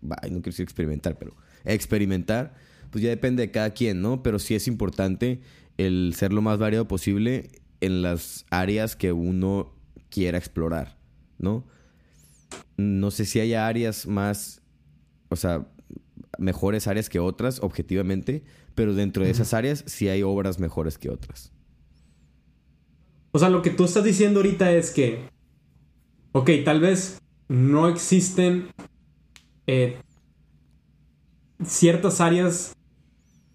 no 0.00 0.16
quiero 0.20 0.42
decir 0.42 0.62
experimentar, 0.64 1.18
pero 1.18 1.36
experimentar, 1.64 2.54
pues 2.90 3.02
ya 3.02 3.10
depende 3.10 3.42
de 3.42 3.50
cada 3.50 3.70
quien, 3.70 4.02
¿no? 4.02 4.22
Pero 4.22 4.38
sí 4.38 4.54
es 4.54 4.68
importante 4.68 5.40
el 5.78 6.14
ser 6.16 6.32
lo 6.32 6.42
más 6.42 6.58
variado 6.58 6.88
posible 6.88 7.50
en 7.80 8.02
las 8.02 8.46
áreas 8.50 8.96
que 8.96 9.12
uno 9.12 9.74
quiera 10.10 10.38
explorar, 10.38 10.96
¿no? 11.38 11.64
No 12.76 13.10
sé 13.10 13.24
si 13.24 13.40
hay 13.40 13.54
áreas 13.54 14.06
más, 14.06 14.62
o 15.28 15.36
sea, 15.36 15.66
mejores 16.38 16.86
áreas 16.86 17.08
que 17.08 17.18
otras, 17.18 17.60
objetivamente, 17.62 18.44
pero 18.74 18.94
dentro 18.94 19.24
de 19.24 19.30
esas 19.30 19.54
áreas 19.54 19.84
sí 19.86 20.08
hay 20.08 20.22
obras 20.22 20.58
mejores 20.58 20.98
que 20.98 21.10
otras. 21.10 21.52
O 23.32 23.38
sea, 23.38 23.50
lo 23.50 23.62
que 23.62 23.70
tú 23.70 23.84
estás 23.84 24.04
diciendo 24.04 24.40
ahorita 24.40 24.72
es 24.72 24.90
que, 24.90 25.28
ok, 26.32 26.50
tal 26.64 26.80
vez 26.80 27.18
no 27.48 27.88
existen 27.88 28.68
eh, 29.66 29.98
ciertas 31.64 32.20
áreas 32.20 32.75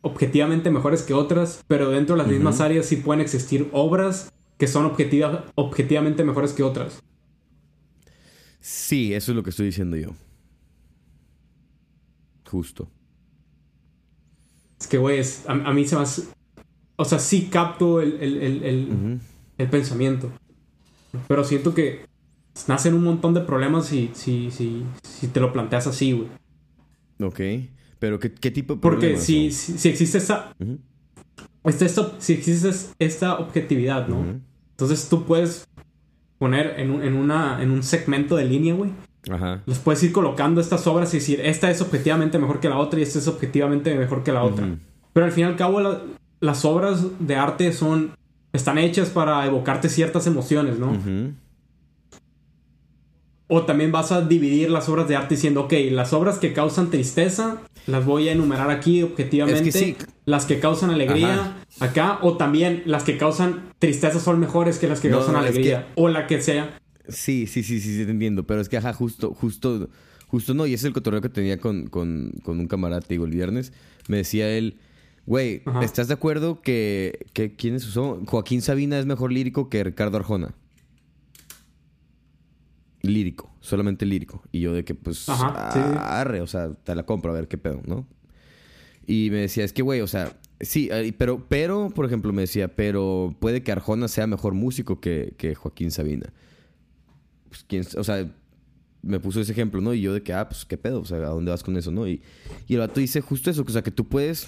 objetivamente 0.01 0.71
mejores 0.71 1.03
que 1.03 1.13
otras, 1.13 1.63
pero 1.67 1.89
dentro 1.89 2.15
de 2.15 2.23
las 2.23 2.31
mismas 2.31 2.59
áreas 2.59 2.85
sí 2.85 2.97
pueden 2.97 3.21
existir 3.21 3.69
obras 3.71 4.31
que 4.57 4.67
son 4.67 4.85
objetivamente 5.55 6.23
mejores 6.23 6.53
que 6.53 6.63
otras. 6.63 7.01
Sí, 8.59 9.13
eso 9.13 9.31
es 9.31 9.35
lo 9.35 9.43
que 9.43 9.49
estoy 9.49 9.67
diciendo 9.67 9.97
yo. 9.97 10.09
Justo. 12.49 12.87
Es 14.79 14.87
que, 14.87 14.97
güey, 14.97 15.21
a, 15.47 15.73
mí 15.73 15.87
se 15.87 15.95
me 15.95 16.01
hace... 16.01 16.23
O 16.95 17.05
sea, 17.05 17.17
sí 17.17 17.47
capto 17.51 18.01
el, 18.01 18.19
el 19.57 19.69
pensamiento. 19.69 20.31
Pero 21.27 21.43
siento 21.43 21.73
que 21.73 22.05
nacen 22.67 22.93
un 22.93 23.03
montón 23.03 23.33
de 23.33 23.41
problemas 23.41 23.87
si, 23.87 24.11
si, 24.13 24.51
si, 24.51 24.83
si 25.03 25.27
te 25.27 25.39
lo 25.39 25.53
planteas 25.53 25.87
así, 25.87 26.11
güey. 26.11 26.27
Ok. 27.21 27.39
Pero 28.01 28.19
¿qué, 28.19 28.29
tipo 28.29 28.73
de 28.73 28.81
Porque 28.81 29.15
si, 29.17 29.51
si, 29.51 29.87
existe 29.87 30.17
esa... 30.17 30.55
si 32.17 32.33
existe 32.33 32.71
esta 32.97 33.37
objetividad, 33.37 34.07
¿no? 34.07 34.41
Entonces 34.71 35.07
tú 35.07 35.23
puedes 35.23 35.67
poner 36.39 36.79
en 36.79 36.89
un, 36.89 37.03
en, 37.03 37.13
una, 37.13 37.61
en 37.61 37.69
un 37.69 37.83
segmento 37.83 38.35
de 38.35 38.45
línea, 38.45 38.73
güey. 38.73 38.89
Ajá. 39.29 39.61
Los 39.67 39.77
puedes 39.77 40.01
ir 40.01 40.11
colocando 40.11 40.59
estas 40.61 40.87
obras 40.87 41.13
y 41.13 41.17
decir, 41.17 41.41
esta 41.41 41.69
es 41.69 41.79
objetivamente 41.79 42.39
mejor 42.39 42.59
que 42.59 42.69
la 42.69 42.79
otra 42.79 42.99
y 42.99 43.03
esta 43.03 43.19
es 43.19 43.27
objetivamente 43.27 43.93
mejor 43.93 44.23
que 44.23 44.31
la 44.31 44.41
otra. 44.45 44.67
Pero 45.13 45.27
al 45.27 45.31
fin 45.31 45.43
y 45.43 45.47
al 45.47 45.55
cabo 45.55 45.79
las 46.39 46.65
obras 46.65 47.05
de 47.19 47.35
arte 47.35 47.71
son 47.71 48.15
están 48.51 48.79
hechas 48.79 49.11
para 49.11 49.45
evocarte 49.45 49.89
ciertas 49.89 50.25
emociones, 50.25 50.79
¿no? 50.79 50.97
O 53.53 53.63
también 53.63 53.91
vas 53.91 54.13
a 54.13 54.21
dividir 54.21 54.69
las 54.69 54.87
obras 54.87 55.09
de 55.09 55.17
arte 55.17 55.35
diciendo, 55.35 55.63
ok, 55.65 55.73
las 55.91 56.13
obras 56.13 56.39
que 56.39 56.53
causan 56.53 56.89
tristeza 56.89 57.61
las 57.85 58.05
voy 58.05 58.29
a 58.29 58.31
enumerar 58.31 58.69
aquí 58.69 59.03
objetivamente. 59.03 59.97
Las 60.23 60.45
que 60.45 60.61
causan 60.61 60.89
alegría 60.89 61.57
acá. 61.81 62.19
O 62.21 62.37
también 62.37 62.81
las 62.85 63.03
que 63.03 63.17
causan 63.17 63.73
tristeza 63.77 64.21
son 64.21 64.39
mejores 64.39 64.79
que 64.79 64.87
las 64.87 65.01
que 65.01 65.09
causan 65.09 65.35
alegría. 65.35 65.89
O 65.95 66.07
la 66.07 66.27
que 66.27 66.41
sea. 66.41 66.79
Sí, 67.09 67.45
sí, 67.45 67.61
sí, 67.63 67.81
sí, 67.81 67.97
sí, 67.97 68.05
te 68.05 68.11
entiendo. 68.11 68.47
Pero 68.47 68.61
es 68.61 68.69
que, 68.69 68.77
ajá, 68.77 68.93
justo, 68.93 69.33
justo, 69.33 69.89
justo 70.27 70.53
no. 70.53 70.65
Y 70.65 70.73
ese 70.73 70.83
es 70.83 70.85
el 70.85 70.93
cotorreo 70.93 71.19
que 71.19 71.27
tenía 71.27 71.57
con, 71.57 71.87
con, 71.87 72.31
con 72.43 72.57
un 72.57 72.67
camarada, 72.67 73.01
te 73.01 73.15
digo, 73.15 73.25
el 73.25 73.31
viernes. 73.31 73.73
Me 74.07 74.15
decía 74.15 74.49
él 74.49 74.77
Güey, 75.25 75.61
¿estás 75.81 76.07
de 76.07 76.13
acuerdo 76.13 76.61
que, 76.61 77.27
que 77.33 77.53
quiénes 77.55 77.83
son? 77.83 78.25
Joaquín 78.25 78.61
Sabina 78.61 78.97
es 78.97 79.05
mejor 79.05 79.31
lírico 79.31 79.69
que 79.69 79.83
Ricardo 79.83 80.17
Arjona. 80.17 80.55
Lírico, 83.01 83.51
solamente 83.59 84.05
lírico. 84.05 84.43
Y 84.51 84.61
yo 84.61 84.73
de 84.73 84.83
que, 84.83 84.95
pues, 84.95 85.27
arre, 85.27 86.41
o 86.41 86.47
sea, 86.47 86.73
te 86.73 86.95
la 86.95 87.03
compro 87.03 87.31
a 87.31 87.35
ver 87.35 87.47
qué 87.47 87.57
pedo, 87.57 87.81
¿no? 87.85 88.07
Y 89.07 89.29
me 89.31 89.37
decía, 89.37 89.63
es 89.63 89.73
que, 89.73 89.81
güey, 89.81 90.01
o 90.01 90.07
sea, 90.07 90.37
sí, 90.59 90.89
pero, 91.17 91.45
pero, 91.47 91.89
por 91.89 92.05
ejemplo, 92.05 92.31
me 92.33 92.43
decía, 92.43 92.75
pero 92.75 93.35
puede 93.39 93.63
que 93.63 93.71
Arjona 93.71 94.07
sea 94.07 94.27
mejor 94.27 94.53
músico 94.53 94.99
que, 94.99 95.33
que 95.37 95.55
Joaquín 95.55 95.91
Sabina. 95.91 96.31
Pues, 97.49 97.65
¿quién, 97.67 97.85
o 97.97 98.03
sea, 98.03 98.31
me 99.01 99.19
puso 99.19 99.41
ese 99.41 99.51
ejemplo, 99.51 99.81
¿no? 99.81 99.93
Y 99.93 100.01
yo 100.01 100.13
de 100.13 100.21
que, 100.21 100.33
ah, 100.33 100.47
pues 100.47 100.65
qué 100.65 100.77
pedo, 100.77 101.01
o 101.01 101.05
sea, 101.05 101.17
¿a 101.17 101.29
dónde 101.29 101.51
vas 101.51 101.63
con 101.63 101.75
eso, 101.77 101.91
no? 101.91 102.07
Y, 102.07 102.21
y 102.67 102.75
el 102.75 102.79
vato 102.79 102.99
dice 102.99 103.21
justo 103.21 103.49
eso, 103.49 103.63
o 103.67 103.71
sea, 103.71 103.81
que 103.81 103.91
tú 103.91 104.07
puedes 104.07 104.47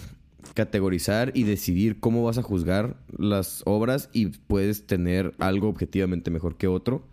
categorizar 0.54 1.32
y 1.34 1.44
decidir 1.44 2.00
cómo 2.00 2.24
vas 2.24 2.38
a 2.38 2.44
juzgar 2.44 2.98
las 3.18 3.64
obras 3.66 4.10
y 4.14 4.28
puedes 4.28 4.86
tener 4.86 5.34
algo 5.40 5.70
objetivamente 5.70 6.32
mejor 6.32 6.58
que 6.58 6.68
otro, 6.68 7.08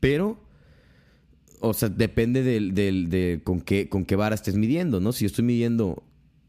pero, 0.00 0.38
o 1.68 1.74
sea, 1.74 1.88
depende 1.88 2.42
del, 2.42 2.74
del, 2.74 3.08
de 3.08 3.40
con 3.44 3.60
qué, 3.60 3.88
con 3.88 4.04
qué 4.04 4.16
vara 4.16 4.34
estés 4.34 4.56
midiendo, 4.56 5.00
¿no? 5.00 5.12
Si 5.12 5.24
yo 5.24 5.26
estoy 5.26 5.44
midiendo 5.44 6.02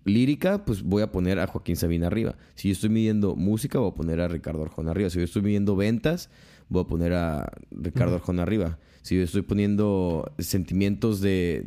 lírica, 0.08 0.66
pues 0.66 0.84
voy 0.84 1.04
a 1.04 1.12
poner 1.12 1.40
a 1.40 1.48
Joaquín 1.48 1.76
Sabina 1.76 2.08
arriba. 2.08 2.36
Si 2.56 2.70
yo 2.70 2.74
estoy 2.74 2.90
midiendo 2.90 3.36
música, 3.36 3.80
voy 3.80 3.92
a 3.92 3.96
poner 3.96 4.22
a 4.22 4.28
Ricardo 4.28 4.64
Arjona 4.64 4.92
arriba. 4.92 5.10
Si 5.10 5.18
yo 5.20 5.26
estoy 5.26 5.42
midiendo 5.42 5.76
ventas, 5.76 6.30
voy 6.70 6.84
a 6.84 6.88
poner 6.88 7.14
a 7.14 7.52
Ricardo 7.72 8.16
Arjona 8.16 8.44
arriba. 8.44 8.80
Si 9.02 9.16
yo 9.16 9.24
estoy 9.24 9.42
poniendo 9.42 10.34
sentimientos 10.40 11.22
de 11.22 11.66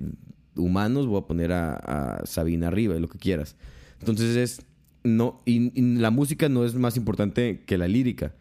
humanos, 0.56 1.06
voy 1.06 1.20
a 1.20 1.26
poner 1.26 1.52
a, 1.52 2.22
Sabina 2.24 2.68
arriba, 2.68 2.96
y 2.96 3.00
lo 3.00 3.08
que 3.08 3.18
quieras. 3.18 3.56
Entonces 4.00 4.36
es. 4.36 4.66
No, 5.02 5.40
y, 5.46 5.80
la 5.98 6.10
música 6.10 6.48
no 6.50 6.64
es 6.64 6.74
más 6.74 6.96
importante 6.96 7.62
que 7.66 7.78
la 7.78 7.88
lírica. 7.88 8.34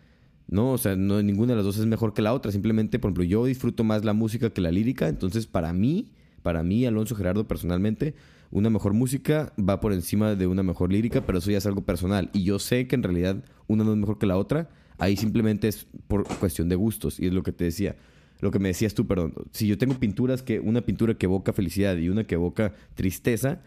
¿No? 0.50 0.72
O 0.72 0.78
sea, 0.78 0.96
no, 0.96 1.22
ninguna 1.22 1.54
de 1.54 1.58
las 1.58 1.66
dos 1.66 1.78
es 1.78 1.86
mejor 1.86 2.14
que 2.14 2.22
la 2.22 2.34
otra. 2.34 2.52
Simplemente, 2.52 3.00
por 3.00 3.10
ejemplo, 3.10 3.24
yo 3.24 3.46
disfruto 3.46 3.84
más 3.84 4.04
la 4.04 4.14
música 4.14 4.50
que 4.50 4.62
la 4.62 4.72
lírica. 4.72 5.08
Entonces, 5.08 5.48
para 5.48 5.74
mí, 5.74 6.12
para 6.42 6.64
mí, 6.64 6.86
Alonso 6.86 7.16
Gerardo, 7.16 7.48
personalmente, 7.48 8.16
una 8.52 8.70
mejor 8.70 8.94
música 8.94 9.54
va 9.58 9.80
por 9.80 9.94
encima 9.94 10.36
de 10.36 10.48
una 10.48 10.64
mejor 10.64 10.92
lírica, 10.92 11.26
pero 11.26 11.38
eso 11.38 11.52
ya 11.52 11.58
es 11.58 11.66
algo 11.66 11.82
personal. 11.82 12.30
Y 12.34 12.44
yo 12.44 12.60
sé 12.60 12.88
que 12.88 12.96
en 12.96 13.04
realidad 13.04 13.44
una 13.68 13.84
no 13.84 13.92
es 13.92 13.98
mejor 13.98 14.18
que 14.18 14.26
la 14.26 14.38
otra. 14.38 14.70
Ahí 14.98 15.16
simplemente 15.16 15.68
es 15.68 15.88
por 16.08 16.26
cuestión 16.40 16.68
de 16.68 16.76
gustos. 16.76 17.20
Y 17.20 17.28
es 17.28 17.34
lo 17.34 17.44
que 17.44 17.52
te 17.52 17.66
decía 17.66 17.96
lo 18.42 18.52
que 18.52 18.60
me 18.60 18.70
decías 18.70 18.94
tú, 18.94 19.06
perdón, 19.06 19.34
si 19.52 19.68
yo 19.68 19.78
tengo 19.78 19.96
pinturas 19.96 20.44
que, 20.44 20.60
una 20.60 20.82
pintura 20.82 21.16
que 21.16 21.26
evoca 21.26 21.52
felicidad 21.52 21.98
y 21.98 22.10
una 22.10 22.24
que 22.24 22.36
evoca 22.36 22.74
tristeza, 22.96 23.62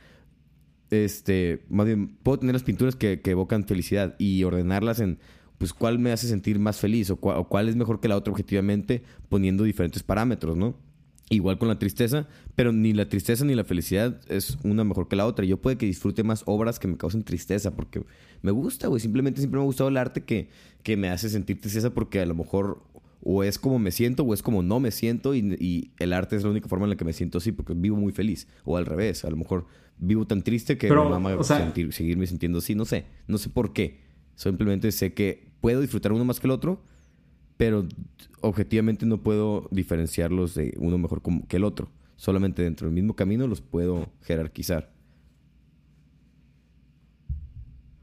este, 0.91 1.65
más 1.69 1.87
bien, 1.87 2.17
puedo 2.23 2.39
tener 2.39 2.55
las 2.55 2.63
pinturas 2.63 2.97
que, 2.97 3.21
evocan 3.25 3.65
felicidad 3.65 4.15
y 4.19 4.45
ordenarlas 4.45 5.01
en, 5.01 5.19
pues, 5.63 5.73
cuál 5.73 6.01
me 6.01 6.11
hace 6.11 6.27
sentir 6.27 6.59
más 6.59 6.81
feliz 6.81 7.09
o, 7.11 7.15
o 7.15 7.49
cuál 7.49 7.69
es 7.69 7.77
mejor 7.77 8.01
que 8.01 8.09
la 8.09 8.17
otra 8.17 8.33
objetivamente, 8.33 9.05
poniendo 9.29 9.63
diferentes 9.63 10.03
parámetros, 10.03 10.57
¿no? 10.57 10.75
Igual 11.31 11.57
con 11.57 11.69
la 11.69 11.79
tristeza, 11.79 12.27
pero 12.57 12.73
ni 12.73 12.93
la 12.93 13.09
tristeza 13.09 13.45
ni 13.45 13.55
la 13.55 13.63
felicidad 13.63 14.21
es 14.29 14.59
una 14.65 14.83
mejor 14.83 15.07
que 15.07 15.15
la 15.15 15.25
otra. 15.25 15.45
Yo 15.45 15.63
puede 15.63 15.79
que 15.79 15.87
disfrute 15.87 16.25
más 16.25 16.43
obras 16.47 16.81
que 16.81 16.89
me 16.89 16.97
causen 16.97 17.23
tristeza, 17.23 17.77
porque 17.77 18.03
me 18.43 18.51
gusta, 18.51 18.89
güey. 18.89 19.01
Simplemente 19.01 19.41
siempre 19.41 19.59
me 19.59 19.63
ha 19.63 19.67
gustado 19.67 19.89
el 19.89 19.99
arte 19.99 20.25
que, 20.25 20.51
que 20.83 20.97
me 20.97 21.11
hace 21.11 21.29
sentir 21.29 21.61
tristeza, 21.61 21.91
porque 21.95 22.19
a 22.19 22.27
lo 22.27 22.35
mejor 22.35 22.83
o 23.23 23.45
es 23.45 23.57
como 23.57 23.79
me 23.79 23.93
siento 23.93 24.25
o 24.25 24.35
es 24.35 24.43
como 24.43 24.65
no 24.65 24.81
me 24.81 24.91
siento 24.91 25.33
y, 25.33 25.93
el 26.01 26.13
arte 26.13 26.35
es 26.35 26.43
la 26.43 26.51
única 26.51 26.67
forma 26.67 26.87
en 26.87 26.91
la 26.91 26.97
que 26.97 27.05
me 27.05 27.13
siento 27.13 27.39
así 27.39 27.53
porque 27.53 27.73
vivo 27.75 27.97
muy 27.97 28.11
feliz 28.11 28.49
o 28.65 28.77
al 28.77 28.85
revés, 28.85 29.25
a 29.25 29.31
lo 29.31 29.37
mejor 29.37 29.69
vivo 29.97 30.27
tan 30.27 30.43
triste 30.43 30.77
que 30.77 30.91
me 30.91 30.97
mama 30.97 31.39
seguirme 31.45 32.27
sintiendo 32.27 32.59
así, 32.59 32.75
no 32.75 32.85
sé, 32.85 33.07
no 33.29 33.39
sé 33.39 33.49
por 33.49 33.73
qué, 33.73 34.01
simplemente 34.35 34.91
sé 34.91 35.15
que 35.15 35.52
puedo 35.63 35.81
disfrutar 35.81 36.13
uno 36.13 36.27
más 36.27 36.41
que 36.41 36.47
el 36.47 36.51
otro, 36.51 36.83
pero 37.57 37.87
objetivamente 38.43 39.07
no 39.07 39.23
puedo 39.23 39.69
diferenciarlos 39.71 40.55
de 40.55 40.75
uno 40.77 40.99
mejor 40.99 41.23
que 41.49 41.57
el 41.57 41.65
otro, 41.65 41.89
solamente 42.17 42.63
dentro 42.63 42.87
del 42.87 42.95
mismo 42.95 43.17
camino 43.17 43.47
los 43.47 43.63
puedo 43.63 44.09
jerarquizar. 44.23 44.93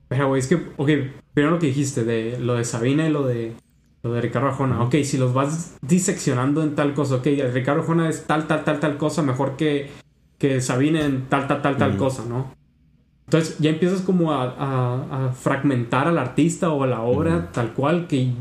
Pero, 0.07 0.35
es 0.35 0.47
que, 0.47 0.55
ok, 0.55 0.89
primero 1.33 1.51
lo 1.51 1.59
que 1.59 1.67
dijiste 1.67 2.03
de 2.03 2.39
lo 2.39 2.55
de 2.55 2.63
Sabina 2.63 3.07
y 3.07 3.11
lo 3.11 3.27
de 3.27 3.53
lo 4.01 4.13
de 4.13 4.21
Ricardo 4.21 4.47
Arjona. 4.47 4.81
Ok, 4.81 4.95
si 5.03 5.17
los 5.17 5.33
vas 5.33 5.77
diseccionando 5.81 6.63
en 6.63 6.73
tal 6.73 6.93
cosa, 6.93 7.15
ok, 7.15 7.27
Ricardo 7.53 7.81
Arjona 7.81 8.09
es 8.09 8.25
tal, 8.25 8.47
tal, 8.47 8.63
tal, 8.63 8.79
tal 8.79 8.97
cosa, 8.97 9.21
mejor 9.21 9.57
que, 9.57 9.89
que 10.37 10.61
Sabine 10.61 11.03
en 11.03 11.27
tal, 11.27 11.47
tal, 11.47 11.61
tal, 11.61 11.77
tal 11.77 11.97
cosa, 11.97 12.25
¿no? 12.25 12.58
Entonces 13.29 13.59
ya 13.59 13.69
empiezas 13.69 14.01
como 14.01 14.33
a, 14.33 15.31
fragmentar 15.39 16.07
al 16.07 16.17
artista 16.17 16.71
o 16.71 16.83
a 16.83 16.87
la 16.87 17.01
obra 17.01 17.51
tal 17.51 17.73
cual 17.75 18.07
que, 18.07 18.31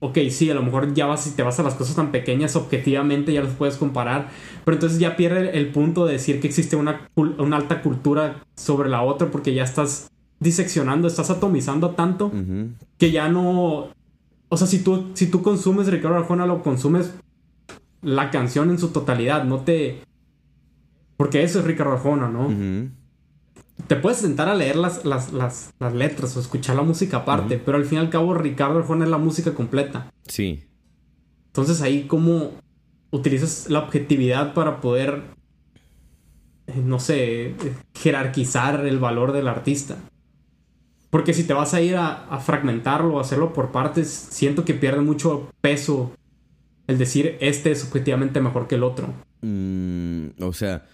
ok, 0.00 0.18
sí, 0.30 0.50
a 0.50 0.54
lo 0.54 0.64
mejor 0.64 0.92
ya 0.94 1.06
vas 1.06 1.28
y 1.28 1.30
te 1.30 1.44
vas 1.44 1.60
a 1.60 1.62
las 1.62 1.74
cosas 1.74 1.94
tan 1.94 2.10
pequeñas, 2.10 2.56
objetivamente 2.56 3.32
ya 3.32 3.40
los 3.40 3.52
puedes 3.52 3.76
comparar, 3.76 4.30
pero 4.64 4.74
entonces 4.74 4.98
ya 4.98 5.14
pierde 5.14 5.56
el 5.56 5.68
punto 5.68 6.06
de 6.06 6.14
decir 6.14 6.40
que 6.40 6.48
existe 6.48 6.74
una, 6.74 7.08
una 7.14 7.56
alta 7.56 7.82
cultura 7.82 8.42
sobre 8.56 8.88
la 8.88 9.02
otra 9.02 9.30
porque 9.30 9.54
ya 9.54 9.62
estás 9.62 10.10
diseccionando, 10.40 11.06
estás 11.06 11.30
atomizando 11.30 11.90
tanto 11.90 12.32
que 12.98 13.12
ya 13.12 13.28
no, 13.28 13.90
o 14.48 14.56
sea, 14.56 14.66
si 14.66 14.80
tú, 14.80 15.12
si 15.14 15.28
tú 15.28 15.40
consumes 15.40 15.86
Ricardo 15.86 16.16
Arjona, 16.16 16.46
lo 16.46 16.64
consumes 16.64 17.14
la 18.02 18.32
canción 18.32 18.70
en 18.70 18.80
su 18.80 18.88
totalidad, 18.88 19.44
no 19.44 19.60
te... 19.60 20.02
Porque 21.16 21.44
eso 21.44 21.60
es 21.60 21.64
Ricardo 21.64 21.92
Arjona, 21.92 22.28
¿no? 22.28 22.48
Te 23.86 23.96
puedes 23.96 24.18
sentar 24.18 24.48
a 24.48 24.54
leer 24.54 24.76
las, 24.76 25.04
las, 25.04 25.32
las, 25.32 25.72
las, 25.78 25.94
letras 25.94 26.36
o 26.36 26.40
escuchar 26.40 26.76
la 26.76 26.82
música 26.82 27.18
aparte, 27.18 27.58
pero 27.58 27.76
al 27.76 27.84
fin 27.84 27.98
y 27.98 28.00
al 28.00 28.10
cabo 28.10 28.34
Ricardo 28.34 28.78
Arjona 28.78 29.04
es 29.04 29.10
la 29.10 29.18
música 29.18 29.54
completa. 29.54 30.10
Sí. 30.26 30.64
Entonces 31.48 31.82
ahí 31.82 32.04
como 32.04 32.52
utilizas 33.10 33.68
la 33.70 33.80
objetividad 33.80 34.54
para 34.54 34.80
poder, 34.80 35.22
eh, 36.66 36.82
no 36.84 36.98
sé, 36.98 37.54
jerarquizar 37.94 38.86
el 38.86 38.98
valor 38.98 39.32
del 39.32 39.48
artista. 39.48 39.96
Porque 41.10 41.32
si 41.32 41.44
te 41.44 41.54
vas 41.54 41.72
a 41.72 41.80
ir 41.80 41.96
a, 41.96 42.38
fragmentarlo 42.40 43.14
o 43.14 43.20
hacerlo 43.20 43.52
por 43.52 43.72
partes, 43.72 44.08
siento 44.08 44.64
que 44.64 44.74
pierde 44.74 45.00
mucho 45.00 45.50
peso 45.60 46.12
el 46.86 46.98
decir 46.98 47.36
este 47.40 47.70
es 47.70 47.84
objetivamente 47.84 48.40
mejor 48.40 48.66
que 48.66 48.74
el 48.74 48.82
otro. 48.82 49.14
Mm, 49.40 50.42
o 50.42 50.52
sea, 50.52 50.86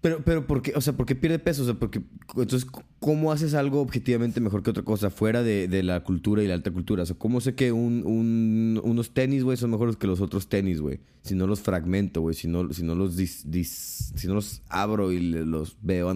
pero, 0.00 0.22
pero 0.24 0.46
¿por 0.46 0.62
qué? 0.62 0.72
O 0.76 0.80
sea, 0.80 0.92
¿por 0.92 1.06
qué 1.06 1.14
pierde 1.14 1.38
peso? 1.38 1.62
O 1.62 1.64
sea, 1.64 1.74
porque 1.74 2.00
entonces, 2.36 2.66
¿cómo 3.00 3.32
haces 3.32 3.54
algo 3.54 3.80
objetivamente 3.80 4.40
mejor 4.40 4.62
que 4.62 4.70
otra 4.70 4.84
cosa 4.84 5.10
fuera 5.10 5.42
de, 5.42 5.82
la 5.82 6.04
cultura 6.04 6.42
y 6.42 6.46
la 6.46 6.54
alta 6.54 6.70
cultura? 6.70 7.02
O 7.02 7.06
sea, 7.06 7.16
¿cómo 7.16 7.40
sé 7.40 7.54
que 7.54 7.72
unos 7.72 9.10
tenis, 9.12 9.44
güey, 9.44 9.56
son 9.56 9.70
mejores 9.70 9.96
que 9.96 10.06
los 10.06 10.20
otros 10.20 10.48
tenis, 10.48 10.80
güey? 10.80 11.00
Si 11.22 11.34
no 11.34 11.46
los 11.46 11.60
fragmento, 11.60 12.20
güey, 12.20 12.34
si 12.34 12.48
no, 12.48 12.72
si 12.72 12.82
no 12.82 12.94
los 12.94 13.14
si 13.16 14.26
no 14.26 14.34
los 14.34 14.62
abro 14.68 15.12
y 15.12 15.20
los 15.20 15.76
veo 15.82 16.14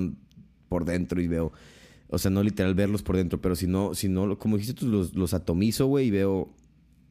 por 0.69 0.85
dentro 0.85 1.21
y 1.21 1.29
veo 1.29 1.53
o 2.15 2.19
sea, 2.19 2.31
no 2.31 2.43
literal 2.43 2.75
verlos 2.75 3.03
por 3.03 3.17
dentro, 3.17 3.41
pero 3.41 3.57
si 3.57 3.67
no, 3.67 3.95
si 3.95 4.11
no 4.11 4.39
como 4.39 4.59
dijiste 4.59 4.79
tú, 4.79 4.87
los, 4.87 5.15
los 5.15 5.33
atomizo, 5.33 5.87
güey, 5.87 6.09
y 6.09 6.11
veo, 6.11 6.51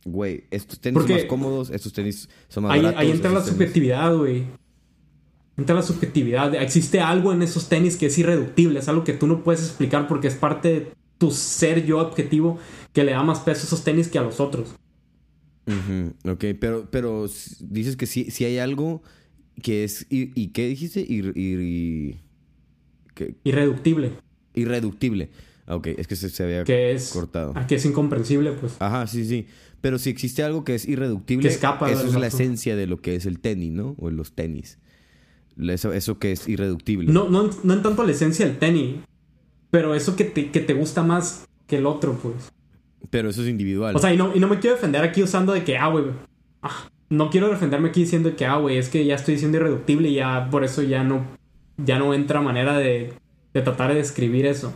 güey, 0.05 0.43
estos 0.51 0.79
tenis 0.79 1.01
son 1.01 1.11
más 1.11 1.25
cómodos, 1.25 1.71
estos 1.71 1.91
tenis 1.91 2.29
son 2.49 2.65
más 2.65 2.77
baratos. 2.77 2.99
Ahí 2.99 3.09
entra 3.09 3.31
la 3.31 3.41
subjetividad, 3.41 4.15
güey. 4.15 4.45
Entra 5.57 5.75
la 5.75 5.81
subjetividad. 5.81 6.55
Existe 6.55 7.01
algo 7.01 7.33
en 7.33 7.41
esos 7.41 7.69
tenis 7.69 7.97
que 7.97 8.07
es 8.07 8.17
irreductible, 8.17 8.79
es 8.79 8.87
algo 8.87 9.03
que 9.03 9.13
tú 9.13 9.27
no 9.27 9.43
puedes 9.43 9.61
explicar 9.61 10.07
porque 10.07 10.27
es 10.27 10.35
parte 10.35 10.69
de 10.69 10.91
tu 11.17 11.31
ser 11.31 11.85
yo 11.85 11.99
objetivo 11.99 12.57
que 12.93 13.03
le 13.03 13.11
da 13.11 13.21
más 13.23 13.41
peso 13.41 13.61
a 13.61 13.65
esos 13.65 13.83
tenis 13.83 14.07
que 14.07 14.17
a 14.17 14.23
los 14.23 14.39
otros. 14.39 14.75
Ok, 16.25 16.45
pero, 16.59 16.89
pero 16.89 17.27
dices 17.59 17.95
que 17.95 18.05
sí, 18.05 18.31
sí 18.31 18.45
hay 18.45 18.57
algo 18.57 19.03
que 19.61 19.83
es... 19.83 20.07
¿Y, 20.09 20.47
qué 20.47 20.67
dijiste? 20.67 21.05
Irreductible 23.43 24.13
irreductible. 24.53 25.29
Ah, 25.65 25.75
ok, 25.75 25.87
es 25.87 26.07
que 26.07 26.15
se, 26.15 26.43
había 26.43 26.63
cortado. 27.13 27.53
Que 27.67 27.75
es 27.75 27.85
incomprensible, 27.85 28.51
pues. 28.53 28.75
Ajá, 28.79 29.07
sí, 29.07 29.25
sí. 29.25 29.45
Pero 29.79 29.97
si 29.97 30.09
existe 30.09 30.43
algo 30.43 30.63
que 30.63 30.75
es 30.75 30.87
irreductible, 30.87 31.49
eso 31.49 32.07
es 32.07 32.13
la 32.13 32.27
esencia 32.27 32.75
de 32.75 32.87
lo 32.87 33.01
que 33.01 33.15
es 33.15 33.25
el 33.25 33.39
tenis, 33.39 33.71
¿no? 33.71 33.95
O 33.97 34.09
los 34.09 34.33
tenis. 34.33 34.77
Eso, 35.69 35.93
eso 35.93 36.19
que 36.19 36.31
es 36.31 36.47
irreductible. 36.47 37.11
No, 37.11 37.29
no, 37.29 37.49
no 37.63 37.73
en 37.73 37.81
tanto 37.81 38.03
la 38.03 38.11
esencia 38.11 38.45
del 38.45 38.57
tenis, 38.57 38.95
pero 39.69 39.95
eso 39.95 40.15
que 40.15 40.25
te, 40.25 40.51
que 40.51 40.59
te 40.59 40.73
gusta 40.73 41.03
más 41.03 41.47
que 41.67 41.77
el 41.77 41.85
otro, 41.85 42.13
pues. 42.13 42.51
Pero 43.09 43.29
eso 43.29 43.41
es 43.41 43.47
individual. 43.47 43.95
O 43.95 43.99
sea, 43.99 44.13
y 44.13 44.17
no, 44.17 44.35
y 44.35 44.39
no 44.39 44.47
me 44.47 44.59
quiero 44.59 44.75
defender 44.75 45.03
aquí 45.03 45.23
usando 45.23 45.53
de 45.53 45.63
que, 45.63 45.77
ah, 45.77 45.87
güey. 45.87 46.05
Ah, 46.61 46.89
no 47.09 47.29
quiero 47.29 47.49
defenderme 47.49 47.89
aquí 47.89 48.01
diciendo 48.01 48.35
que, 48.35 48.45
ah, 48.45 48.57
güey, 48.57 48.77
es 48.77 48.89
que 48.89 49.05
ya 49.05 49.15
estoy 49.15 49.33
diciendo 49.35 49.57
irreductible 49.57 50.09
y 50.09 50.15
ya 50.15 50.49
por 50.49 50.63
eso 50.63 50.81
ya 50.81 51.03
no, 51.03 51.25
ya 51.77 51.99
no 51.99 52.13
entra 52.13 52.41
manera 52.41 52.77
de 52.77 53.13
de 53.53 53.61
tratar 53.61 53.89
de 53.89 53.95
describir 53.95 54.45
eso. 54.45 54.73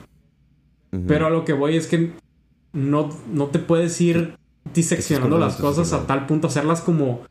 Pero 1.07 1.27
a 1.27 1.29
lo 1.29 1.43
que 1.43 1.51
voy 1.51 1.75
es 1.75 1.87
que 1.87 2.11
no, 2.71 3.09
no 3.31 3.47
te 3.47 3.59
puedes 3.59 3.99
ir 3.99 4.37
diseccionando 4.73 5.37
las 5.37 5.57
cosas 5.57 5.91
a 5.91 6.07
tal 6.07 6.25
punto, 6.25 6.47
hacerlas 6.47 6.79
como... 6.81 7.25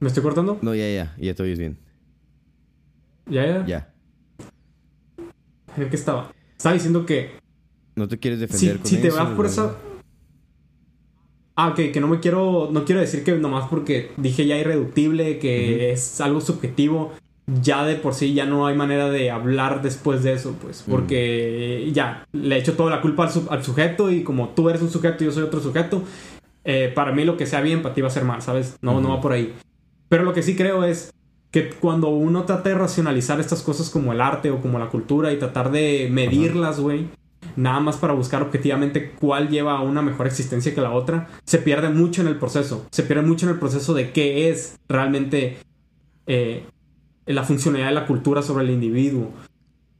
¿Me 0.00 0.08
estoy 0.08 0.22
cortando? 0.22 0.58
No, 0.60 0.74
ya, 0.74 0.90
ya, 0.90 1.14
ya 1.16 1.34
te 1.34 1.42
oyes 1.42 1.58
bien. 1.58 1.78
¿Ya, 3.26 3.46
ya? 3.46 3.66
Ya. 3.66 3.94
¿En 5.76 5.88
qué 5.88 5.96
estaba? 5.96 6.32
Estaba 6.56 6.74
diciendo 6.74 7.06
que... 7.06 7.30
No 7.96 8.08
te 8.08 8.18
quieres 8.18 8.40
defender 8.40 8.80
si, 8.84 8.96
si 8.96 9.02
te 9.02 9.10
vas 9.10 9.30
por 9.30 9.46
esa... 9.46 9.76
Ah, 11.54 11.68
ok, 11.68 11.92
que 11.92 12.00
no 12.00 12.08
me 12.08 12.20
quiero... 12.20 12.70
No 12.72 12.84
quiero 12.84 13.00
decir 13.00 13.24
que 13.24 13.32
nomás 13.36 13.68
porque 13.68 14.12
dije 14.16 14.46
ya 14.46 14.56
irreductible, 14.56 15.38
que 15.38 15.92
es 15.92 16.20
algo 16.20 16.40
subjetivo 16.40 17.12
ya 17.46 17.84
de 17.84 17.96
por 17.96 18.14
sí 18.14 18.34
ya 18.34 18.46
no 18.46 18.66
hay 18.66 18.76
manera 18.76 19.10
de 19.10 19.30
hablar 19.30 19.82
después 19.82 20.22
de 20.22 20.34
eso, 20.34 20.56
pues, 20.60 20.84
porque 20.88 21.90
ya 21.92 22.24
le 22.32 22.56
echo 22.56 22.74
toda 22.74 22.90
la 22.90 23.00
culpa 23.00 23.28
al, 23.50 23.64
sujeto 23.64 24.10
y 24.10 24.22
como 24.22 24.50
tú 24.50 24.68
eres 24.70 24.80
un 24.80 24.90
sujeto 24.90 25.24
y 25.24 25.26
yo 25.26 25.32
soy 25.32 25.42
otro 25.42 25.60
sujeto, 25.60 26.02
eh, 26.64 26.92
para 26.94 27.12
mí 27.12 27.24
lo 27.24 27.36
que 27.36 27.46
sea 27.46 27.60
bien 27.60 27.82
para 27.82 27.94
ti 27.94 28.00
va 28.00 28.08
a 28.08 28.12
ser 28.12 28.24
mal, 28.24 28.42
¿sabes? 28.42 28.76
No, 28.80 29.00
no 29.00 29.10
va 29.10 29.20
por 29.20 29.32
ahí. 29.32 29.52
Pero 30.08 30.22
lo 30.22 30.32
que 30.32 30.42
sí 30.42 30.54
creo 30.54 30.84
es 30.84 31.12
que 31.52 31.68
cuando 31.68 32.08
uno 32.08 32.44
trata 32.44 32.70
de 32.70 32.74
racionalizar 32.74 33.38
estas 33.38 33.62
cosas 33.62 33.90
como 33.90 34.12
el 34.12 34.22
arte 34.22 34.50
o 34.50 34.60
como 34.60 34.78
la 34.78 34.88
cultura 34.88 35.32
y 35.32 35.38
tratar 35.38 35.70
de 35.70 36.08
medirlas, 36.10 36.80
güey, 36.80 37.06
nada 37.56 37.78
más 37.78 37.98
para 37.98 38.14
buscar 38.14 38.40
objetivamente 38.40 39.10
cuál 39.10 39.50
lleva 39.50 39.76
a 39.76 39.82
una 39.82 40.00
mejor 40.00 40.26
existencia 40.26 40.74
que 40.74 40.80
la 40.80 40.92
otra, 40.92 41.28
se 41.44 41.58
pierde 41.58 41.90
mucho 41.90 42.22
en 42.22 42.28
el 42.28 42.38
proceso. 42.38 42.86
Se 42.90 43.02
pierde 43.02 43.22
mucho 43.22 43.46
en 43.46 43.52
el 43.52 43.58
proceso 43.58 43.92
de 43.92 44.12
qué 44.12 44.48
es 44.48 44.78
realmente 44.88 45.58
eh, 46.26 46.64
la 47.26 47.42
funcionalidad 47.42 47.88
de 47.88 47.94
la 47.94 48.06
cultura 48.06 48.40
sobre 48.40 48.64
el 48.64 48.70
individuo. 48.70 49.30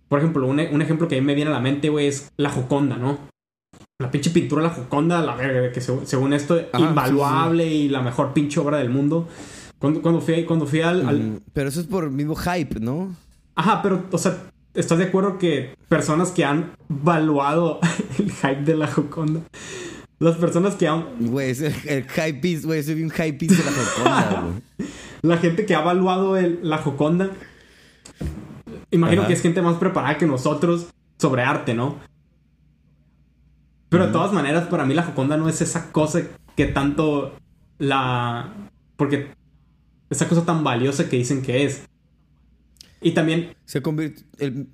Por 0.08 0.20
ejemplo, 0.20 0.46
un, 0.46 0.58
ejemplo 0.58 1.06
que 1.06 1.16
a 1.16 1.20
mí 1.20 1.26
me 1.26 1.34
viene 1.34 1.50
a 1.50 1.54
la 1.54 1.60
mente, 1.60 1.90
güey, 1.90 2.06
es 2.06 2.32
la 2.38 2.48
Joconda, 2.48 2.96
¿no? 2.96 3.18
La 3.98 4.10
pinche 4.10 4.30
pintura 4.30 4.62
de 4.62 4.68
la 4.68 4.74
Joconda, 4.74 5.20
la 5.20 5.34
verga, 5.34 5.70
que 5.70 5.82
según 5.82 6.32
esto, 6.32 6.58
es 6.58 6.66
invaluable 6.78 7.66
y 7.66 7.90
la 7.90 8.00
mejor 8.00 8.32
pinche 8.32 8.58
obra 8.58 8.78
del 8.78 8.88
mundo. 8.88 9.28
Cuando, 9.82 10.00
cuando, 10.00 10.20
fui, 10.20 10.44
cuando 10.44 10.64
fui 10.64 10.80
al, 10.80 11.42
Pero 11.52 11.68
eso 11.68 11.80
es 11.80 11.86
por 11.86 12.04
el 12.04 12.10
mismo 12.10 12.36
hype, 12.36 12.78
¿no? 12.78 13.14
Ajá, 13.56 13.82
pero, 13.82 14.04
o 14.12 14.16
sea, 14.16 14.44
¿estás 14.74 14.98
de 14.98 15.04
acuerdo 15.04 15.38
que 15.38 15.74
personas 15.88 16.30
que 16.30 16.44
han 16.44 16.70
valuado 16.88 17.80
el 18.18 18.30
hype 18.30 18.62
de 18.62 18.76
la 18.76 18.86
Joconda 18.86 19.40
las 20.22 20.36
personas 20.36 20.76
que 20.76 20.86
han. 20.86 21.04
Güey, 21.18 21.50
es 21.50 21.60
el, 21.60 22.04
hype 22.08 22.34
piece, 22.34 22.64
güey. 22.64 22.82
Soy 22.82 23.02
un 23.02 23.10
hype 23.10 23.32
piece 23.32 23.56
de 23.56 23.64
la 23.64 23.72
Joconda, 23.72 24.40
güey. 24.78 24.88
la 25.22 25.36
gente 25.38 25.66
que 25.66 25.74
ha 25.74 25.80
evaluado 25.80 26.36
el, 26.36 26.60
la 26.62 26.78
Joconda. 26.78 27.30
Imagino 28.92 29.26
que 29.26 29.32
es 29.32 29.42
gente 29.42 29.62
más 29.62 29.78
preparada 29.78 30.18
que 30.18 30.26
nosotros 30.26 30.86
sobre 31.18 31.42
arte, 31.42 31.74
¿no? 31.74 31.96
Pero 33.88 34.06
de 34.06 34.12
todas 34.12 34.32
maneras, 34.32 34.68
para 34.68 34.84
mí 34.84 34.94
la 34.94 35.02
Joconda 35.02 35.36
no 35.36 35.48
es 35.48 35.60
esa 35.60 35.90
cosa 35.90 36.22
que 36.56 36.66
tanto 36.66 37.34
la. 37.78 38.52
Porque. 38.96 39.34
Esa 40.12 40.28
cosa 40.28 40.44
tan 40.44 40.62
valiosa 40.62 41.08
que 41.08 41.16
dicen 41.16 41.40
que 41.40 41.64
es. 41.64 41.88
Y 43.00 43.12
también. 43.12 43.54
Se 43.64 43.80
convierte. 43.80 44.24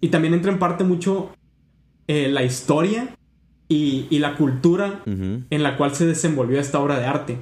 Y 0.00 0.08
también 0.08 0.34
entra 0.34 0.50
en 0.50 0.58
parte 0.58 0.82
mucho 0.82 1.30
eh, 2.08 2.28
la 2.28 2.42
historia 2.42 3.16
y, 3.68 4.18
la 4.18 4.34
cultura 4.36 5.02
en 5.06 5.62
la 5.62 5.76
cual 5.76 5.94
se 5.94 6.06
desenvolvió 6.06 6.58
esta 6.58 6.80
obra 6.80 6.98
de 6.98 7.06
arte. 7.06 7.38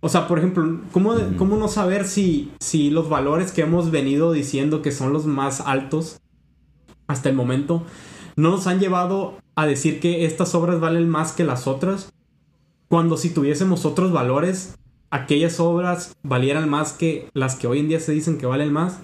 O 0.00 0.08
sea, 0.08 0.28
por 0.28 0.38
ejemplo, 0.38 0.80
¿cómo, 0.92 1.16
no 1.16 1.68
saber 1.68 2.06
si, 2.06 2.52
si 2.60 2.90
los 2.90 3.08
valores 3.08 3.50
que 3.50 3.62
hemos 3.62 3.90
venido 3.90 4.30
diciendo 4.30 4.80
que 4.80 4.92
son 4.92 5.12
los 5.12 5.26
más 5.26 5.60
altos 5.60 6.20
hasta 7.08 7.28
el 7.28 7.34
momento 7.34 7.84
no 8.36 8.52
nos 8.52 8.66
han 8.68 8.78
llevado 8.78 9.38
a 9.56 9.66
decir 9.66 10.00
que 10.00 10.24
estas 10.24 10.54
obras 10.54 10.78
valen 10.78 11.08
más 11.08 11.32
que 11.32 11.42
las 11.42 11.66
otras? 11.66 12.12
Cuando 12.86 13.16
si 13.16 13.30
tuviésemos 13.30 13.86
otros 13.86 14.12
valores, 14.12 14.76
aquellas 15.12 15.60
obras 15.60 16.16
valieran 16.24 16.68
más 16.68 16.92
que 16.92 17.28
las 17.34 17.54
que 17.54 17.68
hoy 17.68 17.78
en 17.78 17.88
día 17.88 18.00
se 18.00 18.10
dicen 18.10 18.38
que 18.38 18.46
valen 18.46 18.72
más. 18.72 18.98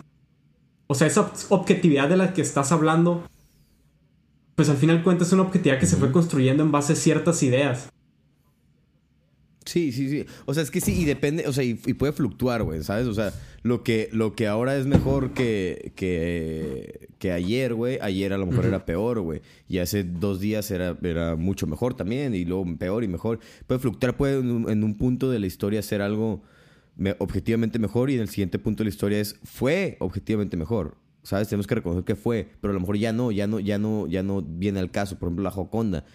O 0.88 0.96
sea, 0.96 1.06
esa 1.06 1.30
objetividad 1.50 2.08
de 2.08 2.16
la 2.16 2.32
que 2.32 2.40
estás 2.40 2.72
hablando 2.72 3.22
pues 4.58 4.68
al 4.68 4.76
final 4.76 5.04
cuentas 5.04 5.28
es 5.28 5.34
una 5.34 5.44
objetividad 5.44 5.78
que 5.78 5.86
se 5.86 5.96
fue 5.96 6.10
construyendo 6.10 6.64
en 6.64 6.72
base 6.72 6.94
a 6.94 6.96
ciertas 6.96 7.44
ideas. 7.44 7.90
Sí, 9.68 9.92
sí, 9.92 10.08
sí. 10.08 10.24
O 10.46 10.54
sea, 10.54 10.62
es 10.62 10.70
que 10.70 10.80
sí, 10.80 11.02
y 11.02 11.04
depende, 11.04 11.46
o 11.46 11.52
sea, 11.52 11.62
y, 11.62 11.74
puede 11.74 12.14
fluctuar, 12.14 12.62
güey, 12.62 12.82
¿sabes? 12.82 13.06
O 13.06 13.12
sea, 13.12 13.34
lo 13.62 13.82
que, 13.82 14.08
lo 14.12 14.34
que 14.34 14.46
ahora 14.46 14.74
es 14.78 14.86
mejor 14.86 15.34
que, 15.34 15.92
que, 15.94 17.10
que 17.18 17.32
ayer, 17.32 17.74
güey, 17.74 17.98
ayer 18.00 18.32
a 18.32 18.38
lo 18.38 18.46
mejor 18.46 18.64
era 18.64 18.86
peor, 18.86 19.20
güey. 19.20 19.42
Y 19.68 19.76
hace 19.78 20.04
dos 20.04 20.40
días 20.40 20.70
era, 20.70 20.96
era 21.02 21.36
mucho 21.36 21.66
mejor 21.66 21.92
también, 21.92 22.34
y 22.34 22.46
luego 22.46 22.64
peor 22.78 23.04
y 23.04 23.08
mejor. 23.08 23.40
Puede 23.66 23.78
fluctuar, 23.78 24.16
puede 24.16 24.38
en 24.38 24.84
un, 24.84 24.94
punto 24.96 25.30
de 25.30 25.38
la 25.38 25.46
historia 25.46 25.82
ser 25.82 26.00
algo 26.00 26.42
objetivamente 27.18 27.78
mejor, 27.78 28.08
y 28.08 28.14
en 28.14 28.20
el 28.20 28.30
siguiente 28.30 28.58
punto 28.58 28.82
de 28.82 28.84
la 28.86 28.94
historia 28.94 29.20
es, 29.20 29.36
fue 29.44 29.98
objetivamente 30.00 30.56
mejor. 30.56 30.96
¿sabes? 31.24 31.48
Tenemos 31.48 31.66
que 31.66 31.74
reconocer 31.74 32.04
que 32.04 32.16
fue, 32.16 32.48
pero 32.62 32.70
a 32.70 32.74
lo 32.74 32.80
mejor 32.80 32.96
ya 32.96 33.12
no, 33.12 33.30
ya 33.30 33.46
no, 33.46 33.60
ya 33.60 33.76
no, 33.76 34.06
ya 34.06 34.22
no 34.22 34.40
viene 34.40 34.80
al 34.80 34.90
caso. 34.90 35.18
Por 35.18 35.28
ejemplo, 35.28 35.44
la 35.44 35.50
Joconda. 35.50 36.06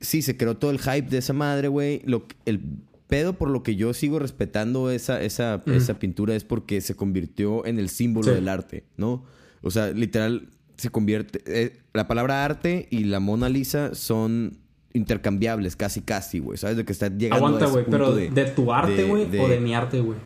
Sí, 0.00 0.22
se 0.22 0.36
creó 0.36 0.56
todo 0.56 0.70
el 0.70 0.78
hype 0.78 1.08
de 1.08 1.18
esa 1.18 1.32
madre, 1.32 1.68
güey. 1.68 2.02
El 2.44 2.60
pedo 3.06 3.34
por 3.34 3.50
lo 3.50 3.62
que 3.62 3.76
yo 3.76 3.94
sigo 3.94 4.18
respetando 4.18 4.90
esa, 4.90 5.22
esa, 5.22 5.62
esa 5.66 5.98
pintura 5.98 6.34
es 6.34 6.44
porque 6.44 6.80
se 6.80 6.94
convirtió 6.94 7.64
en 7.66 7.78
el 7.78 7.88
símbolo 7.88 8.32
del 8.32 8.48
arte, 8.48 8.84
¿no? 8.96 9.24
O 9.62 9.70
sea, 9.70 9.90
literal, 9.90 10.48
se 10.76 10.90
convierte... 10.90 11.42
Eh, 11.46 11.78
la 11.92 12.08
palabra 12.08 12.44
arte 12.44 12.88
y 12.90 13.04
la 13.04 13.20
Mona 13.20 13.48
Lisa 13.48 13.94
son 13.94 14.58
intercambiables, 14.92 15.76
casi, 15.76 16.02
casi, 16.02 16.40
güey. 16.40 16.58
¿Sabes? 16.58 16.76
De 16.76 16.84
que 16.84 16.92
está 16.92 17.08
llegando 17.08 17.46
Aguanta, 17.46 17.66
güey, 17.66 17.84
pero 17.88 18.14
de, 18.14 18.28
tu 18.46 18.72
arte, 18.72 19.04
güey, 19.04 19.24
o 19.38 19.48
de 19.48 19.60
mi 19.60 19.74
arte, 19.74 20.00
güey. 20.00 20.18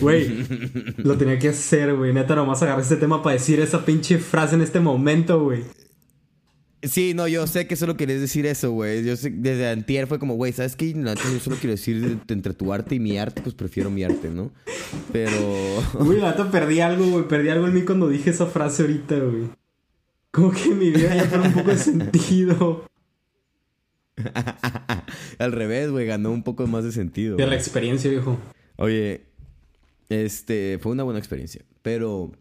Güey, 0.00 0.46
lo 0.98 1.16
tenía 1.16 1.38
que 1.38 1.50
hacer, 1.50 1.94
güey. 1.94 2.12
Neta, 2.12 2.34
nomás 2.34 2.62
agarré 2.62 2.82
este 2.82 2.96
tema 2.96 3.22
para 3.22 3.34
decir 3.34 3.60
esa 3.60 3.84
pinche 3.84 4.18
frase 4.18 4.54
en 4.54 4.62
este 4.62 4.80
momento, 4.80 5.42
güey. 5.42 5.62
Sí, 6.82 7.14
no, 7.14 7.26
yo 7.26 7.46
sé 7.46 7.66
que 7.66 7.74
solo 7.74 7.96
querés 7.96 8.20
decir 8.20 8.46
eso, 8.46 8.70
güey. 8.70 9.04
Yo 9.04 9.16
sé, 9.16 9.30
desde 9.30 9.68
antier 9.68 10.06
fue 10.06 10.18
como, 10.18 10.34
güey, 10.34 10.52
¿sabes 10.52 10.76
qué? 10.76 10.92
yo 10.92 11.40
solo 11.40 11.56
quiero 11.56 11.70
decir 11.70 12.18
entre 12.28 12.54
tu 12.54 12.72
arte 12.72 12.94
y 12.94 13.00
mi 13.00 13.18
arte, 13.18 13.42
pues 13.42 13.54
prefiero 13.54 13.90
mi 13.90 14.04
arte, 14.04 14.30
¿no? 14.30 14.50
Pero... 15.12 15.36
Güey, 15.94 16.20
neta 16.20 16.50
perdí 16.50 16.80
algo, 16.80 17.06
güey. 17.06 17.26
Perdí 17.26 17.48
algo 17.48 17.66
en 17.66 17.74
mí 17.74 17.82
cuando 17.82 18.08
dije 18.08 18.30
esa 18.30 18.46
frase 18.46 18.82
ahorita, 18.82 19.16
güey. 19.18 19.48
Como 20.30 20.52
que 20.52 20.68
mi 20.74 20.90
vida 20.90 21.14
ya 21.14 21.28
tiene 21.28 21.48
un 21.48 21.54
poco 21.54 21.70
de 21.70 21.78
sentido. 21.78 22.84
Al 25.38 25.52
revés, 25.52 25.90
güey, 25.90 26.06
ganó 26.06 26.30
un 26.30 26.42
poco 26.42 26.66
más 26.66 26.84
de 26.84 26.92
sentido. 26.92 27.36
De 27.36 27.46
la 27.46 27.54
experiencia, 27.54 28.10
viejo. 28.10 28.38
Oye, 28.76 29.22
este, 30.08 30.78
fue 30.80 30.92
una 30.92 31.02
buena 31.02 31.18
experiencia. 31.18 31.62
Pero 31.82 32.32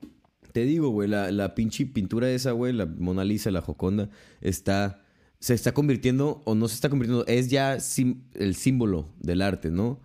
te 0.55 0.63
digo, 0.63 0.87
güey, 0.87 1.09
la, 1.09 1.31
la 1.31 1.53
pinche 1.53 1.85
pintura 1.85 2.31
esa, 2.31 2.53
güey, 2.53 2.71
la 2.71 2.85
Mona 2.85 3.25
Lisa, 3.25 3.51
la 3.51 3.59
Joconda, 3.59 4.09
está. 4.39 5.03
Se 5.37 5.53
está 5.53 5.73
convirtiendo, 5.73 6.43
o 6.45 6.55
no 6.55 6.69
se 6.69 6.75
está 6.75 6.87
convirtiendo, 6.89 7.25
es 7.27 7.49
ya 7.49 7.73
el 7.73 8.55
símbolo 8.55 9.13
del 9.19 9.41
arte, 9.41 9.69
¿no? 9.69 9.99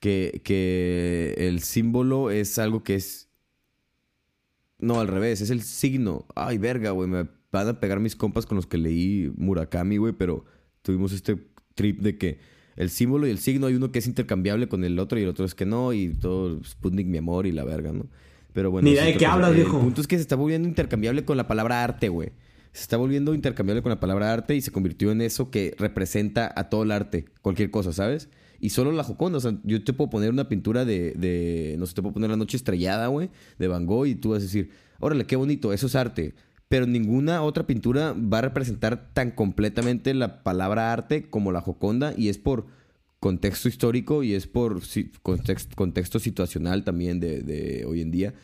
Que, 0.00 0.40
que 0.44 1.34
el 1.36 1.62
símbolo 1.62 2.30
es 2.30 2.60
algo 2.60 2.84
que 2.84 2.94
es. 2.94 3.28
No, 4.78 5.00
al 5.00 5.08
revés, 5.08 5.40
es 5.40 5.50
el 5.50 5.62
signo. 5.62 6.26
Ay, 6.36 6.58
verga, 6.58 6.92
güey, 6.92 7.08
me 7.08 7.28
van 7.50 7.66
a 7.66 7.80
pegar 7.80 7.98
mis 7.98 8.14
compas 8.14 8.46
con 8.46 8.54
los 8.54 8.68
que 8.68 8.78
leí 8.78 9.32
Murakami, 9.36 9.96
güey, 9.96 10.12
pero 10.12 10.44
tuvimos 10.82 11.10
este 11.10 11.44
trip 11.74 12.02
de 12.02 12.16
que 12.16 12.38
el 12.76 12.90
símbolo 12.90 13.26
y 13.26 13.30
el 13.30 13.38
signo, 13.38 13.66
hay 13.66 13.74
uno 13.74 13.90
que 13.90 13.98
es 13.98 14.06
intercambiable 14.06 14.68
con 14.68 14.84
el 14.84 15.00
otro 15.00 15.18
y 15.18 15.24
el 15.24 15.28
otro 15.28 15.44
es 15.44 15.56
que 15.56 15.66
no, 15.66 15.92
y 15.92 16.14
todo 16.14 16.62
Sputnik, 16.62 17.08
mi 17.08 17.18
amor, 17.18 17.48
y 17.48 17.52
la 17.52 17.64
verga, 17.64 17.90
¿no? 17.92 18.06
Pero 18.52 18.70
bueno. 18.70 18.86
Ni 18.86 18.92
idea 18.92 19.04
de 19.04 19.16
qué 19.16 19.26
hablas, 19.26 19.54
viejo. 19.54 19.76
El 19.76 19.84
punto 19.84 20.00
es 20.00 20.06
que 20.06 20.16
se 20.16 20.22
está 20.22 20.36
volviendo 20.36 20.68
intercambiable 20.68 21.24
con 21.24 21.36
la 21.36 21.46
palabra 21.46 21.84
arte, 21.84 22.08
güey. 22.08 22.30
Se 22.72 22.82
está 22.82 22.96
volviendo 22.96 23.34
intercambiable 23.34 23.82
con 23.82 23.90
la 23.90 24.00
palabra 24.00 24.32
arte 24.32 24.54
y 24.54 24.60
se 24.60 24.70
convirtió 24.70 25.10
en 25.10 25.20
eso 25.20 25.50
que 25.50 25.74
representa 25.78 26.52
a 26.54 26.68
todo 26.68 26.82
el 26.82 26.92
arte, 26.92 27.24
cualquier 27.42 27.70
cosa, 27.70 27.92
¿sabes? 27.92 28.28
Y 28.60 28.70
solo 28.70 28.92
la 28.92 29.04
Joconda, 29.04 29.38
o 29.38 29.40
sea, 29.40 29.56
yo 29.64 29.82
te 29.82 29.92
puedo 29.92 30.10
poner 30.10 30.30
una 30.30 30.48
pintura 30.48 30.84
de, 30.84 31.12
de 31.12 31.76
no 31.78 31.86
sé, 31.86 31.94
te 31.94 32.02
puedo 32.02 32.14
poner 32.14 32.30
la 32.30 32.36
noche 32.36 32.56
estrellada, 32.56 33.06
güey, 33.06 33.30
de 33.58 33.68
Van 33.68 33.86
Gogh 33.86 34.06
y 34.06 34.14
tú 34.16 34.30
vas 34.30 34.40
a 34.40 34.42
decir, 34.42 34.70
órale, 35.00 35.24
qué 35.26 35.36
bonito, 35.36 35.72
eso 35.72 35.86
es 35.86 35.94
arte 35.94 36.34
pero 36.68 36.86
ninguna 36.86 37.42
otra 37.42 37.66
pintura 37.66 38.14
va 38.14 38.38
a 38.38 38.42
representar 38.42 39.10
tan 39.14 39.30
completamente 39.30 40.12
la 40.14 40.42
palabra 40.42 40.92
arte 40.92 41.28
como 41.28 41.50
la 41.50 41.62
Joconda 41.62 42.12
y 42.16 42.28
es 42.28 42.38
por 42.38 42.66
contexto 43.20 43.68
histórico 43.68 44.22
y 44.22 44.34
es 44.34 44.46
por 44.46 44.80
contexto, 45.22 45.74
contexto 45.74 46.18
situacional 46.18 46.84
también 46.84 47.20
de, 47.20 47.84
hoy 47.86 48.00
en 48.00 48.10
día. 48.10 48.34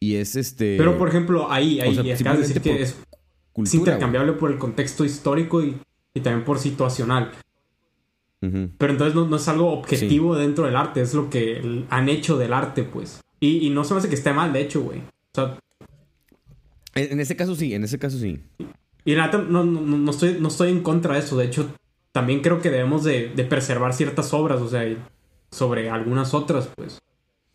Y 0.00 0.16
es 0.16 0.36
este. 0.36 0.76
Pero 0.76 0.98
por 0.98 1.08
ejemplo, 1.08 1.50
ahí, 1.50 1.80
ahí, 1.80 1.96
o 1.96 2.02
decir 2.02 2.60
que 2.60 2.82
es, 2.82 2.96
intercambiable 3.56 4.32
por 4.32 4.50
el 4.50 4.58
contexto 4.58 5.04
histórico 5.04 5.62
y, 5.62 5.76
también 6.22 6.44
por 6.44 6.58
situacional. 6.58 7.32
Pero 8.40 8.92
entonces 8.92 9.14
no, 9.14 9.36
es 9.36 9.46
algo 9.46 9.72
objetivo 9.72 10.34
dentro 10.34 10.66
del 10.66 10.74
arte, 10.74 11.00
es 11.00 11.14
lo 11.14 11.30
que 11.30 11.84
han 11.90 12.08
hecho 12.08 12.36
del 12.36 12.52
arte, 12.52 12.82
pues. 12.82 13.20
Y, 13.38 13.70
no 13.70 13.84
se 13.84 13.94
me 13.94 13.98
hace 13.98 14.08
que 14.08 14.16
esté 14.16 14.32
mal, 14.32 14.52
de 14.52 14.62
hecho, 14.62 14.82
güey. 14.82 14.98
O 14.98 15.34
sea. 15.34 15.58
En, 16.94 17.20
ese 17.20 17.36
caso 17.36 17.54
sí, 17.54 17.72
en 17.72 17.84
ese 17.84 17.98
caso 18.00 18.18
sí. 18.18 18.40
Y 19.04 19.14
nada, 19.14 19.38
no, 19.38 19.64
no, 19.64 19.80
no, 19.80 20.10
estoy, 20.10 20.38
no 20.40 20.48
estoy 20.48 20.70
en 20.70 20.82
contra 20.82 21.14
de 21.14 21.20
eso. 21.20 21.36
De 21.36 21.46
hecho, 21.46 21.72
también 22.12 22.40
creo 22.40 22.60
que 22.60 22.70
debemos 22.70 23.04
de, 23.04 23.28
preservar 23.48 23.94
ciertas 23.94 24.32
obras, 24.34 24.60
o 24.60 24.68
sea, 24.68 24.84
sobre 25.50 25.90
algunas 25.90 26.34
otras, 26.34 26.68
pues. 26.76 26.98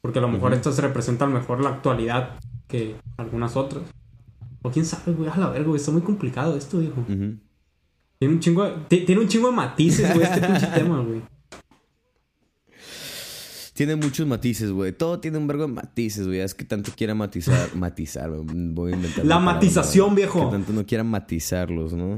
Porque 0.01 0.19
a 0.19 0.21
lo 0.21 0.29
mejor 0.29 0.53
estas 0.53 0.77
representan 0.79 1.33
mejor 1.33 1.63
la 1.63 1.69
actualidad 1.69 2.39
que 2.67 2.95
algunas 3.17 3.55
otras. 3.55 3.83
O 4.61 4.71
quién 4.71 4.85
sabe, 4.85 5.13
güey, 5.13 5.29
a 5.29 5.37
la 5.37 5.49
verga, 5.49 5.67
güey, 5.67 5.79
está 5.79 5.91
muy 5.91 6.01
complicado 6.01 6.57
esto, 6.57 6.79
dijo. 6.79 7.03
Tiene 7.07 8.33
un 8.33 8.39
chingo 8.39 8.63
de, 8.63 8.97
tiene 8.97 9.21
un 9.21 9.27
chingo 9.27 9.49
de 9.49 9.55
matices, 9.55 10.13
güey, 10.13 10.25
este 10.25 10.41
pinche 10.41 10.67
tema, 10.75 11.01
güey. 11.01 11.21
Tiene 13.73 13.95
muchos 13.95 14.25
matices, 14.25 14.71
güey. 14.71 14.91
Todo 14.91 15.19
tiene 15.19 15.37
un 15.37 15.45
vergo 15.45 15.67
de 15.67 15.73
matices, 15.73 16.25
güey. 16.25 16.39
Es 16.39 16.55
que 16.55 16.65
tanto 16.65 16.91
quiera 16.95 17.13
matizar, 17.13 17.69
matizar, 17.75 18.31
voy 18.31 18.91
a 18.91 18.95
inventar. 18.95 19.23
La 19.23 19.37
matización, 19.37 20.15
viejo. 20.15 20.45
Que 20.45 20.57
tanto 20.57 20.73
no 20.73 20.83
quiera 20.83 21.03
matizarlos, 21.03 21.93
¿no? 21.93 22.17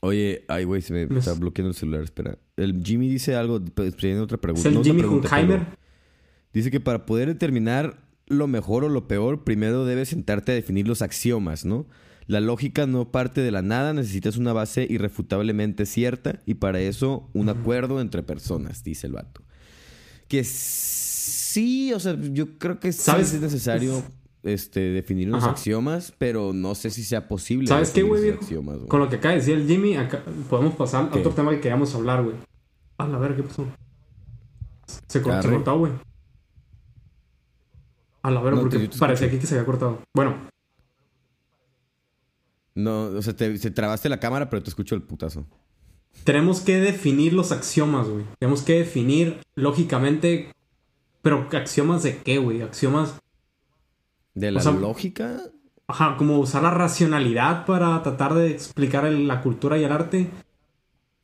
Oye, 0.00 0.44
ay, 0.48 0.64
güey, 0.64 0.80
se 0.80 0.92
me 0.92 1.18
está 1.18 1.34
bloqueando 1.34 1.70
el 1.70 1.74
celular, 1.74 2.02
espera. 2.02 2.38
El 2.56 2.82
Jimmy 2.84 3.08
dice 3.08 3.34
algo, 3.34 3.60
pidiendo 3.60 4.24
otra 4.24 4.38
pregunta. 4.38 4.68
¿Es 4.68 4.74
el 4.74 4.82
Jimmy 4.82 5.02
Hunheimer? 5.02 5.66
Dice 6.52 6.70
que 6.70 6.80
para 6.80 7.04
poder 7.04 7.28
determinar 7.28 8.00
lo 8.26 8.46
mejor 8.46 8.84
o 8.84 8.88
lo 8.88 9.08
peor, 9.08 9.44
primero 9.44 9.84
debes 9.84 10.10
sentarte 10.10 10.52
a 10.52 10.54
definir 10.54 10.86
los 10.86 11.02
axiomas, 11.02 11.64
¿no? 11.64 11.86
La 12.26 12.40
lógica 12.40 12.86
no 12.86 13.10
parte 13.10 13.40
de 13.40 13.50
la 13.50 13.62
nada, 13.62 13.94
necesitas 13.94 14.36
una 14.36 14.52
base 14.52 14.86
irrefutablemente 14.88 15.86
cierta 15.86 16.40
y 16.44 16.54
para 16.54 16.78
eso 16.80 17.30
un 17.32 17.48
acuerdo 17.48 18.00
entre 18.00 18.22
personas, 18.22 18.84
dice 18.84 19.06
el 19.06 19.14
vato. 19.14 19.42
Que 20.28 20.44
sí, 20.44 21.92
o 21.94 22.00
sea, 22.00 22.18
yo 22.20 22.58
creo 22.58 22.80
que 22.80 22.92
¿Sabes? 22.92 23.32
es 23.32 23.40
necesario 23.40 24.04
este, 24.42 24.80
definir 24.80 25.28
unos 25.28 25.44
axiomas, 25.44 26.12
pero 26.16 26.52
no 26.52 26.74
sé 26.74 26.90
si 26.90 27.02
sea 27.04 27.28
posible. 27.28 27.66
¿Sabes 27.66 27.90
qué, 27.90 28.02
güey? 28.02 28.36
Con 28.88 29.00
lo 29.00 29.08
que 29.08 29.16
acaba 29.16 29.34
de 29.34 29.40
decir 29.40 29.56
el 29.56 29.66
Jimmy, 29.66 29.96
podemos 30.48 30.74
pasar 30.74 31.10
a 31.12 31.16
otro 31.16 31.32
tema 31.32 31.50
que 31.50 31.60
queríamos 31.60 31.94
hablar, 31.94 32.22
güey. 32.22 32.36
A 32.98 33.06
la 33.06 33.18
ver, 33.18 33.36
¿qué 33.36 33.42
pasó? 33.42 33.64
Se, 35.06 35.22
cortó, 35.22 35.78
güey. 35.78 35.92
A 38.22 38.30
la 38.30 38.40
ver, 38.40 38.54
porque 38.54 38.90
parecía 38.98 39.28
aquí 39.28 39.38
que 39.38 39.46
se 39.46 39.54
había 39.54 39.66
cortado. 39.66 40.02
Bueno. 40.14 40.34
No, 42.74 43.04
o 43.04 43.22
sea, 43.22 43.34
te, 43.34 43.58
trabaste 43.70 44.08
la 44.08 44.20
cámara, 44.20 44.48
pero 44.48 44.62
te 44.62 44.70
escucho 44.70 44.94
el 44.94 45.02
putazo. 45.02 45.46
Tenemos 46.24 46.60
que 46.60 46.80
definir 46.80 47.32
los 47.32 47.52
axiomas, 47.52 48.08
güey. 48.08 48.24
Tenemos 48.38 48.62
que 48.62 48.78
definir 48.78 49.40
lógicamente. 49.54 50.52
Pero 51.22 51.48
axiomas 51.52 52.02
de 52.02 52.18
qué, 52.18 52.38
güey? 52.38 52.62
Axiomas. 52.62 53.14
¿De 54.34 54.50
la 54.50 54.62
lógica? 54.62 55.40
Ajá, 55.86 56.16
como 56.18 56.38
usar 56.38 56.62
la 56.62 56.70
racionalidad 56.70 57.64
para 57.64 58.02
tratar 58.02 58.34
de 58.34 58.50
explicar 58.50 59.10
la 59.10 59.40
cultura 59.40 59.78
y 59.78 59.84
el 59.84 59.92
arte. 59.92 60.28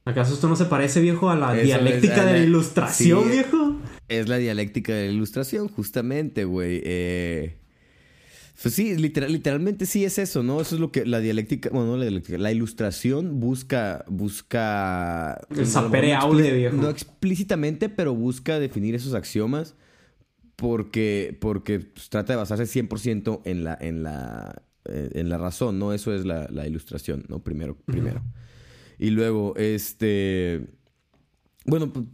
¿Acaso 0.06 0.34
esto 0.34 0.48
no 0.48 0.56
se 0.56 0.64
parece, 0.64 1.00
viejo, 1.00 1.30
a 1.30 1.36
la 1.36 1.54
dialéctica 1.54 2.24
de 2.24 2.32
la 2.32 2.38
ilustración, 2.38 3.30
viejo? 3.30 3.76
Es 4.08 4.28
la 4.28 4.36
dialéctica 4.38 4.94
de 4.94 5.06
la 5.06 5.12
ilustración, 5.12 5.68
justamente, 5.68 6.44
güey. 6.44 6.80
Eh, 6.84 7.58
pues 8.62 8.74
sí, 8.74 8.96
literal, 8.96 9.32
literalmente 9.32 9.84
sí 9.84 10.04
es 10.04 10.18
eso, 10.18 10.42
¿no? 10.42 10.60
Eso 10.60 10.76
es 10.76 10.80
lo 10.80 10.92
que 10.92 11.04
la 11.04 11.20
dialéctica, 11.20 11.70
bueno, 11.70 11.96
la 11.96 12.04
dialéctica, 12.04 12.38
la 12.38 12.52
ilustración 12.52 13.40
busca, 13.40 14.04
busca... 14.08 15.40
El 15.54 15.66
sapere 15.66 16.14
aude, 16.14 16.52
viejo. 16.52 16.76
No 16.76 16.88
explícitamente, 16.88 17.88
pero 17.88 18.14
busca 18.14 18.58
definir 18.58 18.94
esos 18.94 19.12
axiomas 19.14 19.74
porque, 20.56 21.36
porque 21.40 21.80
pues, 21.80 22.08
trata 22.08 22.34
de 22.34 22.36
basarse 22.36 22.64
100% 22.64 23.42
en 23.44 23.64
la, 23.64 23.76
en, 23.80 24.02
la, 24.02 24.62
eh, 24.84 25.10
en 25.14 25.28
la 25.28 25.38
razón, 25.38 25.78
¿no? 25.78 25.92
Eso 25.92 26.14
es 26.14 26.24
la, 26.24 26.66
ilustración, 26.66 27.24
¿no? 27.28 27.42
Primero, 27.42 27.76
primero. 27.84 28.22
Y 28.98 29.10
luego, 29.10 29.54
este. 29.56 30.66
Bueno, 31.66 31.92
pues, 31.92 32.06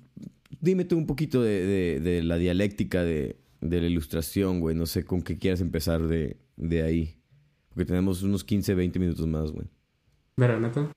dime 0.61 0.85
tú 0.85 0.97
un 0.97 1.07
poquito 1.07 1.43
de, 1.43 2.21
la 2.25 2.37
dialéctica 2.37 3.03
de, 3.03 3.37
la 3.61 3.77
ilustración, 3.77 4.61
güey. 4.61 4.75
No 4.75 4.87
sé 4.87 5.05
con 5.05 5.23
qué 5.23 5.39
quieras 5.39 5.61
empezar 5.61 6.07
de, 6.07 6.37
ahí. 6.83 7.17
Porque 7.69 7.85
tenemos 7.85 8.23
unos 8.23 8.43
15, 8.45 8.75
20 8.75 8.99
minutos 8.99 9.27
más, 9.27 9.51
güey. 9.51 9.67
Mira, 10.37 10.59
neta. 10.59 10.91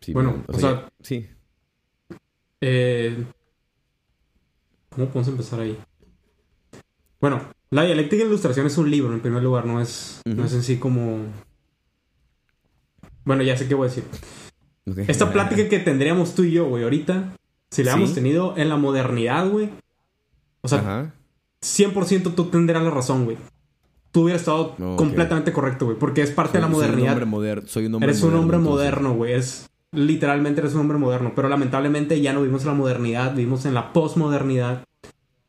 Sí, 0.00 0.12
bueno, 0.12 0.44
o, 0.46 0.58
sea, 0.58 0.88
Sí. 1.00 1.26
Eh, 2.60 3.24
¿Cómo 4.90 5.08
podemos 5.08 5.28
empezar 5.28 5.60
ahí? 5.60 5.76
Bueno, 7.20 7.40
la 7.70 7.82
dialéctica 7.84 8.22
de 8.22 8.28
ilustración 8.28 8.66
es 8.66 8.78
un 8.78 8.90
libro, 8.90 9.12
en 9.12 9.20
primer 9.20 9.42
lugar, 9.42 9.66
no 9.66 9.80
es, 9.80 10.20
no 10.24 10.44
es 10.44 10.52
en 10.52 10.62
sí 10.62 10.76
como. 10.76 11.18
Bueno, 13.24 13.42
ya 13.42 13.56
sé 13.56 13.66
qué 13.66 13.74
voy 13.74 13.86
a 13.86 13.90
decir. 13.90 14.04
Esta 15.08 15.32
plática 15.32 15.68
que 15.68 15.80
tendríamos 15.80 16.34
tú 16.34 16.44
y 16.44 16.52
yo, 16.52 16.68
güey, 16.68 16.84
ahorita, 16.84 17.32
si 17.70 17.82
la 17.82 17.94
hemos 17.94 18.14
tenido 18.14 18.56
en 18.56 18.68
la 18.68 18.76
modernidad, 18.76 19.48
güey. 19.48 19.70
O 20.60 20.68
sea, 20.68 21.12
100% 21.60 22.34
tú 22.34 22.44
tendrás 22.46 22.82
la 22.82 22.90
razón, 22.90 23.24
güey. 23.24 23.36
Tú 24.12 24.22
hubieras 24.22 24.42
estado 24.42 24.76
completamente 24.96 25.52
correcto, 25.52 25.86
güey, 25.86 25.98
porque 25.98 26.22
es 26.22 26.30
parte 26.30 26.58
de 26.58 26.62
la 26.62 26.68
modernidad. 26.68 27.16
Soy 27.16 27.22
un 27.24 27.34
hombre, 27.34 27.66
soy 27.66 27.86
un 27.86 27.94
hombre 27.94 28.10
eres 28.10 28.22
moderno. 28.22 28.38
un 28.38 28.44
hombre 28.44 28.58
moderno, 28.58 29.14
güey. 29.14 29.32
Es 29.32 29.68
literalmente 29.92 30.60
eres 30.60 30.74
un 30.74 30.80
hombre 30.80 30.98
moderno, 30.98 31.32
pero 31.34 31.48
lamentablemente 31.48 32.20
ya 32.20 32.32
no 32.32 32.40
vivimos 32.40 32.62
en 32.62 32.68
la 32.68 32.74
modernidad, 32.74 33.34
vivimos 33.34 33.66
en 33.66 33.74
la 33.74 33.92
postmodernidad 33.92 34.84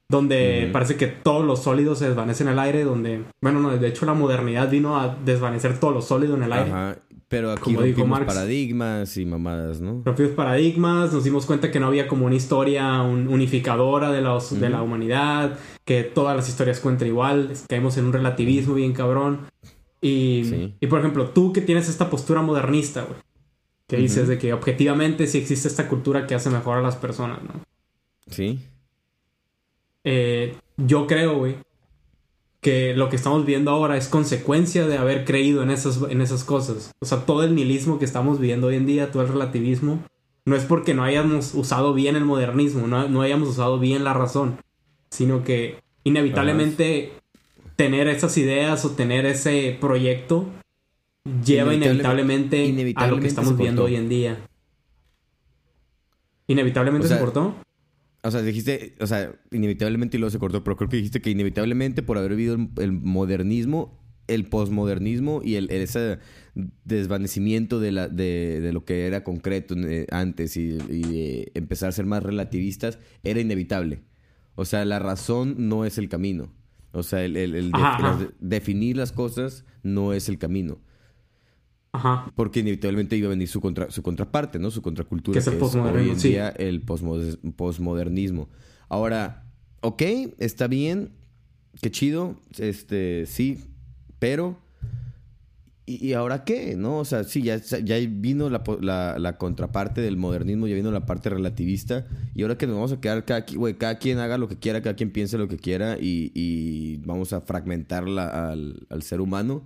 donde 0.09 0.69
parece 0.71 0.95
que 0.95 1.07
todos 1.07 1.45
los 1.45 1.63
sólidos 1.63 1.99
se 1.99 2.07
desvanecen 2.07 2.47
en 2.47 2.53
el 2.53 2.59
aire, 2.59 2.83
donde, 2.83 3.23
bueno, 3.41 3.59
no, 3.59 3.75
de 3.75 3.87
hecho 3.87 4.05
la 4.05 4.13
modernidad 4.13 4.69
vino 4.69 4.97
a 4.97 5.17
desvanecer 5.25 5.79
todo 5.79 5.91
lo 5.91 6.01
sólido 6.01 6.35
en 6.35 6.43
el 6.43 6.53
aire. 6.53 6.71
Ajá. 6.71 6.97
Pero 7.29 7.51
aquí 7.51 7.73
como 7.73 7.81
dijo 7.81 8.05
Marx, 8.05 8.25
paradigmas 8.25 9.17
y 9.17 9.25
mamadas, 9.25 9.81
¿no? 9.81 10.01
Rompimos 10.05 10.31
paradigmas, 10.31 11.11
nos 11.11 11.25
dimos 11.25 11.45
cuenta 11.45 11.69
que 11.71 11.79
no 11.79 11.87
había 11.87 12.07
como 12.07 12.25
una 12.25 12.35
historia 12.35 13.01
unificadora 13.01 14.13
de, 14.13 14.21
los, 14.21 14.57
de 14.57 14.69
la 14.69 14.81
humanidad, 14.81 15.59
que 15.83 16.03
todas 16.03 16.37
las 16.37 16.47
historias 16.47 16.79
cuentan 16.79 17.09
igual, 17.09 17.51
caemos 17.67 17.97
en 17.97 18.05
un 18.05 18.13
relativismo 18.13 18.75
bien 18.75 18.93
cabrón. 18.93 19.41
Y, 19.99 20.75
y 20.79 20.87
por 20.87 20.99
ejemplo, 20.99 21.31
tú 21.31 21.51
que 21.51 21.59
tienes 21.59 21.89
esta 21.89 22.09
postura 22.09 22.41
modernista, 22.41 23.01
güey, 23.01 23.19
que 23.87 23.97
dices 23.97 24.29
de 24.29 24.37
que 24.37 24.53
objetivamente 24.53 25.27
sí 25.27 25.39
existe 25.39 25.67
esta 25.67 25.89
cultura 25.89 26.27
que 26.27 26.35
hace 26.35 26.49
mejor 26.49 26.77
a 26.77 26.81
las 26.81 26.95
personas, 26.95 27.39
¿no? 27.43 27.61
Sí. 28.27 28.59
Eh, 30.09 30.55
yo 30.77 31.05
creo, 31.05 31.37
güey, 31.37 31.57
que 32.61 32.95
lo 32.95 33.09
que 33.09 33.17
estamos 33.17 33.45
viendo 33.45 33.71
ahora 33.71 33.97
es 33.97 34.07
consecuencia 34.07 34.87
de 34.87 34.97
haber 34.97 35.25
creído 35.25 35.63
en 35.63 35.69
esas, 35.69 35.99
en 36.09 36.21
esas 36.21 36.45
cosas. 36.45 36.93
O 36.99 37.05
sea, 37.05 37.25
todo 37.25 37.43
el 37.43 37.53
nihilismo 37.53 37.99
que 37.99 38.05
estamos 38.05 38.39
viviendo 38.39 38.67
hoy 38.67 38.77
en 38.77 38.85
día, 38.85 39.11
todo 39.11 39.23
el 39.23 39.27
relativismo, 39.27 40.01
no 40.45 40.55
es 40.55 40.63
porque 40.63 40.93
no 40.93 41.03
hayamos 41.03 41.53
usado 41.53 41.93
bien 41.93 42.15
el 42.15 42.23
modernismo, 42.23 42.87
no, 42.87 43.21
hayamos 43.21 43.49
usado 43.49 43.79
bien 43.79 44.05
la 44.05 44.13
razón, 44.13 44.61
sino 45.09 45.43
que 45.43 45.81
inevitablemente 46.05 47.11
tener 47.75 48.07
esas 48.07 48.37
ideas 48.37 48.85
o 48.85 48.91
tener 48.91 49.25
ese 49.25 49.77
proyecto 49.81 50.45
lleva 51.45 51.73
inevitablemente, 51.73 52.93
a 52.95 53.07
lo 53.07 53.19
que 53.19 53.27
estamos 53.27 53.57
viendo 53.57 53.83
hoy 53.83 53.97
en 53.97 54.07
día. 54.07 54.37
¿Inevitablemente 56.47 57.09
se 57.09 57.19
cortó? 57.19 57.55
O 58.27 58.31
sea, 58.31 58.41
dijiste, 58.41 58.95
o 58.99 59.07
sea, 59.07 59.33
inevitablemente 59.51 60.17
y 60.17 60.19
luego 60.19 60.31
se 60.31 60.39
cortó, 60.39 60.63
pero 60.63 60.75
creo 60.75 60.89
que 60.89 60.97
dijiste 60.97 61.21
que 61.21 61.29
inevitablemente 61.29 62.03
por 62.03 62.17
haber 62.17 62.31
vivido 62.35 62.57
el, 62.77 62.91
modernismo, 62.91 64.03
el 64.27 64.45
posmodernismo 64.45 65.41
y 65.43 65.55
el, 65.55 65.69
ese 65.69 66.19
desvanecimiento 66.83 67.79
de, 67.79 67.91
la, 67.91 68.07
de, 68.09 68.69
lo 68.73 68.83
que 68.83 69.07
era 69.07 69.23
concreto 69.23 69.75
eh, 69.77 70.07
antes 70.11 70.57
y, 70.57 70.77
y 70.89 71.45
empezar 71.53 71.89
a 71.89 71.93
ser 71.93 72.05
más 72.05 72.23
relativistas, 72.23 72.99
era 73.23 73.39
inevitable. 73.39 74.01
O 74.55 74.65
sea, 74.65 74.83
la 74.85 74.99
razón 74.99 75.55
no 75.57 75.85
es 75.85 75.97
el 75.97 76.09
camino. 76.09 76.51
O 76.91 77.03
sea, 77.03 77.23
el, 77.23 77.71
definir 78.39 78.97
las 78.97 79.11
cosas 79.11 79.65
no 79.83 80.13
es 80.13 80.29
el 80.29 80.39
camino. 80.39 80.79
Porque 82.35 82.59
inevitablemente 82.59 83.15
iba 83.15 83.27
a 83.27 83.29
venir 83.29 83.47
su, 83.47 83.61
contra, 83.61 83.89
su 83.91 84.03
contraparte, 84.03 84.59
¿no? 84.59 84.71
Su 84.71 84.81
contracultura. 84.81 85.33
Que 85.33 85.39
es 85.39 85.47
el 85.47 85.61
Hoy 85.61 86.09
en 86.09 86.17
día 86.19 86.49
el 86.49 86.81
posmodernismo. 86.81 88.49
Ahora, 88.89 89.45
ok, 89.81 90.01
está 90.37 90.67
bien, 90.67 91.11
qué 91.81 91.91
chido, 91.91 92.35
este, 92.57 93.25
sí, 93.25 93.65
pero... 94.19 94.57
¿Y, 95.89 96.11
ahora 96.11 96.43
qué? 96.43 96.75
¿No? 96.75 96.97
O 96.97 97.05
sea, 97.05 97.23
sí, 97.23 97.41
ya, 97.41 97.55
ya 97.59 97.95
vino 98.09 98.49
la, 98.49 99.37
contraparte 99.37 100.01
del 100.01 100.17
modernismo, 100.17 100.67
ya 100.67 100.75
vino 100.75 100.91
la 100.91 101.05
parte 101.05 101.29
relativista. 101.29 102.05
Y 102.35 102.41
ahora 102.41 102.57
que 102.57 102.67
nos 102.67 102.75
vamos 102.75 102.91
a 102.91 102.99
quedar, 102.99 103.23
cada, 103.23 103.45
cada 103.77 103.97
quien 103.97 104.19
haga 104.19 104.37
lo 104.37 104.49
que 104.49 104.57
quiera, 104.57 104.81
cada 104.81 104.97
quien 104.97 105.11
piense 105.11 105.37
lo 105.37 105.47
que 105.47 105.55
quiera 105.55 105.97
y, 105.97 106.97
vamos 107.05 107.31
a 107.31 107.39
fragmentar 107.39 108.03
al, 108.03 108.85
al 108.89 109.01
ser 109.01 109.21
humano 109.21 109.63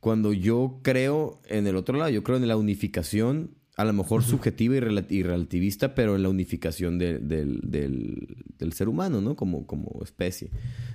cuando 0.00 0.32
yo 0.32 0.80
creo 0.82 1.40
en 1.46 1.66
el 1.66 1.76
otro 1.76 1.96
lado, 1.96 2.10
yo 2.10 2.24
creo 2.24 2.38
en 2.38 2.48
la 2.48 2.56
unificación, 2.56 3.54
a 3.76 3.84
lo 3.84 3.92
mejor 3.92 4.22
subjetiva 4.22 4.76
y, 4.76 5.22
relativista, 5.22 5.94
pero 5.94 6.16
en 6.16 6.22
la 6.22 6.28
unificación 6.30 6.98
del, 6.98 7.20
ser 8.72 8.88
humano, 8.88 9.20
¿no? 9.20 9.36
Como, 9.36 9.66
como 9.66 10.00
especie. 10.02 10.50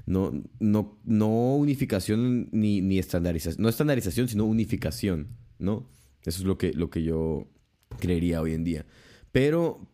No, 0.06 0.44
no, 0.60 1.00
no 1.04 1.56
unificación 1.56 2.50
ni, 2.52 2.82
ni 2.82 3.00
estandarización, 3.00 3.62
no 3.62 3.70
estandarización, 3.70 4.28
sino 4.28 4.46
unificación, 4.46 5.30
¿no? 5.60 5.90
Eso 6.24 6.40
es 6.40 6.46
lo 6.46 6.58
que, 6.58 6.74
lo 6.74 6.90
que 6.90 7.04
yo 7.04 7.48
creería 8.00 8.42
hoy 8.42 8.54
en 8.54 8.64
día. 8.64 8.86
Pero 9.32 9.88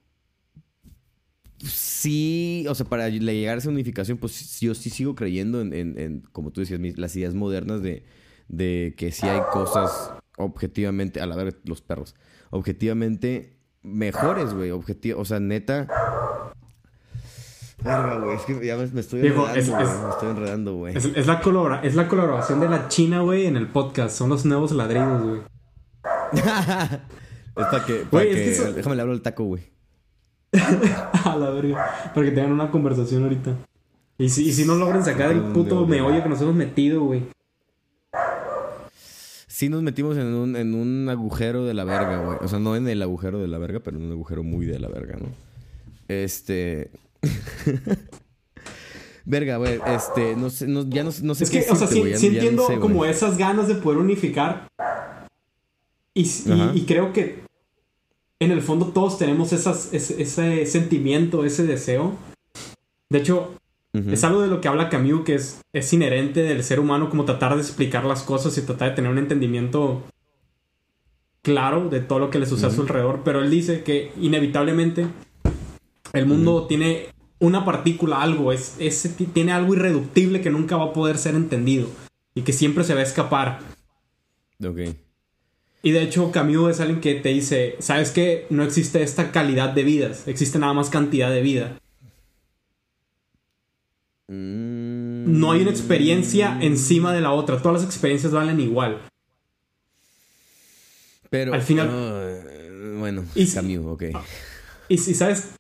sí, 1.58 2.66
o 2.70 2.76
sea, 2.76 2.86
para 2.86 3.10
llegar 3.10 3.56
a 3.56 3.58
esa 3.60 3.70
unificación, 3.70 4.18
pues 4.18 4.60
yo 4.62 4.74
sí 4.74 4.90
sigo 4.90 5.16
creyendo 5.16 5.62
en, 5.62 5.74
en 5.74 6.22
como 6.32 6.52
tú 6.52 6.62
decías, 6.62 6.80
las 6.98 7.16
ideas 7.16 7.34
modernas 7.34 7.82
de 7.82 8.04
de 8.52 8.94
que 8.98 9.12
si 9.12 9.28
hay 9.28 9.42
cosas 9.52 10.14
objetivamente, 10.38 11.22
a 11.22 11.26
la 11.26 11.36
vez 11.36 11.56
los 11.64 11.82
perros, 11.82 12.16
objetivamente 12.50 13.58
mejores, 13.82 14.54
güey, 14.54 14.72
objetivo, 14.72 15.22
o 15.22 15.26
sea, 15.26 15.40
neta. 15.40 15.88
Verga, 17.84 18.20
güey, 18.20 18.36
es 18.36 18.42
que 18.44 18.66
ya 18.66 18.76
me, 18.76 18.84
estoy 19.00 19.22
enredando, 19.22 19.56
es, 19.56 19.70
me 19.70 20.10
estoy 20.10 20.30
enredando, 20.30 20.76
güey. 20.76 20.96
Es, 20.96 21.26
la 21.26 21.40
colora, 21.40 21.82
es 21.82 21.96
la 21.96 22.08
colaboración 22.08 22.60
de 22.60 22.70
la 22.70 22.90
China, 22.90 23.22
güey, 23.22 23.46
en 23.46 23.56
el 23.56 23.68
podcast. 23.68 24.16
Son 24.16 24.30
los 24.30 24.46
nuevos 24.46 24.72
ladridos, 24.74 25.24
güey. 25.24 25.42
es 26.34 26.42
para 26.44 27.86
que, 27.86 28.06
para 28.12 28.26
que, 28.26 28.74
déjame 28.76 28.96
le 28.98 29.02
hablo 29.02 29.14
al 29.14 29.22
taco, 29.22 29.46
güey. 29.46 29.64
a 30.52 31.38
la 31.38 31.50
verga, 31.52 32.12
para 32.14 32.26
que 32.26 32.32
tengan 32.34 32.52
una 32.52 32.70
conversación 32.70 33.24
ahorita. 33.24 33.56
Y 34.18 34.30
si, 34.30 34.50
y 34.50 34.52
si 34.52 34.66
no 34.66 34.76
logran 34.76 35.04
sacar 35.04 35.32
el 35.32 35.42
puto 35.42 35.88
meollo 35.88 36.22
que 36.22 36.30
nos 36.30 36.42
hemos 36.42 36.54
metido, 36.54 37.02
güey. 37.02 37.24
Sí 39.62 39.70
nos 39.70 39.84
metimos 39.84 40.18
en 40.18 40.34
un, 40.34 40.56
en 40.56 40.74
un 40.74 41.08
agujero 41.08 41.66
de 41.66 41.76
la 41.76 41.84
verga, 41.84 42.24
güey. 42.26 42.40
O 42.42 42.48
sea, 42.48 42.58
no 42.58 42.76
en 42.76 42.88
el 42.88 43.00
agujero 43.04 43.40
de 43.40 43.48
la 43.48 43.60
verga, 43.60 43.80
pero 43.80 43.98
en 43.98 44.06
un 44.06 44.12
agujero 44.14 44.42
muy 44.42 44.66
de 44.66 44.80
la 44.80 44.88
verga, 44.88 45.20
¿no? 45.22 45.28
Este... 46.08 46.90
Verga, 49.26 49.58
güey, 49.58 49.80
este, 49.86 50.36
no 50.36 50.50
sé, 50.50 50.66
no, 50.66 50.90
ya 50.90 51.04
no, 51.04 51.12
no 51.22 51.36
sé 51.36 51.44
Es 51.44 51.52
que, 51.52 51.64
o 51.70 51.76
sea, 51.76 51.86
sí, 51.86 52.02
sí 52.16 52.26
entiendo 52.26 52.66
como 52.80 53.06
esas 53.06 53.38
ganas 53.38 53.68
de 53.68 53.76
poder 53.76 54.00
unificar. 54.00 54.68
Y, 56.16 56.28
y, 56.74 56.86
creo 56.88 57.14
que 57.14 57.44
en 58.40 58.50
el 58.50 58.64
fondo 58.64 58.88
todos 58.88 59.20
tenemos 59.20 59.54
esas, 59.54 59.94
ese, 59.94 60.66
sentimiento, 60.66 61.46
ese 61.46 61.68
deseo. 61.68 62.16
De 63.12 63.20
hecho, 63.20 63.54
es 63.94 64.24
algo 64.24 64.42
de 64.42 64.48
lo 64.48 64.62
que 64.62 64.70
habla 64.70 64.90
Camus, 64.90 65.26
que 65.26 65.36
es, 65.36 65.62
es 65.74 65.92
inherente 65.92 66.44
del 66.44 66.64
ser 66.64 66.80
humano, 66.80 67.10
como 67.10 67.26
tratar 67.26 67.56
de 67.56 67.62
explicar 67.62 68.06
las 68.06 68.24
cosas 68.24 68.58
y 68.58 68.62
tratar 68.62 68.90
de 68.90 68.96
tener 68.96 69.12
un 69.12 69.18
entendimiento 69.18 70.04
claro 71.42 71.90
de 71.90 72.00
todo 72.00 72.20
lo 72.20 72.30
que 72.30 72.40
le 72.40 72.46
sucede 72.46 72.68
a 72.68 72.72
su 72.72 72.82
alrededor. 72.82 73.22
Pero 73.26 73.42
él 73.42 73.50
dice 73.50 73.84
que 73.84 74.12
inevitablemente 74.20 75.08
el 76.14 76.26
mundo 76.26 76.68
tiene 76.68 77.08
una 77.40 77.66
partícula, 77.66 78.22
algo, 78.22 78.54
es, 78.54 78.78
tiene 79.34 79.52
algo 79.52 79.74
irreductible 79.74 80.42
que 80.42 80.52
nunca 80.52 80.78
va 80.78 80.86
a 80.86 80.94
poder 80.94 81.18
ser 81.18 81.36
entendido 81.36 81.88
y 82.34 82.44
que 82.44 82.54
siempre 82.54 82.84
se 82.84 82.94
va 82.94 83.02
a 83.02 83.04
escapar. 83.04 83.60
Ok. 84.66 84.80
Y 85.84 85.92
de 85.92 86.04
hecho, 86.04 86.32
Camus 86.32 86.72
es 86.72 86.80
alguien 86.80 87.02
que 87.02 87.16
te 87.16 87.30
dice: 87.30 87.76
¿Sabes 87.80 88.12
que 88.12 88.46
No 88.50 88.64
existe 88.64 89.02
esta 89.02 89.32
calidad 89.32 89.70
de 89.70 89.84
vidas, 89.84 90.28
existe 90.28 90.60
nada 90.60 90.74
más 90.74 90.90
cantidad 90.90 91.32
de 91.32 91.42
vida. 91.42 91.78
Mm. 94.32 95.40
No 95.40 95.52
hay 95.52 95.62
una 95.62 95.72
experiencia 95.72 96.58
encima 96.62 97.12
de 97.12 97.20
la 97.20 97.32
otra, 97.32 97.58
todas 97.58 97.82
las 97.82 97.84
experiencias 97.84 98.32
valen 98.32 98.62
igual. 98.62 99.02
Pero 101.30 101.54
al 101.54 101.62
final. 101.62 101.90
bueno, 102.98 103.26
y, 103.36 103.46
Camus, 103.48 103.86
ok. 103.86 104.04
Y 104.88 104.98
si 105.00 105.14
sabes, 105.14 105.52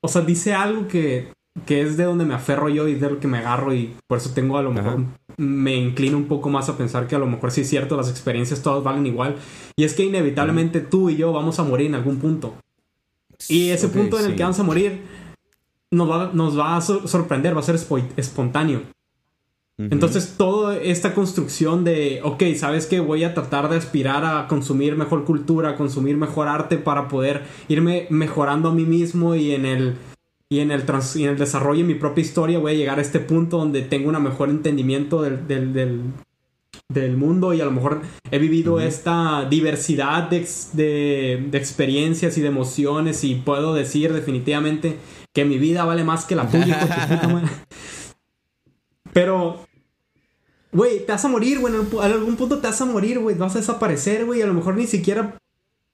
o 0.00 0.06
sea, 0.06 0.22
dice 0.22 0.54
algo 0.54 0.86
que, 0.86 1.32
que 1.66 1.82
es 1.82 1.96
de 1.96 2.04
donde 2.04 2.24
me 2.24 2.34
aferro 2.34 2.68
yo 2.68 2.86
y 2.86 2.94
de 2.94 3.10
lo 3.10 3.18
que 3.18 3.26
me 3.26 3.38
agarro 3.38 3.74
y 3.74 3.96
por 4.06 4.18
eso 4.18 4.30
tengo 4.30 4.58
a 4.58 4.62
lo 4.62 4.70
mejor 4.70 5.04
me 5.36 5.74
inclino 5.74 6.16
un 6.16 6.26
poco 6.26 6.50
más 6.50 6.68
a 6.68 6.76
pensar 6.76 7.08
que 7.08 7.16
a 7.16 7.18
lo 7.18 7.26
mejor 7.26 7.50
sí 7.50 7.62
es 7.62 7.68
cierto, 7.68 7.96
las 7.96 8.10
experiencias 8.10 8.62
todas 8.62 8.84
valen 8.84 9.06
igual. 9.06 9.36
Y 9.74 9.82
es 9.82 9.94
que 9.94 10.04
inevitablemente 10.04 10.80
tú 10.80 11.10
y 11.10 11.16
yo 11.16 11.32
vamos 11.32 11.58
a 11.58 11.64
morir 11.64 11.88
en 11.88 11.96
algún 11.96 12.18
punto. 12.18 12.54
Y 13.48 13.70
ese 13.70 13.88
punto 13.88 14.20
en 14.20 14.26
el 14.26 14.36
que 14.36 14.42
vamos 14.42 14.60
a 14.60 14.62
morir 14.62 15.00
nos 15.90 16.10
va, 16.10 16.30
nos 16.32 16.58
va 16.58 16.76
a 16.76 16.80
sorprender, 16.80 17.54
va 17.54 17.60
a 17.60 17.64
ser 17.64 17.76
espontáneo. 18.16 18.82
Entonces, 19.78 20.34
toda 20.36 20.76
esta 20.76 21.14
construcción 21.14 21.84
de, 21.84 22.20
ok, 22.22 22.42
¿sabes 22.56 22.86
que 22.86 23.00
Voy 23.00 23.24
a 23.24 23.32
tratar 23.32 23.70
de 23.70 23.76
aspirar 23.76 24.26
a 24.26 24.46
consumir 24.46 24.94
mejor 24.94 25.24
cultura, 25.24 25.70
a 25.70 25.76
consumir 25.76 26.18
mejor 26.18 26.48
arte 26.48 26.76
para 26.76 27.08
poder 27.08 27.44
irme 27.68 28.06
mejorando 28.10 28.68
a 28.68 28.74
mí 28.74 28.84
mismo 28.84 29.34
y 29.34 29.52
en 29.52 29.64
el, 29.64 29.96
y 30.50 30.58
en 30.58 30.70
el, 30.70 30.82
en 31.14 31.28
el 31.28 31.38
desarrollo 31.38 31.80
de 31.80 31.86
mi 31.86 31.94
propia 31.94 32.20
historia 32.20 32.58
voy 32.58 32.72
a 32.72 32.74
llegar 32.74 32.98
a 32.98 33.02
este 33.02 33.20
punto 33.20 33.56
donde 33.56 33.80
tengo 33.80 34.10
un 34.10 34.22
mejor 34.22 34.50
entendimiento 34.50 35.22
del, 35.22 35.48
del, 35.48 35.72
del, 35.72 36.02
mundo 37.16 37.54
y 37.54 37.60
a 37.60 37.64
lo 37.64 37.70
mejor 37.70 38.02
he 38.30 38.38
vivido 38.38 38.80
esta 38.80 39.46
diversidad 39.48 40.28
de, 40.28 40.46
de, 40.72 41.46
de, 41.50 41.58
experiencias 41.58 42.36
y 42.36 42.40
de 42.40 42.48
emociones 42.48 43.22
y 43.24 43.36
puedo 43.36 43.74
decir 43.74 44.12
definitivamente 44.12 44.96
que 45.32 45.44
mi 45.44 45.58
vida 45.58 45.84
vale 45.84 46.04
más 46.04 46.24
que 46.24 46.36
la 46.36 46.48
tuya. 46.48 47.38
Pero 49.12 49.64
Güey, 50.72 51.04
te 51.04 51.12
vas 51.12 51.24
a 51.24 51.28
morir, 51.28 51.58
güey. 51.58 51.74
En 51.74 52.12
algún 52.12 52.36
punto 52.36 52.58
te 52.58 52.68
vas 52.68 52.80
a 52.80 52.84
morir, 52.84 53.18
güey. 53.18 53.36
Vas 53.36 53.56
a 53.56 53.58
desaparecer, 53.58 54.24
güey. 54.24 54.42
A 54.42 54.46
lo 54.46 54.54
mejor 54.54 54.76
ni 54.76 54.86
siquiera 54.86 55.36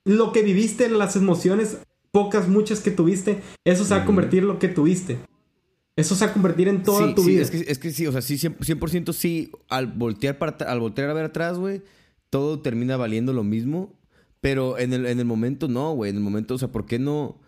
lo 0.05 0.33
que 0.33 0.43
viviste, 0.43 0.89
las 0.89 1.17
emociones, 1.17 1.79
pocas, 2.13 2.49
muchas 2.49 2.81
que 2.81 2.91
tuviste, 2.91 3.43
eso 3.65 3.85
se 3.85 3.95
va 3.95 4.03
a 4.03 4.05
convertir 4.05 4.41
en 4.41 4.49
lo 4.49 4.59
que 4.59 4.69
tuviste. 4.69 5.19
Eso 5.97 6.15
se 6.15 6.27
va 6.27 6.31
a 6.31 6.35
convertir 6.35 6.69
en 6.69 6.83
toda 6.83 7.15
tu 7.15 7.25
vida. 7.25 7.41
Es 7.41 7.51
que, 7.51 7.65
es 7.67 7.79
que 7.79 7.91
sí, 7.91 8.07
o 8.07 8.13
sea, 8.13 8.21
sí, 8.21 8.37
100%, 8.37 9.13
sí. 9.15 9.51
Al 9.69 9.87
voltear, 9.87 10.37
para, 10.37 10.57
al 10.71 10.79
voltear 10.79 11.09
a 11.09 11.15
ver 11.15 11.25
atrás, 11.25 11.59
güey, 11.59 11.83
todo 12.29 12.61
termina 12.61 12.99
valiendo 12.99 13.33
lo 13.33 13.43
mismo. 13.43 13.99
Pero 14.43 14.79
en 14.79 14.93
el, 14.93 15.07
en 15.07 15.19
el 15.19 15.25
momento 15.25 15.69
no, 15.69 15.95
güey. 15.95 16.11
En 16.11 16.17
el 16.17 16.23
momento, 16.23 16.55
o 16.55 16.59
sea, 16.59 16.69
¿por 16.69 16.85
qué 16.85 16.99
no? 16.99 17.41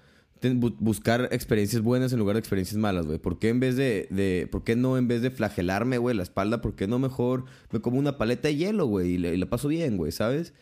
buscar 0.79 1.29
experiencias 1.33 1.83
buenas 1.83 2.13
en 2.13 2.21
lugar 2.21 2.37
de 2.37 2.41
experiencias 2.41 2.79
malas, 2.79 3.07
güey. 3.07 3.19
¿Por 3.19 3.39
qué 3.39 3.49
en 3.49 3.59
vez 3.59 3.77
de, 3.77 4.07
de, 4.11 4.49
¿por 4.51 4.63
qué 4.63 4.77
no 4.77 4.97
en 4.97 5.09
vez 5.09 5.21
de 5.21 5.33
flagelarme, 5.33 5.99
güey, 5.99 6.17
la 6.17 6.23
espalda, 6.23 6.61
por 6.61 6.77
qué 6.77 6.87
no 6.87 7.01
mejor 7.01 7.45
me 7.73 7.81
como 7.81 7.99
una 7.99 8.19
paleta 8.19 8.47
de 8.47 8.55
hielo, 8.55 8.87
güey, 8.87 9.15
y, 9.15 9.19
la 9.19 9.47
paso 9.47 9.67
bien, 9.67 9.97
güey, 9.97 10.13
¿sabes? 10.13 10.55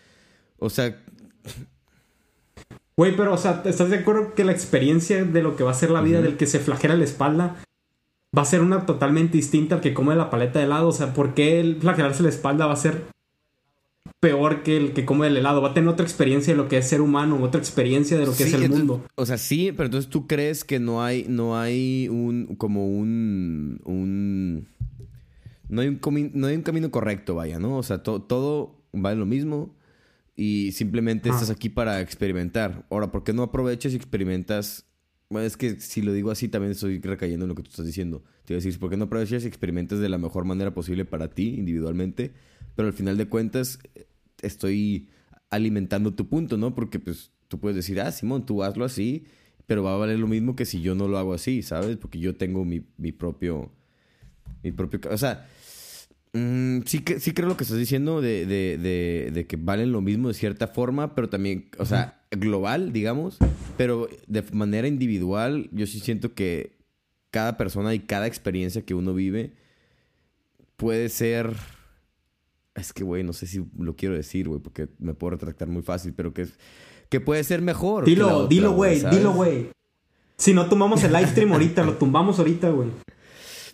O 0.58 0.70
sea... 0.70 0.98
Güey, 2.96 3.14
pero, 3.14 3.34
o 3.34 3.36
sea, 3.36 3.62
¿estás 3.66 3.90
de 3.90 3.96
acuerdo 3.96 4.34
que 4.34 4.44
la 4.44 4.52
experiencia 4.52 5.22
de 5.22 5.42
lo 5.42 5.56
que 5.56 5.62
va 5.62 5.72
a 5.72 5.74
ser 5.74 5.90
la 5.90 6.00
vida 6.00 6.22
del 6.22 6.38
que 6.38 6.46
se 6.46 6.58
flagela 6.58 6.96
la 6.96 7.04
espalda 7.04 7.58
va 8.36 8.42
a 8.42 8.44
ser 8.44 8.60
una 8.60 8.86
totalmente 8.86 9.36
distinta 9.36 9.76
al 9.76 9.80
que 9.80 9.94
come 9.94 10.14
la 10.16 10.30
paleta 10.30 10.58
de 10.58 10.66
helado? 10.66 10.88
O 10.88 10.92
sea, 10.92 11.14
¿por 11.14 11.34
qué 11.34 11.60
el 11.60 11.76
flagelarse 11.76 12.22
la 12.22 12.28
espalda 12.28 12.66
va 12.66 12.72
a 12.72 12.76
ser 12.76 13.04
peor 14.20 14.62
que 14.62 14.76
el 14.76 14.92
que 14.92 15.04
come 15.04 15.26
el 15.26 15.36
helado. 15.36 15.62
Va 15.62 15.70
a 15.70 15.74
tener 15.74 15.88
otra 15.88 16.04
experiencia 16.04 16.52
de 16.52 16.56
lo 16.56 16.68
que 16.68 16.78
es 16.78 16.88
ser 16.88 17.00
humano, 17.00 17.40
otra 17.42 17.60
experiencia 17.60 18.18
de 18.18 18.26
lo 18.26 18.34
que 18.34 18.44
es 18.44 18.52
el 18.54 18.68
mundo. 18.68 19.04
O 19.14 19.26
sea, 19.26 19.38
sí, 19.38 19.72
pero 19.72 19.86
entonces 19.86 20.10
tú 20.10 20.26
crees 20.26 20.64
que 20.64 20.78
no 20.78 21.02
hay, 21.02 21.26
no 21.28 21.58
hay 21.58 22.08
un, 22.08 22.56
como 22.56 22.88
un, 22.88 23.80
un, 23.84 24.68
no 25.68 25.80
hay 25.80 25.88
un, 25.88 26.30
no 26.34 26.46
hay 26.46 26.56
un 26.56 26.62
camino 26.62 26.90
correcto, 26.90 27.34
vaya, 27.34 27.58
¿no? 27.58 27.76
O 27.76 27.82
sea, 27.82 28.02
todo 28.02 28.82
vale 28.92 29.18
lo 29.18 29.26
mismo 29.26 29.74
y 30.34 30.72
simplemente 30.72 31.28
estás 31.28 31.50
aquí 31.50 31.68
para 31.68 32.00
experimentar. 32.00 32.86
Ahora, 32.90 33.10
¿por 33.10 33.24
qué 33.24 33.32
no 33.32 33.42
aprovechas 33.42 33.92
y 33.92 33.96
experimentas? 33.96 34.85
Bueno, 35.28 35.46
es 35.46 35.56
que 35.56 35.80
si 35.80 36.02
lo 36.02 36.12
digo 36.12 36.30
así, 36.30 36.48
también 36.48 36.72
estoy 36.72 37.00
recayendo 37.00 37.44
en 37.44 37.48
lo 37.48 37.54
que 37.54 37.62
tú 37.62 37.70
estás 37.70 37.86
diciendo. 37.86 38.22
Te 38.44 38.52
iba 38.52 38.58
a 38.58 38.62
decir, 38.62 38.78
¿por 38.78 38.90
qué 38.90 38.96
no 38.96 39.06
aprovechas 39.06 39.44
y 39.44 39.46
experimentas 39.48 39.98
de 39.98 40.08
la 40.08 40.18
mejor 40.18 40.44
manera 40.44 40.72
posible 40.72 41.04
para 41.04 41.28
ti, 41.30 41.54
individualmente? 41.56 42.32
Pero 42.76 42.88
al 42.88 42.94
final 42.94 43.16
de 43.16 43.28
cuentas, 43.28 43.80
estoy 44.42 45.08
alimentando 45.50 46.14
tu 46.14 46.28
punto, 46.28 46.56
¿no? 46.56 46.74
Porque 46.74 47.00
pues 47.00 47.32
tú 47.48 47.58
puedes 47.58 47.76
decir, 47.76 48.00
ah, 48.00 48.12
Simón, 48.12 48.46
tú 48.46 48.62
hazlo 48.62 48.84
así, 48.84 49.24
pero 49.66 49.82
va 49.82 49.94
a 49.94 49.96
valer 49.96 50.18
lo 50.18 50.28
mismo 50.28 50.54
que 50.54 50.64
si 50.64 50.80
yo 50.80 50.94
no 50.94 51.08
lo 51.08 51.18
hago 51.18 51.34
así, 51.34 51.62
¿sabes? 51.62 51.96
Porque 51.96 52.20
yo 52.20 52.36
tengo 52.36 52.64
mi, 52.64 52.82
mi 52.96 53.10
propio... 53.10 53.72
Mi 54.62 54.70
propio... 54.70 55.00
O 55.10 55.18
sea, 55.18 55.48
mm, 56.36 56.82
sí, 56.86 57.00
que, 57.00 57.20
sí 57.20 57.32
creo 57.32 57.48
lo 57.48 57.56
que 57.56 57.64
estás 57.64 57.78
diciendo 57.78 58.20
de, 58.20 58.46
de, 58.46 58.78
de, 58.78 59.30
de, 59.32 59.46
que 59.46 59.56
valen 59.56 59.92
lo 59.92 60.00
mismo 60.00 60.28
de 60.28 60.34
cierta 60.34 60.68
forma, 60.68 61.14
pero 61.14 61.28
también, 61.28 61.68
o 61.78 61.84
sea, 61.86 62.22
global, 62.30 62.92
digamos, 62.92 63.38
pero 63.76 64.08
de 64.26 64.42
manera 64.52 64.88
individual, 64.88 65.68
yo 65.72 65.86
sí 65.86 66.00
siento 66.00 66.34
que 66.34 66.76
cada 67.30 67.56
persona 67.56 67.94
y 67.94 68.00
cada 68.00 68.26
experiencia 68.26 68.82
que 68.82 68.94
uno 68.94 69.14
vive 69.14 69.52
puede 70.76 71.08
ser 71.08 71.54
es 72.74 72.92
que, 72.92 73.04
güey, 73.04 73.24
no 73.24 73.32
sé 73.32 73.46
si 73.46 73.64
lo 73.78 73.96
quiero 73.96 74.14
decir, 74.14 74.48
güey, 74.48 74.60
porque 74.60 74.88
me 74.98 75.14
puedo 75.14 75.32
retractar 75.32 75.68
muy 75.68 75.82
fácil, 75.82 76.12
pero 76.14 76.34
que, 76.34 76.46
que 77.08 77.20
puede 77.20 77.42
ser 77.42 77.62
mejor. 77.62 78.04
Dilo, 78.04 78.46
dilo, 78.46 78.72
güey, 78.72 79.02
dilo, 79.10 79.32
güey. 79.32 79.70
Si 80.36 80.52
no 80.52 80.68
tumbamos 80.68 81.02
el 81.02 81.12
live 81.12 81.28
stream 81.28 81.52
ahorita, 81.52 81.82
lo 81.84 81.94
tumbamos 81.94 82.38
ahorita, 82.38 82.68
güey. 82.68 82.90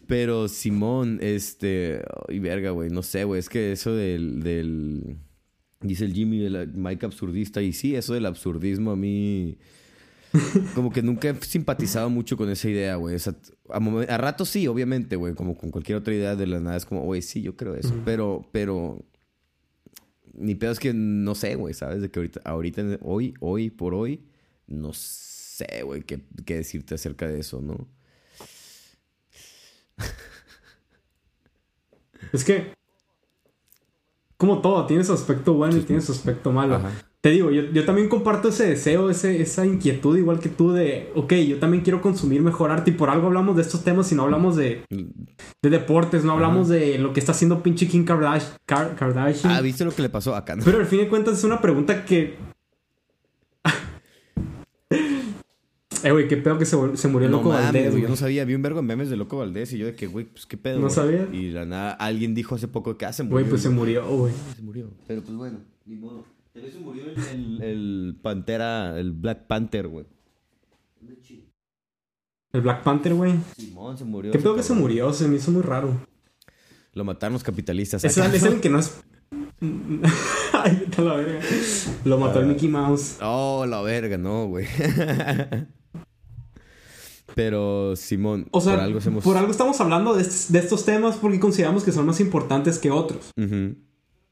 Pero 0.06 0.48
Simón, 0.48 1.18
este. 1.22 2.02
Y 2.28 2.38
verga, 2.38 2.70
güey. 2.70 2.90
No 2.90 3.02
sé, 3.02 3.24
güey. 3.24 3.38
Es 3.38 3.48
que 3.48 3.72
eso 3.72 3.94
del. 3.94 4.42
del 4.42 5.16
dice 5.80 6.04
el 6.04 6.12
Jimmy, 6.12 6.44
el 6.44 6.72
Mike 6.72 7.06
absurdista. 7.06 7.62
Y 7.62 7.72
sí, 7.72 7.94
eso 7.94 8.14
del 8.14 8.26
absurdismo 8.26 8.92
a 8.92 8.96
mí. 8.96 9.58
Como 10.74 10.90
que 10.90 11.02
nunca 11.02 11.28
he 11.28 11.34
simpatizado 11.42 12.08
mucho 12.08 12.36
con 12.36 12.48
esa 12.48 12.68
idea, 12.68 12.96
güey. 12.96 13.16
a, 13.68 14.18
rato 14.18 14.44
sí, 14.44 14.66
obviamente, 14.66 15.16
güey. 15.16 15.34
Como 15.34 15.56
con 15.56 15.70
cualquier 15.70 15.98
otra 15.98 16.14
idea 16.14 16.36
de 16.36 16.46
la 16.46 16.58
nada 16.58 16.76
es 16.76 16.86
como, 16.86 17.02
güey, 17.02 17.20
sí, 17.20 17.42
yo 17.42 17.56
creo 17.56 17.74
eso. 17.74 17.94
Pero, 18.04 18.48
pero. 18.52 19.04
Mi 20.34 20.54
pedo 20.54 20.72
es 20.72 20.80
que 20.80 20.94
no 20.94 21.34
sé, 21.34 21.56
güey, 21.56 21.74
¿sabes? 21.74 22.00
De 22.00 22.10
que 22.10 22.18
ahorita, 22.18 22.40
ahorita, 22.44 22.82
hoy, 23.02 23.34
hoy 23.40 23.68
por 23.68 23.92
hoy, 23.92 24.24
no 24.66 24.94
sé, 24.94 25.82
güey, 25.84 26.02
qué, 26.02 26.22
qué 26.46 26.56
decirte 26.56 26.94
acerca 26.94 27.28
de 27.28 27.38
eso, 27.38 27.60
¿no? 27.60 27.86
Es 32.32 32.44
que. 32.44 32.74
Como 34.36 34.60
todo, 34.60 34.86
tiene 34.86 35.04
su 35.04 35.12
aspecto 35.12 35.54
bueno 35.54 35.76
y 35.76 35.82
tiene 35.82 36.02
su 36.02 36.12
aspecto 36.12 36.50
malo 36.50 36.80
te 37.22 37.30
digo, 37.30 37.52
yo, 37.52 37.84
también 37.84 38.08
comparto 38.08 38.48
ese 38.48 38.66
deseo, 38.66 39.08
ese, 39.08 39.40
esa 39.40 39.64
inquietud, 39.64 40.18
igual 40.18 40.40
que 40.40 40.48
tú, 40.48 40.72
de, 40.72 41.12
ok, 41.14 41.34
yo 41.34 41.60
también 41.60 41.84
quiero 41.84 42.02
consumir 42.02 42.42
mejor 42.42 42.72
arte 42.72 42.90
y 42.90 42.94
por 42.94 43.10
algo 43.10 43.28
hablamos 43.28 43.54
de 43.54 43.62
estos 43.62 43.84
temas 43.84 44.10
y 44.10 44.16
no 44.16 44.24
hablamos 44.24 44.56
de, 44.56 44.82
de 44.90 45.70
deportes, 45.70 46.24
no 46.24 46.32
hablamos 46.32 46.68
de 46.68 46.98
lo 46.98 47.12
que 47.12 47.20
está 47.20 47.30
haciendo 47.30 47.62
pinche 47.62 47.86
Kim 47.86 48.04
Kardashian. 48.04 49.38
Ah, 49.44 49.60
¿viste 49.60 49.84
lo 49.84 49.92
que 49.92 50.02
le 50.02 50.08
pasó 50.08 50.34
acá? 50.34 50.56
Pero 50.64 50.78
al 50.78 50.86
fin 50.86 50.98
de 50.98 51.08
cuentas 51.08 51.38
es 51.38 51.44
una 51.44 51.60
pregunta 51.60 52.04
que... 52.04 52.36
Eh, 56.02 56.10
güey, 56.10 56.28
qué 56.28 56.36
pedo 56.36 56.58
que 56.58 56.64
se, 56.66 56.76
se 56.96 57.08
murió 57.08 57.28
no 57.28 57.38
Loco 57.38 57.50
mames, 57.50 57.64
Valdés, 57.66 57.90
güey. 57.90 58.02
Yo 58.02 58.08
no 58.08 58.16
sabía, 58.16 58.44
vi 58.44 58.54
un 58.54 58.62
vergo 58.62 58.80
de 58.80 58.86
memes 58.86 59.08
de 59.10 59.16
Loco 59.16 59.38
Valdés 59.38 59.72
y 59.72 59.78
yo 59.78 59.86
de 59.86 59.94
que, 59.94 60.06
güey, 60.06 60.24
pues 60.26 60.46
qué 60.46 60.56
pedo. 60.56 60.76
¿No 60.76 60.82
güey? 60.82 60.94
sabía? 60.94 61.28
Y 61.32 61.50
la 61.50 61.64
nada, 61.64 61.92
alguien 61.92 62.34
dijo 62.34 62.54
hace 62.54 62.68
poco 62.68 62.96
que 62.98 63.06
hace 63.06 63.22
Güey, 63.22 63.44
pues 63.44 63.62
se 63.62 63.68
murió, 63.70 64.06
güey. 64.08 64.32
Se 64.56 64.62
murió. 64.62 64.90
Pero 65.06 65.22
pues 65.22 65.36
bueno, 65.36 65.60
ni 65.86 65.96
modo. 65.96 66.24
Pero 66.52 66.70
se 66.70 66.78
murió 66.80 67.04
el, 67.04 67.18
el, 67.30 67.62
el 67.62 68.16
Pantera, 68.20 68.98
el 68.98 69.12
Black 69.12 69.46
Panther, 69.46 69.88
güey. 69.88 70.06
El 72.52 72.60
Black 72.60 72.82
Panther, 72.82 73.14
güey. 73.14 73.32
Simón 73.56 73.96
se 73.96 74.04
murió. 74.04 74.30
¿Qué 74.32 74.38
pedo 74.38 74.54
que 74.54 74.62
se 74.62 74.74
murió? 74.74 75.12
Se 75.14 75.26
me 75.26 75.36
hizo 75.36 75.50
muy 75.50 75.62
raro. 75.62 76.06
Lo 76.92 77.04
mataron 77.04 77.32
los 77.32 77.42
capitalistas. 77.42 78.04
Es, 78.04 78.18
es 78.18 78.42
el 78.42 78.60
que 78.60 78.68
no 78.68 78.78
es. 78.78 79.00
Ay, 80.52 80.86
la 80.98 81.14
verga. 81.14 81.40
Lo 82.04 82.18
mató 82.18 82.40
Ah. 82.40 82.42
el 82.42 82.48
Mickey 82.48 82.68
Mouse. 82.68 83.16
Oh, 83.22 83.64
la 83.66 83.80
verga, 83.80 84.18
no, 84.18 84.46
güey. 84.48 84.66
Pero, 87.34 87.94
Simón, 87.96 88.46
O 88.50 88.60
sea, 88.60 88.74
por 88.74 88.82
algo 88.82 88.98
hacemos... 88.98 89.24
por 89.24 89.36
algo 89.36 89.50
estamos 89.50 89.80
hablando 89.80 90.14
de, 90.14 90.22
est- 90.22 90.50
de 90.50 90.58
estos 90.58 90.84
temas 90.84 91.16
porque 91.16 91.40
consideramos 91.40 91.84
que 91.84 91.92
son 91.92 92.06
más 92.06 92.20
importantes 92.20 92.78
que 92.78 92.90
otros. 92.90 93.30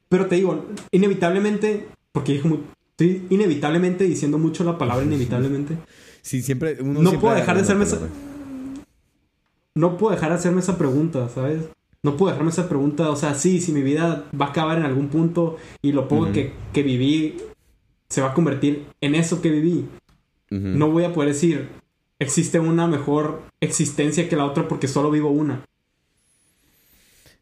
Pero 0.09 0.25
te 0.27 0.35
digo, 0.35 0.65
inevitablemente, 0.91 1.87
porque 2.11 2.33
dijo 2.33 2.47
muy- 2.47 2.63
estoy 2.91 3.25
inevitablemente 3.29 4.03
diciendo 4.03 4.37
mucho 4.37 4.63
la 4.63 4.77
palabra 4.77 5.03
inevitablemente. 5.05 5.77
Sí, 6.23 6.43
siempre... 6.43 6.77
Uno 6.81 7.01
No 7.01 7.09
siempre 7.09 7.19
puedo 7.19 7.35
dejar 7.35 7.55
de 7.55 7.63
hacerme 7.63 7.83
esa-. 7.85 7.97
No 9.75 9.97
puedo 9.97 10.13
dejar 10.13 10.29
de 10.29 10.35
hacerme 10.35 10.59
esa 10.59 10.77
pregunta, 10.77 11.29
¿sabes? 11.29 11.63
No 12.03 12.17
puedo 12.17 12.31
dejarme 12.31 12.51
esa 12.51 12.67
pregunta. 12.67 13.09
O 13.09 13.15
sea, 13.15 13.33
sí, 13.35 13.61
si 13.61 13.71
mi 13.71 13.81
vida 13.81 14.25
va 14.39 14.47
a 14.47 14.49
acabar 14.49 14.77
en 14.77 14.85
algún 14.85 15.07
punto 15.07 15.57
y 15.81 15.91
lo 15.93 16.07
poco 16.07 16.31
que, 16.31 16.53
que 16.73 16.83
viví 16.83 17.37
se 18.09 18.21
va 18.21 18.31
a 18.31 18.33
convertir 18.33 18.85
en 19.01 19.15
eso 19.15 19.41
que 19.41 19.49
viví. 19.49 19.85
No 20.51 20.91
voy 20.91 21.05
a 21.05 21.13
poder 21.13 21.29
decir, 21.33 21.69
existe 22.21 22.59
una 22.59 22.87
mejor 22.87 23.41
existencia 23.59 24.29
que 24.29 24.35
la 24.35 24.45
otra 24.45 24.67
porque 24.67 24.87
solo 24.87 25.09
vivo 25.11 25.29
una. 25.31 25.65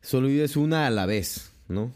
Solo 0.01 0.27
vives 0.27 0.55
una 0.55 0.87
a 0.87 0.89
la 0.89 1.05
vez, 1.05 1.51
¿no? 1.67 1.91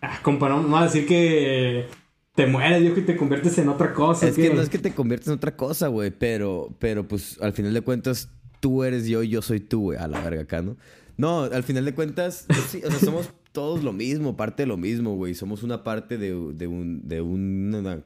Ah, 0.00 0.20
compa, 0.22 0.48
no, 0.48 0.76
a 0.76 0.84
decir 0.84 1.06
que 1.06 1.86
te 2.34 2.46
mueres, 2.46 2.80
viejo, 2.80 3.00
y 3.00 3.02
te 3.04 3.16
conviertes 3.16 3.58
en 3.58 3.68
otra 3.68 3.92
cosa. 3.92 4.28
Es 4.28 4.36
¿qué? 4.36 4.48
que 4.48 4.54
no 4.54 4.62
es 4.62 4.68
que 4.68 4.78
te 4.78 4.94
conviertes 4.94 5.28
en 5.28 5.34
otra 5.34 5.56
cosa, 5.56 5.88
güey, 5.88 6.10
pero, 6.10 6.74
pero 6.78 7.06
pues 7.08 7.40
al 7.40 7.52
final 7.52 7.74
de 7.74 7.80
cuentas 7.80 8.28
tú 8.60 8.84
eres 8.84 9.06
yo 9.06 9.22
y 9.22 9.28
yo 9.28 9.42
soy 9.42 9.60
tú, 9.60 9.80
güey, 9.82 9.98
a 9.98 10.06
la 10.06 10.20
verga 10.20 10.42
acá, 10.42 10.62
¿no? 10.62 10.76
No, 11.16 11.42
al 11.44 11.62
final 11.64 11.84
de 11.84 11.94
cuentas, 11.94 12.44
pues 12.48 12.60
sí, 12.70 12.82
o 12.84 12.90
sea, 12.90 13.00
somos 13.00 13.30
todos 13.52 13.82
lo 13.82 13.92
mismo, 13.92 14.36
parte 14.36 14.62
de 14.62 14.66
lo 14.68 14.76
mismo, 14.76 15.16
güey. 15.16 15.34
Somos 15.34 15.62
una 15.62 15.82
parte 15.84 16.18
de, 16.18 16.28
de 16.54 16.66
un, 16.66 17.06
de 17.08 17.20
un, 17.20 17.74
una- 17.74 18.02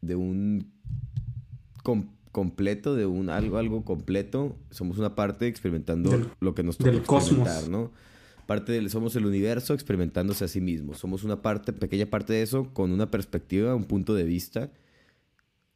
de 0.00 0.16
un 0.16 0.73
com- 1.84 2.08
completo, 2.32 2.96
de 2.96 3.06
un 3.06 3.30
algo, 3.30 3.58
algo 3.58 3.84
completo. 3.84 4.56
Somos 4.70 4.98
una 4.98 5.14
parte 5.14 5.46
experimentando 5.46 6.10
Del- 6.10 6.26
lo 6.40 6.52
que 6.56 6.64
nos 6.64 6.78
toca 6.78 6.90
del 6.90 7.02
cosmos. 7.02 7.46
experimentar, 7.46 7.68
¿no? 7.70 7.92
Parte 8.46 8.72
del, 8.72 8.90
somos 8.90 9.14
el 9.14 9.24
universo 9.24 9.72
experimentándose 9.72 10.44
a 10.44 10.48
sí 10.48 10.60
mismo. 10.60 10.94
Somos 10.94 11.22
una 11.22 11.40
parte, 11.42 11.72
pequeña 11.72 12.06
parte 12.06 12.32
de 12.32 12.42
eso, 12.42 12.74
con 12.74 12.90
una 12.90 13.08
perspectiva, 13.10 13.74
un 13.76 13.84
punto 13.84 14.14
de 14.14 14.24
vista 14.24 14.70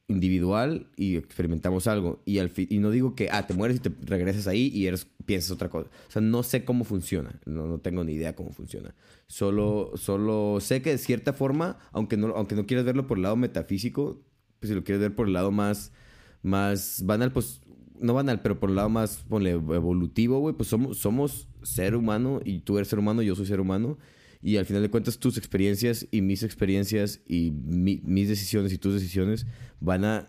individual 0.09 0.87
y 0.97 1.17
experimentamos 1.17 1.87
algo. 1.87 2.21
Y, 2.25 2.39
al 2.39 2.49
fi- 2.49 2.67
y 2.71 2.79
no 2.79 2.91
digo 2.91 3.15
que, 3.15 3.29
ah, 3.31 3.47
te 3.47 3.55
mueres 3.55 3.77
y 3.77 3.81
te 3.81 3.91
regresas 4.07 4.47
ahí 4.47 4.71
y 4.75 4.87
eres, 4.87 5.07
piensas 5.27 5.51
otra 5.51 5.69
cosa. 5.69 5.91
O 6.09 6.11
sea, 6.11 6.23
no 6.23 6.43
sé 6.43 6.65
cómo 6.65 6.85
funciona. 6.85 7.39
No, 7.45 7.67
no 7.67 7.79
tengo 7.79 8.05
ni 8.05 8.13
idea 8.15 8.35
cómo 8.35 8.51
funciona. 8.53 8.95
Solo, 9.27 9.93
solo 9.97 10.59
sé 10.61 10.81
que 10.83 10.91
de 10.91 10.99
cierta 10.99 11.33
forma, 11.35 11.79
aunque 11.93 12.17
no, 12.17 12.29
aunque 12.29 12.55
no 12.55 12.67
quieras 12.67 12.87
verlo 12.87 13.07
por 13.07 13.19
el 13.19 13.23
lado 13.25 13.37
metafísico, 13.37 14.21
pues 14.61 14.69
si 14.71 14.75
lo 14.75 14.85
quieres 14.85 15.01
ver 15.01 15.15
por 15.15 15.27
el 15.27 15.33
lado 15.35 15.51
más, 15.51 15.93
más 16.43 17.03
banal, 17.05 17.33
pues 17.33 17.61
no 18.01 18.15
banal, 18.15 18.41
pero 18.43 18.61
por 18.61 18.71
el 18.71 18.77
lado 18.77 18.89
más, 18.89 19.25
ponle, 19.29 19.51
evolutivo, 19.51 20.39
güey, 20.41 20.55
pues 20.55 20.69
somos, 20.69 20.99
somos 20.99 21.49
ser 21.63 21.95
humano 21.97 22.41
y 22.45 22.61
tú 22.61 22.79
eres 22.79 22.89
ser 22.89 22.99
humano, 22.99 23.23
yo 23.23 23.35
soy 23.35 23.47
ser 23.47 23.61
humano. 23.61 23.99
Y 24.41 24.57
al 24.57 24.67
final 24.67 24.83
de 24.83 24.91
cuentas, 24.91 25.19
tus 25.19 25.37
experiencias 25.37 26.07
y 26.13 26.23
mis 26.23 26.45
experiencias 26.45 27.21
y 27.27 27.51
mi- 27.51 28.01
mis 28.05 28.29
decisiones 28.29 28.73
y 28.73 28.79
tus 28.79 28.95
decisiones 28.95 29.47
van 29.81 30.05
a, 30.05 30.29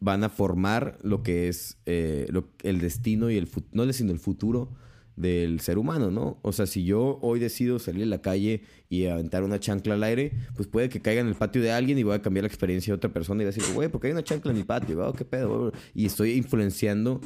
van 0.00 0.22
a 0.22 0.28
formar 0.28 0.98
lo 1.02 1.22
que 1.22 1.48
es 1.48 1.78
eh, 1.86 2.28
el 2.62 2.80
destino 2.80 3.30
y 3.30 3.36
el 3.38 3.46
futuro, 3.46 3.70
no 3.72 3.82
el 3.84 3.88
destino, 3.88 4.12
el 4.12 4.18
futuro 4.18 4.68
del 5.16 5.60
ser 5.60 5.78
humano, 5.78 6.10
¿no? 6.10 6.38
O 6.42 6.52
sea, 6.52 6.66
si 6.66 6.84
yo 6.84 7.18
hoy 7.22 7.38
decido 7.38 7.78
salir 7.78 8.04
a 8.04 8.06
la 8.06 8.22
calle 8.22 8.62
y 8.88 9.06
aventar 9.06 9.44
una 9.44 9.60
chancla 9.60 9.94
al 9.94 10.02
aire, 10.02 10.32
pues 10.56 10.68
puede 10.68 10.88
que 10.88 11.00
caiga 11.00 11.20
en 11.20 11.28
el 11.28 11.34
patio 11.34 11.62
de 11.62 11.70
alguien 11.70 11.98
y 11.98 12.02
voy 12.02 12.14
a 12.14 12.22
cambiar 12.22 12.44
la 12.44 12.48
experiencia 12.48 12.92
de 12.92 12.96
otra 12.96 13.12
persona 13.12 13.42
y 13.42 13.44
voy 13.44 13.52
a 13.52 13.54
decir, 13.54 13.74
güey, 13.74 13.88
¿por 13.88 14.00
qué 14.00 14.08
hay 14.08 14.12
una 14.12 14.24
chancla 14.24 14.52
en 14.52 14.58
mi 14.58 14.64
patio? 14.64 15.06
Oh, 15.06 15.12
¿Qué 15.12 15.24
pedo? 15.24 15.72
Y 15.94 16.06
estoy 16.06 16.32
influenciando 16.32 17.20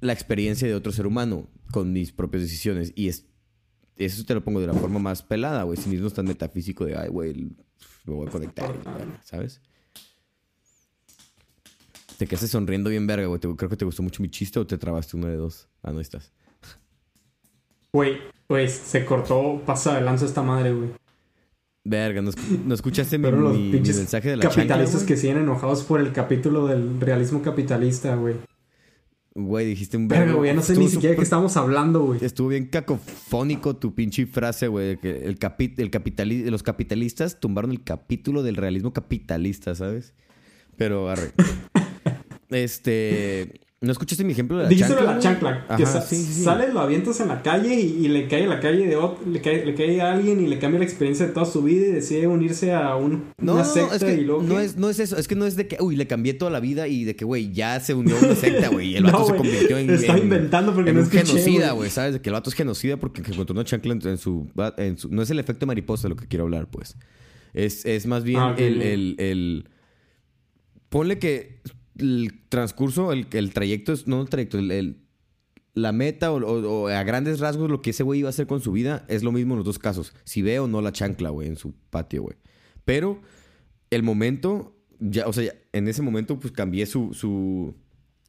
la 0.00 0.12
experiencia 0.12 0.66
de 0.66 0.74
otro 0.74 0.92
ser 0.92 1.06
humano 1.06 1.48
con 1.70 1.92
mis 1.92 2.12
propias 2.12 2.42
decisiones. 2.42 2.92
Y 2.96 3.08
es, 3.08 3.26
eso 3.96 4.24
te 4.24 4.34
lo 4.34 4.42
pongo 4.42 4.60
de 4.60 4.66
la 4.66 4.74
forma 4.74 4.98
más 4.98 5.22
pelada, 5.22 5.62
güey, 5.62 5.78
sin 5.78 5.92
irnos 5.92 6.14
tan 6.14 6.26
metafísico 6.26 6.84
de, 6.84 6.96
ay, 6.96 7.08
güey, 7.08 7.34
me 8.04 8.14
voy 8.14 8.26
a 8.26 8.30
conectar, 8.30 8.74
y 8.74 8.84
la 8.84 8.94
verga", 8.94 9.20
¿sabes? 9.24 9.60
Te 12.18 12.26
quedaste 12.26 12.48
sonriendo 12.48 12.90
bien 12.90 13.06
verga, 13.06 13.26
güey. 13.26 13.40
Creo 13.40 13.68
que 13.68 13.76
te 13.76 13.84
gustó 13.84 14.02
mucho 14.02 14.22
mi 14.22 14.30
chiste 14.30 14.58
o 14.58 14.66
te 14.66 14.78
trabaste 14.78 15.16
uno 15.16 15.26
de 15.26 15.36
dos. 15.36 15.68
Ah, 15.82 15.92
no 15.92 16.00
estás. 16.00 16.32
Güey, 17.96 18.18
pues 18.46 18.72
se 18.74 19.06
cortó, 19.06 19.62
pasa 19.64 19.94
de 19.94 20.02
lanza 20.02 20.26
esta 20.26 20.42
madre, 20.42 20.74
güey. 20.74 20.90
Verga, 21.82 22.20
¿no, 22.20 22.30
escu- 22.30 22.62
no 22.66 22.74
escuchaste 22.74 23.16
mi, 23.16 23.30
los 23.30 23.54
mi- 23.56 23.62
mi 23.68 23.72
pinches 23.72 23.96
mensaje 23.96 24.28
de 24.28 24.36
la 24.36 24.42
capitalistas 24.42 25.00
chancla, 25.00 25.06
que 25.06 25.16
siguen 25.16 25.38
enojados 25.38 25.82
por 25.84 26.00
el 26.00 26.12
capítulo 26.12 26.66
del 26.66 27.00
realismo 27.00 27.40
capitalista, 27.40 28.14
güey. 28.16 28.34
güey? 28.34 28.44
Güey, 29.34 29.66
dijiste 29.66 29.96
un 29.96 30.08
Verga, 30.08 30.34
güey, 30.34 30.54
no 30.54 30.60
sé 30.60 30.76
ni 30.76 30.88
siquiera 30.88 31.12
de 31.12 31.16
qué 31.16 31.22
estamos 31.22 31.56
hablando, 31.56 32.02
güey. 32.04 32.22
Estuvo 32.22 32.48
bien 32.48 32.66
cacofónico 32.66 33.76
tu 33.76 33.94
pinche 33.94 34.26
frase, 34.26 34.68
güey. 34.68 34.98
Que 34.98 35.24
el 35.24 35.38
capi- 35.38 35.72
el 35.78 35.90
capitali- 35.90 36.50
los 36.50 36.62
capitalistas 36.62 37.40
tumbaron 37.40 37.70
el 37.70 37.82
capítulo 37.82 38.42
del 38.42 38.56
realismo 38.56 38.92
capitalista, 38.92 39.74
¿sabes? 39.74 40.12
Pero, 40.76 41.08
arre. 41.08 41.32
este... 42.50 43.60
¿No 43.82 43.92
escuchaste 43.92 44.24
mi 44.24 44.32
ejemplo 44.32 44.56
de 44.56 44.62
la 44.62 44.68
Dijiste 44.70 44.94
lo 44.94 45.00
de 45.02 45.18
chancla? 45.20 45.50
la 45.50 45.58
chancla. 45.66 45.76
que 45.76 45.82
Ajá, 45.82 45.92
sa- 45.92 46.00
sí, 46.00 46.16
sí, 46.16 46.42
sales, 46.44 46.72
lo 46.72 46.80
avientas 46.80 47.20
en 47.20 47.28
la 47.28 47.42
calle 47.42 47.74
y, 47.78 48.06
y 48.06 48.08
le 48.08 48.26
cae 48.26 48.44
a 48.44 48.46
la 48.46 48.58
calle 48.58 48.86
de 48.86 48.96
otro, 48.96 49.20
le 49.30 49.42
cae, 49.42 49.66
le 49.66 49.74
cae 49.74 50.00
a 50.00 50.14
alguien 50.14 50.40
y 50.42 50.46
le 50.48 50.58
cambia 50.58 50.78
la 50.78 50.86
experiencia 50.86 51.26
de 51.26 51.32
toda 51.34 51.44
su 51.44 51.62
vida 51.62 51.84
y 51.86 51.90
decide 51.92 52.26
unirse 52.26 52.72
a 52.72 52.96
un, 52.96 53.32
No, 53.38 53.52
una 53.56 53.64
no, 53.64 53.92
es 53.92 54.02
que 54.02 54.14
y 54.14 54.20
luego. 54.24 54.42
no 54.42 54.58
es, 54.60 54.76
no 54.78 54.88
es 54.88 54.98
eso. 54.98 55.18
Es 55.18 55.28
que 55.28 55.34
no 55.34 55.44
es 55.44 55.56
de 55.56 55.68
que, 55.68 55.76
uy, 55.80 55.94
le 55.94 56.06
cambié 56.06 56.32
toda 56.32 56.50
la 56.50 56.58
vida 56.60 56.88
y 56.88 57.04
de 57.04 57.16
que, 57.16 57.26
güey, 57.26 57.52
ya 57.52 57.78
se 57.80 57.92
unió 57.92 58.16
a 58.16 58.20
una 58.20 58.34
secta, 58.34 58.68
güey. 58.70 58.92
Y 58.92 58.96
el 58.96 59.02
No, 59.02 59.12
vato 59.12 59.26
se 59.26 59.32
güey, 59.32 59.42
convirtió 59.42 59.76
en. 59.76 59.90
estaba 59.90 60.18
en- 60.18 60.24
inventando 60.24 60.74
porque 60.74 60.90
en 60.90 60.96
no 60.96 61.02
un 61.02 61.08
escuché, 61.08 61.26
genocida, 61.26 61.72
güey. 61.72 61.90
¿sabes? 61.90 62.14
De 62.14 62.22
que 62.22 62.30
el 62.30 62.32
vato 62.32 62.48
es 62.48 62.56
genocida 62.56 62.96
porque 62.96 63.20
encontró 63.20 63.52
una 63.52 63.64
chancla 63.64 63.92
en, 63.92 64.16
su, 64.16 64.50
en 64.78 64.96
su- 64.96 65.10
No 65.10 65.20
es 65.20 65.28
el 65.28 65.38
efecto 65.38 65.66
mariposa 65.66 66.04
de 66.04 66.08
lo 66.08 66.16
que 66.16 66.26
quiero 66.26 66.44
hablar, 66.44 66.66
pues. 66.70 66.96
Es, 67.52 67.84
es 67.84 68.06
más 68.06 68.24
bien 68.24 68.40
Ah, 68.40 68.54
el, 68.56 68.78
ok. 68.78 68.82
el, 68.84 69.16
el- 69.18 69.68
Ponle 70.88 71.18
que 71.18 71.60
el 71.98 72.32
transcurso, 72.48 73.12
el, 73.12 73.26
el 73.32 73.52
trayecto 73.52 73.92
es. 73.92 74.06
No 74.06 74.20
el 74.22 74.28
trayecto, 74.28 74.58
el. 74.58 74.98
la 75.74 75.92
meta 75.92 76.32
o, 76.32 76.36
o- 76.38 76.88
a 76.88 77.02
grandes 77.02 77.40
rasgos 77.40 77.70
lo 77.70 77.82
que 77.82 77.90
ese 77.90 78.02
güey 78.02 78.20
iba 78.20 78.28
a 78.28 78.30
hacer 78.30 78.46
con 78.46 78.60
su 78.60 78.72
vida 78.72 79.04
es 79.08 79.22
lo 79.22 79.32
mismo 79.32 79.54
en 79.54 79.58
los 79.58 79.66
dos 79.66 79.78
casos. 79.78 80.12
Si 80.24 80.42
ve 80.42 80.58
o 80.58 80.66
no 80.68 80.80
la 80.82 80.92
chancla, 80.92 81.30
güey, 81.30 81.48
en 81.48 81.56
su 81.56 81.74
patio, 81.90 82.22
güey. 82.22 82.36
Pero 82.84 83.20
el 83.90 84.02
momento, 84.02 84.76
ya, 85.00 85.26
o 85.26 85.32
sea, 85.32 85.52
en 85.72 85.88
ese 85.88 86.02
momento, 86.02 86.38
pues 86.40 86.52
cambié 86.52 86.86
su, 86.86 87.12
su, 87.14 87.74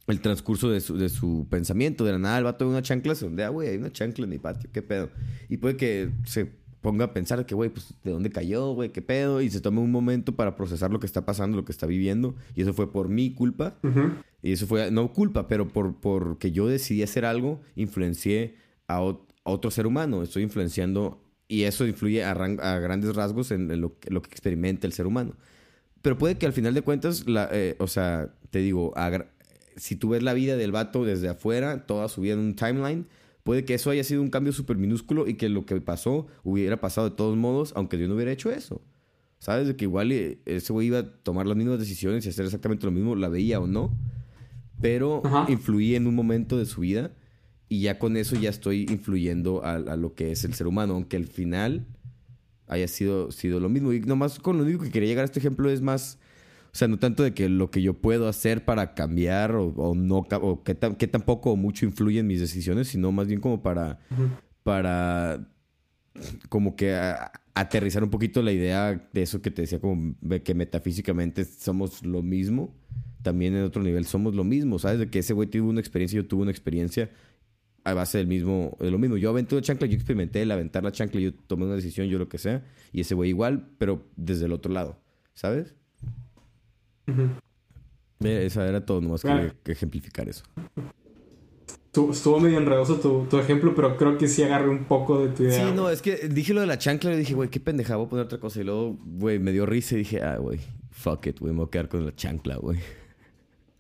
el 0.08 0.20
transcurso 0.22 0.70
de 0.70 0.82
su, 0.82 0.98
de 0.98 1.10
su 1.10 1.48
pensamiento. 1.50 2.04
De 2.06 2.12
la 2.14 2.20
nada, 2.20 2.38
el 2.38 2.44
vato 2.44 2.66
de 2.66 2.72
una 2.72 2.82
chancla 2.82 3.16
se 3.16 3.26
donde, 3.26 3.44
ah, 3.44 3.50
güey, 3.50 3.70
hay 3.70 3.78
una 3.78 3.92
chancla 3.92 4.24
en 4.26 4.30
mi 4.30 4.40
patio, 4.40 4.70
qué 4.74 4.82
pedo. 4.82 5.10
Y 5.50 5.58
puede 5.58 5.78
que 5.78 6.12
se 6.26 6.52
ponga 6.82 7.06
a 7.06 7.14
pensar 7.14 7.46
que, 7.46 7.56
güey, 7.56 7.70
pues, 7.70 7.94
¿de 8.04 8.12
dónde 8.12 8.30
cayó, 8.30 8.72
güey? 8.74 8.92
¿Qué 8.92 9.02
pedo? 9.02 9.42
Y 9.42 9.50
se 9.50 9.62
tome 9.62 9.80
un 9.80 9.92
momento 9.92 10.36
para 10.36 10.56
procesar 10.56 10.92
lo 10.92 11.00
que 11.00 11.06
está 11.06 11.26
pasando, 11.26 11.58
lo 11.58 11.66
que 11.66 11.72
está 11.72 11.86
viviendo. 11.88 12.36
Y 12.56 12.62
eso 12.62 12.74
fue 12.74 12.92
por 12.92 13.10
mi 13.10 13.34
culpa. 13.34 13.78
Ujú. 13.84 14.12
Y 14.42 14.52
eso 14.52 14.68
fue, 14.68 14.92
no 14.92 15.12
culpa, 15.14 15.48
pero 15.48 15.68
por 15.68 15.96
porque 16.00 16.52
yo 16.52 16.68
decidí 16.68 17.04
hacer 17.04 17.26
algo, 17.26 17.60
influencié 17.76 18.56
a, 18.88 19.02
ot- 19.02 19.26
a 19.44 19.52
otro 19.52 19.72
ser 19.72 19.88
humano. 19.88 20.22
Estoy 20.24 20.44
influenciando 20.44 21.24
y 21.48 21.64
eso 21.64 21.88
influye 21.88 22.24
a, 22.24 22.32
a 22.32 22.80
grandes 22.80 23.16
rasgos 23.16 23.52
en, 23.52 23.72
en 23.72 23.82
lo, 23.82 23.98
que- 24.00 24.12
lo 24.12 24.22
que 24.22 24.30
experimenta 24.30 24.86
el 24.88 24.94
ser 24.94 25.08
humano. 25.08 25.34
Pero 26.02 26.18
puede 26.18 26.38
que 26.38 26.46
al 26.46 26.54
final 26.54 26.74
de 26.74 26.84
cuentas, 26.84 27.28
la, 27.28 27.50
eh, 27.52 27.76
o 27.80 27.88
sea, 27.88 28.34
te 28.52 28.60
digo, 28.60 28.94
si 29.76 29.96
tú 29.96 30.10
ves 30.10 30.24
la 30.24 30.34
vida 30.34 30.56
del 30.56 30.72
vato 30.72 31.04
desde 31.04 31.28
afuera, 31.30 31.86
toda 31.86 32.08
su 32.08 32.22
vida 32.22 32.34
en 32.34 32.40
un 32.40 32.56
timeline, 32.56 33.08
puede 33.48 33.64
que 33.64 33.76
eso 33.76 33.90
haya 33.90 34.04
sido 34.04 34.22
un 34.22 34.30
cambio 34.30 34.52
súper 34.52 34.76
minúsculo 34.76 35.26
y 35.26 35.36
que 35.36 35.48
lo 35.48 35.66
que 35.66 35.80
pasó 35.80 36.28
hubiera 36.44 36.82
pasado 36.82 37.10
de 37.10 37.16
todos 37.16 37.38
modos, 37.38 37.72
aunque 37.78 37.98
yo 37.98 38.06
no 38.10 38.16
hubiera 38.16 38.30
hecho 38.30 38.52
eso. 38.52 38.82
¿Sabes? 39.40 39.68
De 39.68 39.78
que 39.78 39.86
igual 39.86 40.12
eh, 40.12 40.40
ese 40.44 40.74
güey 40.74 40.88
iba 40.88 41.00
a 41.00 41.10
tomar 41.24 41.48
las 41.48 41.56
mismas 41.56 41.80
decisiones 41.80 42.26
y 42.26 42.30
hacer 42.30 42.44
exactamente 42.44 42.86
lo 42.86 42.92
mismo, 42.92 43.16
la 43.16 43.30
veía 43.30 43.62
o 43.62 43.66
no. 43.66 43.98
Pero 44.82 45.22
Ajá. 45.24 45.46
influí 45.50 45.96
en 45.96 46.08
un 46.08 46.16
momento 46.16 46.58
de 46.58 46.66
su 46.66 46.82
vida 46.82 47.14
y 47.70 47.84
ya 47.84 48.00
con 48.00 48.18
eso 48.18 48.36
ya 48.36 48.50
estoy 48.50 48.86
influyendo 48.90 49.64
a, 49.64 49.76
a 49.76 49.96
lo 49.96 50.14
que 50.14 50.34
es 50.34 50.44
el 50.44 50.54
ser 50.54 50.68
humano, 50.68 50.96
aunque 50.96 51.16
al 51.16 51.28
final 51.28 51.88
haya 52.68 52.90
sido, 52.90 53.32
sido 53.32 53.62
lo 53.62 53.70
mismo. 53.70 53.94
Y 53.94 54.02
nomás 54.02 54.40
con 54.40 54.58
lo 54.58 54.66
único 54.66 54.84
que 54.84 54.92
quería 54.92 55.08
llegar 55.08 55.22
a 55.22 55.26
este 55.26 55.40
ejemplo 55.40 55.70
es 55.70 55.80
más... 55.80 56.20
O 56.78 56.80
sea, 56.80 56.88
no 56.88 57.00
tanto 57.00 57.24
de 57.24 57.34
que 57.34 57.50
lo 57.50 57.72
que 57.72 57.82
yo 57.82 57.96
puedo 57.96 58.28
hacer 58.28 58.64
para 58.64 58.94
cambiar 58.94 59.56
o, 59.56 59.96
no, 59.96 60.18
o 60.18 60.64
que, 60.64 60.76
tampoco 60.76 61.56
mucho 61.56 61.88
influye 61.88 62.20
en 62.20 62.28
mis 62.28 62.40
decisiones, 62.40 62.90
sino 62.90 63.12
más 63.12 63.26
bien 63.26 63.40
como 63.40 63.64
para, 63.64 63.98
para 64.62 65.50
como 66.50 66.76
que 66.76 66.96
aterrizar 67.56 68.04
un 68.04 68.12
poquito 68.12 68.44
la 68.44 68.52
idea 68.52 69.10
de 69.12 69.22
eso 69.24 69.42
que 69.42 69.50
te 69.50 69.64
decía, 69.64 69.80
como 69.80 70.14
que 70.44 70.54
metafísicamente 70.54 71.46
somos 71.46 72.06
lo 72.06 72.22
mismo. 72.22 72.76
También 73.24 73.56
en 73.56 73.64
otro 73.64 73.82
nivel 73.82 74.06
somos 74.06 74.36
lo 74.36 74.44
mismo, 74.44 74.78
¿sabes? 74.78 75.00
De 75.00 75.10
que 75.10 75.18
ese 75.18 75.34
güey 75.34 75.50
tuvo 75.50 75.72
una 75.72 75.80
experiencia, 75.80 76.18
yo 76.18 76.28
tuve 76.28 76.44
una 76.44 76.52
experiencia 76.52 77.10
a 77.86 77.96
base 77.96 78.20
del 78.20 78.28
mismo, 78.28 78.78
de 78.80 78.92
lo 78.92 79.00
mismo. 79.00 79.18
Yo 79.18 79.32
aventé 79.32 79.56
una 79.56 79.64
chancla, 79.64 79.88
yo 79.88 79.96
experimenté 79.96 80.44
el 80.44 80.52
aventar 80.52 80.84
la 80.84 80.92
chancla, 80.92 81.20
yo 81.22 81.34
tomé 81.34 81.66
una 81.66 81.74
decisión, 81.74 82.06
yo 82.06 82.20
lo 82.20 82.30
que 82.30 82.38
sea, 82.38 82.64
y 82.92 83.02
ese 83.02 83.16
güey 83.16 83.32
igual, 83.32 83.68
pero 83.80 84.06
desde 84.16 84.46
el 84.46 84.52
otro 84.52 84.72
lado, 84.72 85.02
¿sabes? 85.34 85.74
Esa 88.20 88.68
era 88.68 88.86
todo, 88.86 89.02
nomás 89.02 89.22
que, 89.22 89.72
ejemplificar 89.72 90.28
eso. 90.28 90.44
Estuvo 92.12 92.40
medio 92.40 92.60
enredoso 92.60 93.28
tu, 93.30 93.38
ejemplo, 93.38 93.74
pero 93.76 93.98
creo 93.98 94.18
que 94.18 94.28
sí 94.28 94.44
agarré 94.44 94.70
un 94.70 94.86
poco 94.86 95.20
de 95.20 95.30
tu 95.30 95.44
idea. 95.44 95.68
Sí, 95.68 95.74
no, 95.76 95.90
es 95.90 96.02
que 96.02 96.28
dije 96.28 96.54
lo 96.54 96.62
de 96.62 96.68
la 96.68 96.78
chancla 96.78 97.14
y 97.14 97.18
dije, 97.18 97.34
güey, 97.34 97.50
qué 97.50 97.60
pendeja, 97.60 97.96
voy 97.96 98.06
a 98.06 98.10
poner 98.10 98.26
otra 98.26 98.40
cosa. 98.40 98.62
Y 98.62 98.64
luego, 98.64 98.98
güey, 99.04 99.40
me 99.40 99.52
dio 99.52 99.66
risa 99.66 99.96
y 99.96 100.00
dije, 100.00 100.22
ah, 100.22 100.38
güey, 100.38 100.60
fuck 100.92 101.26
it, 101.28 101.40
güey, 101.40 101.54
me 101.54 101.60
voy 101.60 101.68
a 101.68 101.72
quedar 101.72 101.90
con 101.90 102.06
la 102.06 102.16
chancla, 102.16 102.58
güey. 102.58 102.80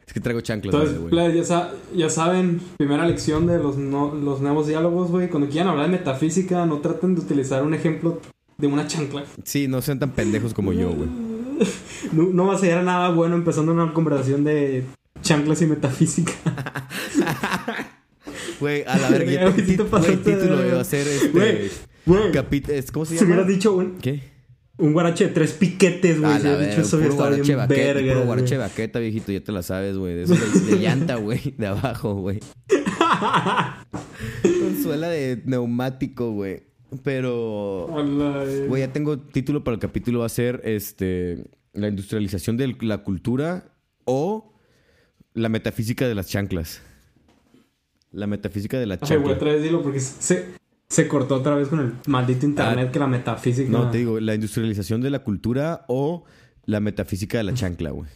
Es 0.07 0.13
que 0.13 0.21
traigo 0.21 0.39
chanclas, 0.39 0.73
Entonces, 0.73 1.49
ya, 1.49 1.73
ya, 1.93 2.09
saben, 2.09 2.61
primera 2.77 3.05
lección 3.05 3.45
de 3.45 3.57
los, 3.57 3.75
los 3.75 4.39
nuevos 4.39 4.65
diálogos, 4.65 5.11
güey. 5.11 5.29
Cuando 5.29 5.49
quieran 5.49 5.67
hablar 5.67 5.87
de 5.87 5.97
metafísica, 5.97 6.65
no 6.65 6.79
traten 6.79 7.13
de 7.13 7.19
utilizar 7.19 7.61
un 7.61 7.73
ejemplo 7.73 8.21
de 8.57 8.67
una 8.67 8.87
chancla. 8.87 9.25
Sí, 9.43 9.67
no 9.67 9.81
sean 9.81 9.99
tan 9.99 10.11
pendejos 10.11 10.53
como 10.53 10.71
yo, 10.71 10.91
güey. 10.91 11.36
no, 12.13 12.47
va 12.47 12.55
a 12.55 12.59
ser 12.59 12.83
nada 12.83 13.09
bueno 13.09 13.35
empezando 13.35 13.71
una 13.71 13.93
conversación 13.93 14.43
de 14.43 14.83
chanclas 15.21 15.61
y 15.61 15.67
metafísica. 15.67 16.33
Güey, 18.59 18.83
a 18.87 18.97
la 18.97 19.09
verga. 19.09 19.53
¿Qué 19.53 19.61
título 19.61 20.57
de... 20.57 20.71
a 20.75 20.81
hacer 20.81 21.07
este... 21.07 21.69
Güey, 22.05 22.31
¿Cómo 22.91 23.05
se 23.05 23.13
llama? 23.13 23.19
Si 23.19 23.25
hubieras 23.25 23.47
dicho 23.47 23.75
un... 23.75 23.97
¿Qué? 23.97 24.37
Un 24.77 24.93
guarache 24.93 25.27
de 25.27 25.33
tres 25.33 25.53
piquetes, 25.53 26.19
güey. 26.19 26.39
Si 26.39 26.47
hubieras 26.47 26.69
dicho 26.69 26.81
eso, 26.81 26.97
bien 26.97 27.67
verga. 27.67 28.13
Puro 28.13 28.25
guarache 28.25 28.57
baqueta, 28.57 28.99
viejito. 28.99 29.31
Ya 29.31 29.41
te 29.41 29.51
la 29.51 29.63
sabes, 29.63 29.97
güey. 29.97 30.15
De, 30.15 30.23
eso 30.23 30.35
de, 30.35 30.75
llanta, 30.77 31.15
güey. 31.15 31.55
De 31.57 31.67
abajo, 31.67 32.13
güey. 32.15 32.39
Con 34.43 34.83
suela 34.83 35.09
de 35.09 35.41
neumático, 35.45 36.31
güey. 36.31 36.63
Pero... 37.03 37.87
Güey, 38.67 38.81
ya 38.81 38.93
tengo 38.93 39.19
título 39.19 39.63
para 39.63 39.75
el 39.75 39.79
capítulo. 39.79 40.19
Va 40.19 40.25
a 40.25 40.29
ser, 40.29 40.61
este... 40.63 41.49
La 41.73 41.87
industrialización 41.87 42.57
de 42.57 42.75
la 42.79 42.99
cultura 42.99 43.71
o 44.05 44.53
la 45.33 45.49
metafísica 45.49 46.07
de 46.07 46.15
las 46.15 46.27
chanclas. 46.27 46.81
La 48.11 48.25
metafísica 48.25 48.79
de 48.79 48.87
la 48.87 48.97
chancla. 48.97 49.15
Ay, 49.15 49.21
güey, 49.21 49.35
otra 49.35 49.51
vez 49.51 49.61
dilo 49.61 49.83
porque 49.83 49.99
se, 49.99 50.55
se 50.89 51.07
cortó 51.07 51.35
otra 51.35 51.55
vez 51.55 51.67
con 51.67 51.79
el 51.79 51.93
maldito 52.07 52.45
internet 52.45 52.87
ah, 52.89 52.91
que 52.91 52.99
la 52.99 53.07
metafísica. 53.07 53.69
No, 53.69 53.91
te 53.91 53.99
digo, 53.99 54.19
la 54.19 54.33
industrialización 54.33 55.01
de 55.01 55.11
la 55.11 55.19
cultura 55.19 55.85
o 55.87 56.23
la 56.65 56.79
metafísica 56.79 57.37
de 57.37 57.43
la 57.43 57.53
chancla, 57.55 57.91
güey. 57.91 58.09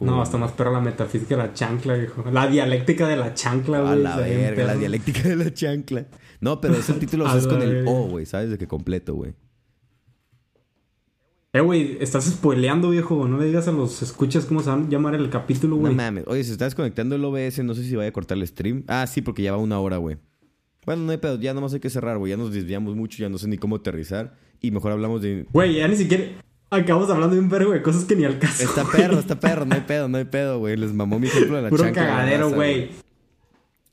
No, 0.00 0.22
hasta 0.22 0.38
más 0.38 0.52
perra 0.52 0.70
la 0.70 0.80
metafísica 0.80 1.36
de 1.36 1.42
la 1.42 1.52
chancla, 1.54 1.96
hijo. 1.96 2.24
La 2.30 2.46
dialéctica 2.46 3.08
de 3.08 3.16
la 3.16 3.34
chancla, 3.34 3.80
güey. 3.80 3.92
A 3.92 3.96
la 3.96 4.16
verga, 4.16 4.64
la 4.64 4.74
dialéctica 4.76 5.28
de 5.28 5.36
la 5.36 5.52
chancla. 5.52 6.06
No, 6.40 6.60
pero 6.60 6.74
ese 6.74 6.94
título 6.94 7.26
es 7.36 7.46
con 7.46 7.62
el 7.62 7.86
O, 7.86 8.08
güey, 8.08 8.26
¿sabes? 8.26 8.50
De 8.50 8.58
que 8.58 8.66
completo, 8.66 9.14
güey. 9.14 9.34
Eh, 11.54 11.60
güey, 11.60 11.98
estás 12.00 12.24
spoileando, 12.24 12.90
viejo. 12.90 13.28
No 13.28 13.38
le 13.38 13.46
digas 13.46 13.68
a 13.68 13.72
los 13.72 14.00
escuchas 14.00 14.46
cómo 14.46 14.62
se 14.62 14.70
va 14.70 14.76
a 14.76 14.88
llamar 14.88 15.14
el 15.14 15.28
capítulo, 15.28 15.76
güey. 15.76 15.94
No 15.94 16.02
mames. 16.02 16.24
Oye, 16.26 16.42
se 16.44 16.52
está 16.52 16.64
desconectando 16.64 17.14
el 17.14 17.24
OBS, 17.24 17.62
no 17.62 17.74
sé 17.74 17.84
si 17.84 17.94
vaya 17.94 18.08
a 18.08 18.12
cortar 18.12 18.38
el 18.38 18.46
stream. 18.46 18.84
Ah, 18.88 19.06
sí, 19.06 19.20
porque 19.20 19.42
ya 19.42 19.52
va 19.52 19.58
una 19.58 19.78
hora, 19.78 19.98
güey. 19.98 20.16
Bueno, 20.86 21.02
no 21.02 21.12
hay 21.12 21.18
pedo, 21.18 21.38
ya 21.38 21.52
nomás 21.54 21.74
hay 21.74 21.80
que 21.80 21.90
cerrar, 21.90 22.18
güey. 22.18 22.30
Ya 22.30 22.36
nos 22.36 22.52
desviamos 22.52 22.96
mucho, 22.96 23.18
ya 23.18 23.28
no 23.28 23.38
sé 23.38 23.48
ni 23.48 23.58
cómo 23.58 23.76
aterrizar. 23.76 24.34
Y 24.60 24.70
mejor 24.70 24.92
hablamos 24.92 25.20
de. 25.20 25.46
Güey, 25.52 25.76
ya 25.76 25.88
ni 25.88 25.96
siquiera. 25.96 26.24
Acabamos 26.72 27.10
hablando 27.10 27.34
de 27.36 27.42
un 27.42 27.50
perro, 27.50 27.66
güey, 27.66 27.82
cosas 27.82 28.06
que 28.06 28.16
ni 28.16 28.24
al 28.24 28.38
caso. 28.38 28.64
Está 28.64 28.82
perro, 28.84 29.18
está 29.18 29.38
perro, 29.38 29.66
no 29.66 29.74
hay 29.74 29.82
pedo, 29.82 30.08
no 30.08 30.16
hay 30.16 30.24
pedo, 30.24 30.58
güey. 30.58 30.74
Les 30.78 30.94
mamó 30.94 31.18
mi 31.18 31.26
ejemplo 31.26 31.56
de 31.56 31.62
la 31.62 31.68
Puro 31.68 31.84
cagadero, 31.92 32.48
güey. 32.48 32.88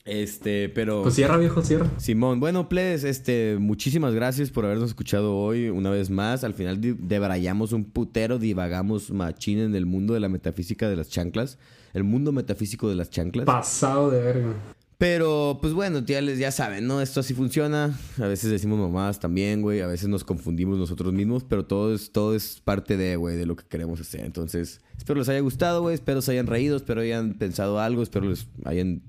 Este, 0.06 0.70
pero. 0.70 1.02
Pues 1.02 1.14
cierra, 1.14 1.36
viejo, 1.36 1.60
cierra. 1.60 1.90
Simón, 1.98 2.40
bueno, 2.40 2.70
Ples, 2.70 3.04
este, 3.04 3.58
muchísimas 3.60 4.14
gracias 4.14 4.50
por 4.50 4.64
habernos 4.64 4.88
escuchado 4.88 5.36
hoy 5.36 5.68
una 5.68 5.90
vez 5.90 6.08
más. 6.08 6.42
Al 6.42 6.54
final 6.54 6.80
debrayamos 6.80 7.72
un 7.72 7.84
putero, 7.84 8.38
divagamos 8.38 9.10
machín 9.10 9.58
en 9.58 9.74
el 9.74 9.84
mundo 9.84 10.14
de 10.14 10.20
la 10.20 10.30
metafísica 10.30 10.88
de 10.88 10.96
las 10.96 11.10
chanclas. 11.10 11.58
El 11.92 12.04
mundo 12.04 12.32
metafísico 12.32 12.88
de 12.88 12.94
las 12.94 13.10
chanclas. 13.10 13.44
Pasado 13.44 14.10
de 14.10 14.22
verga. 14.22 14.54
Pero, 15.00 15.56
pues 15.62 15.72
bueno, 15.72 16.04
tíales, 16.04 16.38
ya 16.38 16.50
saben, 16.50 16.86
¿no? 16.86 17.00
Esto 17.00 17.20
así 17.20 17.32
funciona. 17.32 17.98
A 18.18 18.26
veces 18.26 18.50
decimos 18.50 18.78
mamadas 18.78 19.18
también, 19.18 19.62
güey. 19.62 19.80
A 19.80 19.86
veces 19.86 20.08
nos 20.08 20.24
confundimos 20.24 20.78
nosotros 20.78 21.14
mismos, 21.14 21.42
pero 21.42 21.64
todo 21.64 21.94
es, 21.94 22.12
todo 22.12 22.34
es 22.34 22.60
parte 22.62 22.98
de, 22.98 23.16
güey, 23.16 23.38
de 23.38 23.46
lo 23.46 23.56
que 23.56 23.64
queremos 23.64 23.98
hacer. 23.98 24.26
Entonces, 24.26 24.82
espero 24.98 25.18
les 25.18 25.30
haya 25.30 25.40
gustado, 25.40 25.80
güey. 25.80 25.94
Espero 25.94 26.20
se 26.20 26.32
hayan 26.32 26.46
reído, 26.46 26.76
espero 26.76 27.00
hayan 27.00 27.32
pensado 27.32 27.80
algo, 27.80 28.02
espero 28.02 28.28
les 28.28 28.46
hayan 28.66 29.00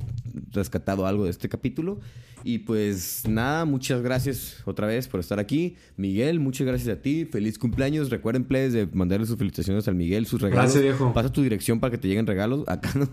rescatado 0.52 1.06
algo 1.06 1.26
de 1.26 1.32
este 1.32 1.50
capítulo. 1.50 2.00
Y 2.46 2.60
pues 2.60 3.24
nada, 3.28 3.66
muchas 3.66 4.02
gracias 4.02 4.64
otra 4.64 4.88
vez 4.88 5.10
por 5.10 5.20
estar 5.20 5.40
aquí. 5.40 5.76
Miguel, 5.98 6.40
muchas 6.40 6.66
gracias 6.66 6.98
a 6.98 7.02
ti. 7.02 7.26
Feliz 7.26 7.60
cumpleaños. 7.60 8.10
Recuerden, 8.10 8.46
please, 8.46 8.72
de 8.78 8.88
mandarle 8.96 9.26
sus 9.26 9.38
felicitaciones 9.38 9.90
al 9.90 9.96
Miguel, 9.96 10.26
sus 10.26 10.40
regalos. 10.40 10.74
Gracias, 10.74 10.84
viejo. 10.84 11.14
Pasa 11.14 11.34
tu 11.34 11.42
dirección 11.42 11.82
para 11.82 11.92
que 11.92 11.98
te 11.98 12.08
lleguen 12.08 12.26
regalos. 12.26 12.64
Acá 12.70 12.94
no. 12.96 13.10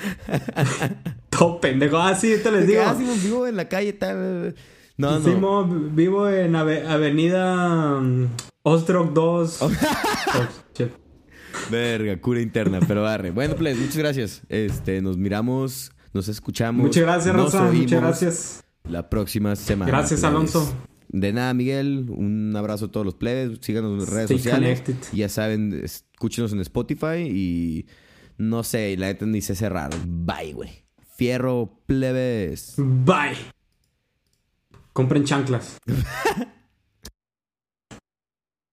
Todo 1.30 1.60
pendejo. 1.60 1.98
Ah, 1.98 2.14
sí, 2.14 2.34
te 2.42 2.50
les 2.50 2.66
digo. 2.66 2.82
Ah, 2.84 2.94
vivo 2.94 3.46
en 3.46 3.56
la 3.56 3.68
calle 3.68 3.92
tal. 3.92 4.54
No, 4.96 5.18
no. 5.18 5.64
vivo 5.66 6.28
en 6.28 6.54
Avenida 6.54 7.96
um, 7.96 8.28
Ostrog 8.62 9.12
2. 9.12 9.58
Verga, 11.70 12.20
cura 12.20 12.40
interna, 12.40 12.80
pero 12.86 13.02
barre. 13.02 13.30
Bueno, 13.30 13.56
pues, 13.56 13.78
muchas 13.78 13.96
gracias. 13.96 14.42
Este, 14.48 15.00
nos 15.00 15.16
miramos, 15.16 15.92
nos 16.12 16.28
escuchamos. 16.28 16.82
Muchas 16.82 17.02
gracias, 17.02 17.34
Rosa. 17.34 17.62
Muchas 17.64 18.00
gracias. 18.00 18.64
La 18.88 19.08
próxima 19.08 19.56
semana. 19.56 19.90
Gracias, 19.90 20.24
Alonso. 20.24 20.72
De 21.08 21.32
nada, 21.32 21.52
Miguel. 21.54 22.06
Un 22.10 22.54
abrazo 22.56 22.86
a 22.86 22.90
todos 22.90 23.04
los 23.04 23.14
plebes. 23.14 23.58
Síganos 23.60 23.92
en 23.92 23.98
las 24.00 24.08
redes 24.08 24.28
sociales. 24.28 24.82
Ya 25.12 25.28
saben, 25.28 25.80
escúchenos 25.84 26.52
en 26.52 26.60
Spotify 26.60 27.28
y 27.28 27.86
no 28.42 28.64
sé, 28.64 28.96
la 28.96 29.06
neta 29.06 29.24
ni 29.24 29.40
sé 29.40 29.54
cerrar. 29.54 29.90
Bye, 30.04 30.52
güey. 30.52 30.70
Fierro 31.14 31.78
plebes. 31.86 32.74
Bye. 32.76 33.36
Compren 34.92 35.24
chanclas. 35.24 35.78